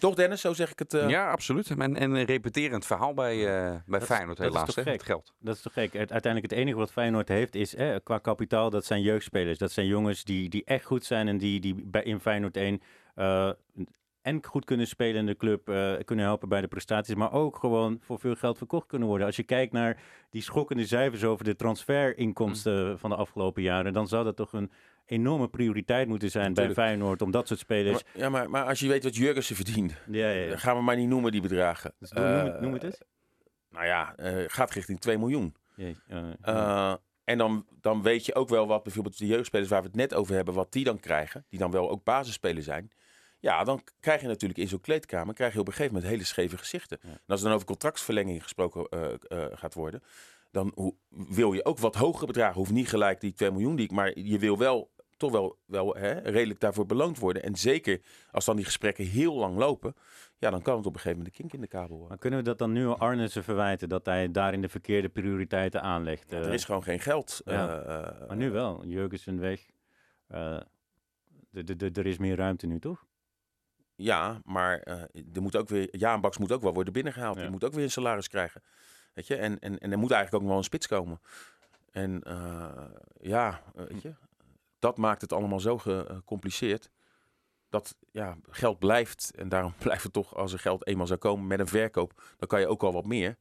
Toch 0.00 0.14
Dennis, 0.14 0.40
zo 0.40 0.52
zeg 0.52 0.70
ik 0.70 0.78
het. 0.78 0.94
Uh... 0.94 1.08
Ja, 1.08 1.30
absoluut. 1.30 1.70
En, 1.70 1.96
en 1.96 2.10
een 2.10 2.24
repeterend 2.24 2.86
verhaal 2.86 3.14
bij, 3.14 3.36
uh, 3.36 3.76
bij 3.86 3.98
dat 3.98 4.08
Feyenoord 4.08 4.38
is, 4.38 4.44
helaas, 4.44 4.74
dat 4.74 4.84
het 4.84 5.02
geld. 5.02 5.32
Dat 5.38 5.56
is 5.56 5.62
toch 5.62 5.72
gek. 5.72 5.96
Uiteindelijk 5.96 6.42
het 6.42 6.52
enige 6.52 6.76
wat 6.76 6.92
Feyenoord 6.92 7.28
heeft 7.28 7.54
is 7.54 7.74
eh, 7.74 7.96
qua 8.02 8.18
kapitaal, 8.18 8.70
dat 8.70 8.84
zijn 8.84 9.02
jeugdspelers. 9.02 9.58
Dat 9.58 9.72
zijn 9.72 9.86
jongens 9.86 10.24
die, 10.24 10.48
die 10.48 10.64
echt 10.64 10.84
goed 10.84 11.04
zijn 11.04 11.28
en 11.28 11.38
die, 11.38 11.60
die 11.60 11.74
bij, 11.74 12.02
in 12.02 12.20
Feyenoord 12.20 12.56
1 12.56 12.82
uh, 13.16 13.50
en 14.22 14.44
goed 14.44 14.64
kunnen 14.64 14.86
spelen 14.86 15.20
in 15.20 15.26
de 15.26 15.36
club, 15.36 15.68
uh, 15.68 15.92
kunnen 16.04 16.24
helpen 16.24 16.48
bij 16.48 16.60
de 16.60 16.68
prestaties, 16.68 17.14
maar 17.14 17.32
ook 17.32 17.56
gewoon 17.56 17.98
voor 18.02 18.18
veel 18.18 18.34
geld 18.34 18.58
verkocht 18.58 18.86
kunnen 18.86 19.08
worden. 19.08 19.26
Als 19.26 19.36
je 19.36 19.42
kijkt 19.42 19.72
naar 19.72 20.02
die 20.30 20.42
schokkende 20.42 20.86
cijfers 20.86 21.24
over 21.24 21.44
de 21.44 21.56
transferinkomsten 21.56 22.90
mm. 22.90 22.98
van 22.98 23.10
de 23.10 23.16
afgelopen 23.16 23.62
jaren, 23.62 23.92
dan 23.92 24.08
zou 24.08 24.24
dat 24.24 24.36
toch 24.36 24.52
een 24.52 24.70
enorme 25.06 25.48
prioriteit 25.48 26.08
moeten 26.08 26.30
zijn 26.30 26.54
bij 26.54 26.72
Feyenoord 26.72 27.22
om 27.22 27.30
dat 27.30 27.48
soort 27.48 27.60
spelers. 27.60 28.04
Maar, 28.04 28.22
ja, 28.22 28.28
maar, 28.28 28.50
maar 28.50 28.64
als 28.64 28.80
je 28.80 28.88
weet 28.88 29.04
wat 29.04 29.16
Jurgensen 29.16 29.56
verdient, 29.56 29.94
ja, 30.10 30.30
ja, 30.30 30.56
gaan 30.56 30.76
we 30.76 30.82
maar 30.82 30.96
niet 30.96 31.08
noemen 31.08 31.32
die 31.32 31.40
bedragen. 31.40 31.92
Dus 31.98 32.10
noem, 32.10 32.24
uh, 32.24 32.60
noem, 32.60 32.72
het 32.72 32.82
eens. 32.82 33.00
Nou 33.70 33.86
ja, 33.86 34.14
uh, 34.18 34.44
gaat 34.46 34.70
richting 34.70 35.00
2 35.00 35.18
miljoen. 35.18 35.54
Uh, 35.76 36.94
en 37.24 37.38
dan, 37.38 37.66
dan 37.80 38.02
weet 38.02 38.26
je 38.26 38.34
ook 38.34 38.48
wel 38.48 38.66
wat 38.66 38.82
bijvoorbeeld 38.82 39.18
de 39.18 39.26
jeugdspelers 39.26 39.68
waar 39.68 39.80
we 39.80 39.86
het 39.86 39.96
net 39.96 40.14
over 40.14 40.34
hebben, 40.34 40.54
wat 40.54 40.72
die 40.72 40.84
dan 40.84 41.00
krijgen, 41.00 41.44
die 41.48 41.58
dan 41.58 41.70
wel 41.70 41.90
ook 41.90 42.04
basisspelers 42.04 42.64
zijn. 42.64 42.90
Ja, 43.40 43.64
dan 43.64 43.82
krijg 44.00 44.20
je 44.20 44.26
natuurlijk 44.26 44.60
in 44.60 44.68
zo'n 44.68 44.80
kleedkamer 44.80 45.34
krijg 45.34 45.52
je 45.52 45.60
op 45.60 45.66
een 45.66 45.72
gegeven 45.72 45.94
moment 45.94 46.12
hele 46.12 46.24
scheve 46.24 46.58
gezichten. 46.58 47.00
En 47.02 47.20
als 47.26 47.40
er 47.40 47.46
dan 47.46 47.54
over 47.54 47.66
contractsverlenging 47.66 48.42
gesproken 48.42 48.86
gaat 49.58 49.74
worden, 49.74 50.02
dan 50.50 50.94
wil 51.08 51.52
je 51.52 51.64
ook 51.64 51.78
wat 51.78 51.94
hogere 51.94 52.26
bedragen. 52.26 52.56
Hoeft 52.56 52.72
niet 52.72 52.88
gelijk 52.88 53.20
die 53.20 53.32
2 53.32 53.50
miljoen 53.50 53.76
die 53.76 53.84
ik, 53.84 53.90
maar 53.90 54.18
je 54.18 54.38
wil 54.38 54.58
wel 54.58 54.90
toch 55.20 55.32
wel, 55.32 55.58
wel 55.66 55.94
hè, 55.94 56.12
redelijk 56.18 56.60
daarvoor 56.60 56.86
beloond 56.86 57.18
worden. 57.18 57.42
En 57.42 57.56
zeker 57.56 58.00
als 58.30 58.44
dan 58.44 58.56
die 58.56 58.64
gesprekken 58.64 59.04
heel 59.04 59.34
lang 59.34 59.56
lopen, 59.56 59.94
ja, 60.38 60.50
dan 60.50 60.62
kan 60.62 60.76
het 60.76 60.86
op 60.86 60.94
een 60.94 61.00
gegeven 61.00 61.18
moment 61.18 61.36
de 61.36 61.42
kink 61.42 61.52
in 61.52 61.60
de 61.60 61.66
kabel 61.66 61.88
worden. 61.88 62.08
Maar 62.08 62.18
kunnen 62.18 62.38
we 62.38 62.44
dat 62.44 62.58
dan 62.58 62.72
nu 62.72 62.86
Arnissen 62.86 63.44
verwijten, 63.44 63.88
dat 63.88 64.06
hij 64.06 64.30
daarin 64.30 64.60
de 64.60 64.68
verkeerde 64.68 65.08
prioriteiten 65.08 65.82
aanlegt? 65.82 66.30
Ja, 66.30 66.36
er 66.36 66.52
is 66.52 66.64
gewoon 66.64 66.82
geen 66.82 67.00
geld. 67.00 67.40
Ja. 67.44 67.82
Uh, 67.82 68.28
maar 68.28 68.36
nu 68.36 68.50
wel, 68.50 68.86
Jurgensen 68.86 69.40
weg. 69.40 69.66
Uh, 70.32 70.60
er 71.94 72.06
is 72.06 72.18
meer 72.18 72.36
ruimte 72.36 72.66
nu, 72.66 72.78
toch? 72.78 73.06
Ja, 74.00 74.40
maar 74.44 74.82
uh, 74.88 74.94
er 75.34 75.42
moet 75.42 75.56
ook 75.56 75.68
weer, 75.68 75.96
Jaan 75.96 76.20
Baks 76.20 76.38
moet 76.38 76.52
ook 76.52 76.62
wel 76.62 76.74
worden 76.74 76.92
binnengehaald. 76.92 77.36
Ja. 77.36 77.42
Die 77.42 77.50
moet 77.50 77.64
ook 77.64 77.72
weer 77.72 77.84
een 77.84 77.90
salaris 77.90 78.28
krijgen. 78.28 78.62
Weet 79.14 79.26
je? 79.26 79.36
En, 79.36 79.58
en, 79.58 79.78
en 79.78 79.92
er 79.92 79.98
moet 79.98 80.10
eigenlijk 80.10 80.34
ook 80.34 80.40
nog 80.40 80.48
wel 80.50 80.58
een 80.58 80.64
spits 80.64 80.86
komen. 80.86 81.20
En 81.90 82.22
ja, 83.20 83.62
weet 83.74 84.02
je, 84.02 84.14
dat 84.78 84.96
maakt 84.96 85.20
het 85.20 85.32
allemaal 85.32 85.60
zo 85.60 85.78
gecompliceerd. 85.78 86.90
Dat 87.68 87.96
ja, 88.10 88.36
geld 88.50 88.78
blijft. 88.78 89.32
En 89.36 89.48
daarom 89.48 89.74
blijft 89.82 90.02
het 90.02 90.12
toch, 90.12 90.36
als 90.36 90.52
er 90.52 90.58
geld 90.58 90.86
eenmaal 90.86 91.06
zou 91.06 91.18
komen 91.18 91.46
met 91.46 91.60
een 91.60 91.66
verkoop, 91.66 92.22
dan 92.38 92.48
kan 92.48 92.60
je 92.60 92.66
ook 92.66 92.82
al 92.82 92.92
wat 92.92 93.06
meer. 93.06 93.36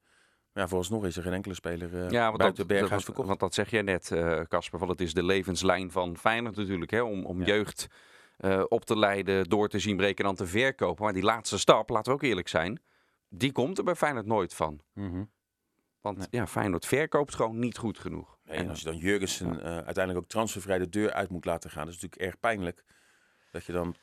Maar 0.53 0.63
ja, 0.63 0.67
vooralsnog 0.67 1.05
is 1.05 1.17
er 1.17 1.23
geen 1.23 1.33
enkele 1.33 1.53
speler 1.53 1.93
uh, 1.93 2.09
ja, 2.09 2.31
buiten 2.31 2.67
dat, 2.67 2.77
Berghuis 2.77 3.03
verkocht. 3.03 3.27
Want 3.27 3.39
dat 3.39 3.53
zeg 3.53 3.69
jij 3.69 3.81
net, 3.81 4.07
Casper, 4.47 4.79
uh, 4.79 4.79
want 4.79 4.91
het 4.91 5.01
is 5.01 5.13
de 5.13 5.23
levenslijn 5.23 5.91
van 5.91 6.17
Feyenoord 6.17 6.55
natuurlijk. 6.55 6.91
Hè, 6.91 7.01
om 7.01 7.25
om 7.25 7.39
ja. 7.39 7.45
jeugd 7.45 7.87
uh, 8.39 8.63
op 8.67 8.85
te 8.85 8.97
leiden, 8.97 9.43
door 9.43 9.69
te 9.69 9.79
zien 9.79 9.97
breken 9.97 10.17
en 10.17 10.23
dan 10.23 10.35
te 10.35 10.51
verkopen. 10.51 11.03
Maar 11.03 11.13
die 11.13 11.23
laatste 11.23 11.57
stap, 11.57 11.89
laten 11.89 12.11
we 12.11 12.17
ook 12.17 12.23
eerlijk 12.23 12.47
zijn, 12.47 12.81
die 13.29 13.51
komt 13.51 13.77
er 13.77 13.83
bij 13.83 13.95
Feyenoord 13.95 14.25
nooit 14.25 14.53
van. 14.53 14.81
Mm 14.93 15.11
-hmm. 15.11 15.29
Want 16.01 16.17
nee. 16.17 16.27
ja, 16.31 16.47
Feyenoord 16.47 16.85
verkoopt 16.85 17.35
gewoon 17.35 17.59
niet 17.59 17.77
goed 17.77 17.99
genoeg. 17.99 18.37
Nee, 18.43 18.57
en 18.57 18.69
als 18.69 18.79
je 18.79 18.85
dan 18.85 18.97
Jurgensen 18.97 19.47
ja. 19.47 19.59
uh, 19.59 19.63
uiteindelijk 19.65 20.17
ook 20.17 20.29
transfervrij 20.29 20.77
de 20.77 20.89
deur 20.89 21.13
uit 21.13 21.29
moet 21.29 21.45
laten 21.45 21.69
gaan, 21.69 21.85
dat 21.85 21.93
is 21.93 22.01
natuurlijk 22.01 22.31
erg 22.31 22.39
pijnlijk. 22.39 22.83
Dat 23.51 23.65
je 23.65 23.71
dan 23.71 23.95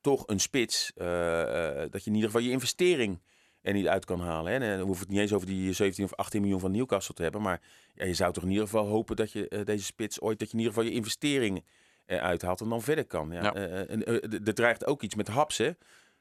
toch 0.00 0.22
een 0.26 0.40
spits, 0.40 0.92
uh, 0.96 1.06
uh, 1.06 1.90
dat 1.90 2.04
je 2.04 2.10
in 2.10 2.14
ieder 2.14 2.30
geval 2.30 2.44
je 2.44 2.50
investering 2.50 3.22
er 3.60 3.72
niet 3.72 3.88
uit 3.88 4.04
kan 4.04 4.20
halen. 4.20 4.52
Hè. 4.52 4.58
En 4.58 4.78
dan 4.78 4.86
hoeft 4.86 5.00
het 5.00 5.08
niet 5.08 5.18
eens 5.18 5.32
over 5.32 5.46
die 5.46 5.72
17 5.72 6.04
of 6.04 6.14
18 6.14 6.40
miljoen 6.40 6.60
van 6.60 6.70
Newcastle 6.70 7.14
te 7.14 7.22
hebben. 7.22 7.42
Maar 7.42 7.60
ja, 7.94 8.04
je 8.04 8.14
zou 8.14 8.32
toch 8.32 8.42
in 8.42 8.48
ieder 8.48 8.64
geval 8.64 8.86
hopen 8.86 9.16
dat 9.16 9.32
je 9.32 9.62
deze 9.64 9.84
spits 9.84 10.20
ooit, 10.20 10.38
dat 10.38 10.48
je 10.48 10.54
in 10.54 10.60
ieder 10.60 10.74
geval 10.74 10.88
je 10.90 10.96
investering 10.96 11.64
eruit 12.08 12.42
haalt 12.42 12.60
en 12.60 12.68
dan 12.68 12.82
verder 12.82 13.06
kan. 13.06 13.30
Ja. 13.30 13.54
er 13.54 14.54
dreigt 14.54 14.86
ook 14.86 15.02
iets 15.02 15.14
met 15.14 15.28
Haps, 15.28 15.58
hè. 15.58 15.70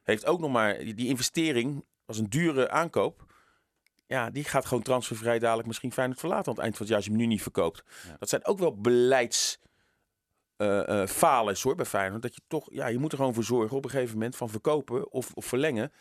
Heeft 0.04 0.26
ook 0.26 0.40
nog 0.40 0.52
maar 0.52 0.78
die 0.78 1.08
investering 1.08 1.84
als 2.06 2.18
een 2.18 2.30
dure 2.30 2.70
aankoop 2.70 3.26
ja, 4.08 4.30
die 4.30 4.44
gaat 4.44 4.66
gewoon 4.66 4.84
transfervrij 4.84 5.40
dadelijk 5.40 5.68
misschien 5.68 5.92
Feyenoord 5.92 6.20
verlaten 6.20 6.48
aan 6.48 6.54
het 6.54 6.64
eind 6.64 6.78
van 6.78 6.86
het 6.86 6.88
jaar 6.88 6.98
als 6.98 7.06
je 7.06 7.12
hem 7.12 7.22
nu 7.22 7.28
niet 7.28 7.42
verkoopt. 7.42 7.84
Ja. 8.08 8.16
Dat 8.20 8.30
zijn 8.30 8.46
ook 8.46 8.60
wel 8.60 8.76
beleids 8.76 9.60
uh, 10.58 10.84
uh, 10.88 11.06
falers 11.06 11.62
hoor 11.64 11.76
bij 11.76 11.86
Feyenoord. 11.86 12.22
Dat 12.22 12.36
je 12.36 12.42
toch, 12.48 12.68
ja, 12.72 12.88
je 12.88 12.98
moet 12.98 13.12
er 13.12 13.18
gewoon 13.18 13.34
voor 13.34 13.44
zorgen 13.44 13.78
op 13.78 13.84
een 13.84 13.90
gegeven 13.90 14.14
moment 14.14 14.36
van 14.36 14.50
verkopen 14.50 15.12
of, 15.12 15.32
of 15.34 15.46
verlengen. 15.46 15.92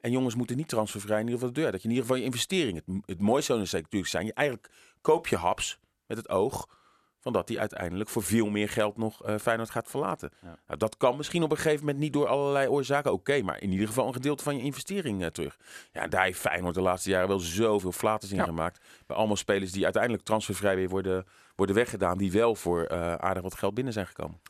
En 0.00 0.10
jongens 0.10 0.34
moeten 0.34 0.56
niet 0.56 0.68
transfervrij 0.68 1.20
in 1.20 1.24
ieder 1.24 1.38
geval 1.38 1.54
de 1.54 1.60
deur. 1.60 1.72
Dat 1.72 1.82
je 1.82 1.88
in 1.88 1.94
ieder 1.94 2.06
geval 2.06 2.20
je 2.20 2.28
investering, 2.28 2.76
het, 2.76 2.96
het 3.06 3.20
mooiste 3.20 3.46
zou 3.46 3.58
natuurlijk 3.58 4.06
zijn, 4.06 4.26
je 4.26 4.32
eigenlijk 4.32 4.70
koop 5.00 5.26
je 5.26 5.36
haps 5.36 5.78
met 6.06 6.16
het 6.16 6.28
oog 6.28 6.68
van 7.26 7.34
dat 7.34 7.48
hij 7.48 7.58
uiteindelijk 7.58 8.10
voor 8.10 8.22
veel 8.22 8.50
meer 8.50 8.68
geld 8.68 8.96
nog 8.96 9.28
uh, 9.28 9.34
Feyenoord 9.36 9.70
gaat 9.70 9.90
verlaten. 9.90 10.30
Ja. 10.42 10.58
Nou, 10.66 10.78
dat 10.78 10.96
kan 10.96 11.16
misschien 11.16 11.42
op 11.42 11.50
een 11.50 11.56
gegeven 11.56 11.80
moment 11.80 11.98
niet 11.98 12.12
door 12.12 12.26
allerlei 12.26 12.68
oorzaken. 12.68 13.12
Oké, 13.12 13.42
maar 13.42 13.62
in 13.62 13.72
ieder 13.72 13.86
geval 13.86 14.06
een 14.06 14.12
gedeelte 14.12 14.42
van 14.42 14.56
je 14.56 14.62
investering 14.62 15.22
uh, 15.22 15.26
terug. 15.26 15.56
Ja, 15.92 16.06
daar 16.06 16.24
heeft 16.24 16.38
Feyenoord 16.38 16.74
de 16.74 16.80
laatste 16.80 17.10
jaren 17.10 17.28
wel 17.28 17.38
zoveel 17.38 17.92
flaters 17.92 18.30
in 18.30 18.36
ja. 18.36 18.44
gemaakt. 18.44 18.80
Bij 19.06 19.16
allemaal 19.16 19.36
spelers 19.36 19.72
die 19.72 19.84
uiteindelijk 19.84 20.22
transfervrij 20.22 20.76
weer 20.76 20.88
worden, 20.88 21.26
worden 21.56 21.74
weggedaan. 21.74 22.18
Die 22.18 22.32
wel 22.32 22.54
voor 22.54 22.88
uh, 22.92 23.14
aardig 23.14 23.42
wat 23.42 23.54
geld 23.54 23.74
binnen 23.74 23.92
zijn 23.92 24.06
gekomen. 24.06 24.40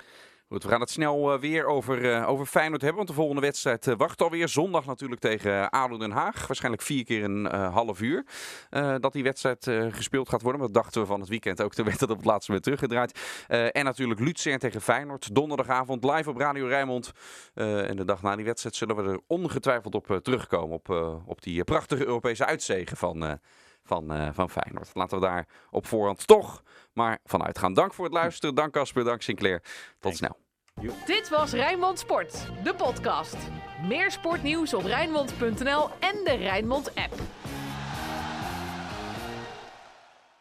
We 0.49 0.69
gaan 0.69 0.81
het 0.81 0.91
snel 0.91 1.35
uh, 1.35 1.41
weer 1.41 1.67
over, 1.67 1.99
uh, 1.99 2.29
over 2.29 2.47
Feyenoord 2.47 2.81
hebben. 2.81 2.97
Want 2.97 3.09
de 3.09 3.15
volgende 3.15 3.41
wedstrijd 3.41 3.87
uh, 3.87 3.95
wacht 3.97 4.23
alweer. 4.23 4.49
Zondag 4.49 4.87
natuurlijk 4.87 5.21
tegen 5.21 5.71
ADO 5.71 5.99
Den 5.99 6.11
Haag. 6.11 6.47
Waarschijnlijk 6.47 6.83
vier 6.83 7.05
keer 7.05 7.25
een 7.25 7.45
half 7.47 8.01
uur 8.01 8.25
dat 9.01 9.13
die 9.13 9.23
wedstrijd 9.23 9.71
gespeeld 9.91 10.29
gaat 10.29 10.43
worden. 10.43 10.61
Maar 10.61 10.71
dat 10.73 10.83
dachten 10.83 11.01
we 11.01 11.07
van 11.07 11.21
het 11.21 11.29
weekend 11.29 11.63
ook. 11.63 11.75
Toen 11.75 11.85
werd 11.85 12.01
het 12.01 12.11
op 12.11 12.17
het 12.17 12.27
laatste 12.27 12.51
moment 12.51 12.65
teruggedraaid. 12.65 13.21
en 13.73 13.85
natuurlijk 13.85 14.21
Lutzer 14.21 14.59
tegen 14.59 14.81
Feyenoord. 14.81 15.35
Donderdagavond 15.35 16.05
live 16.05 16.31
op 16.31 16.37
Radio 16.37 16.67
Rijnmond. 16.67 17.13
en 17.55 17.97
de 17.97 18.05
dag 18.05 18.23
na 18.23 18.37
die 18.37 18.45
wedstrijd 18.45 18.77
zullen 18.77 18.97
we 18.97 19.03
er 19.03 19.21
ongetwijfeld 19.27 19.95
op 19.95 20.21
terugkomen. 20.23 20.77
Op, 20.77 20.89
op 21.27 21.43
die 21.43 21.65
prachtige 21.65 22.07
Europese 22.07 22.45
uitzegen 22.45 22.97
van, 22.97 23.39
van, 23.87 24.35
van 24.35 24.51
Feyenoord. 24.51 24.91
Laten 24.93 25.19
we 25.19 25.25
daar 25.27 25.47
op 25.71 25.87
voorhand 25.87 26.27
toch 26.27 26.63
maar 26.93 27.19
vanuit 27.25 27.59
gaan. 27.59 27.75
Dank 27.75 27.95
voor 27.95 28.05
het 28.05 28.15
luisteren. 28.15 28.55
Dank 28.55 28.73
Casper, 28.73 29.05
dank 29.05 29.23
Sinclair. 29.23 29.63
Tot 30.01 30.17
snel. 30.17 30.39
Dit 31.07 31.29
was 31.29 31.53
Rijnmond 31.53 31.99
Sport, 31.99 32.47
de 32.65 32.75
podcast. 32.75 33.37
Meer 33.89 34.11
sportnieuws 34.11 34.75
op 34.75 34.85
Rijnmond.nl 34.85 35.89
en 36.01 36.25
de 36.25 36.37
Rijnmond 36.39 36.95
app. 36.95 37.15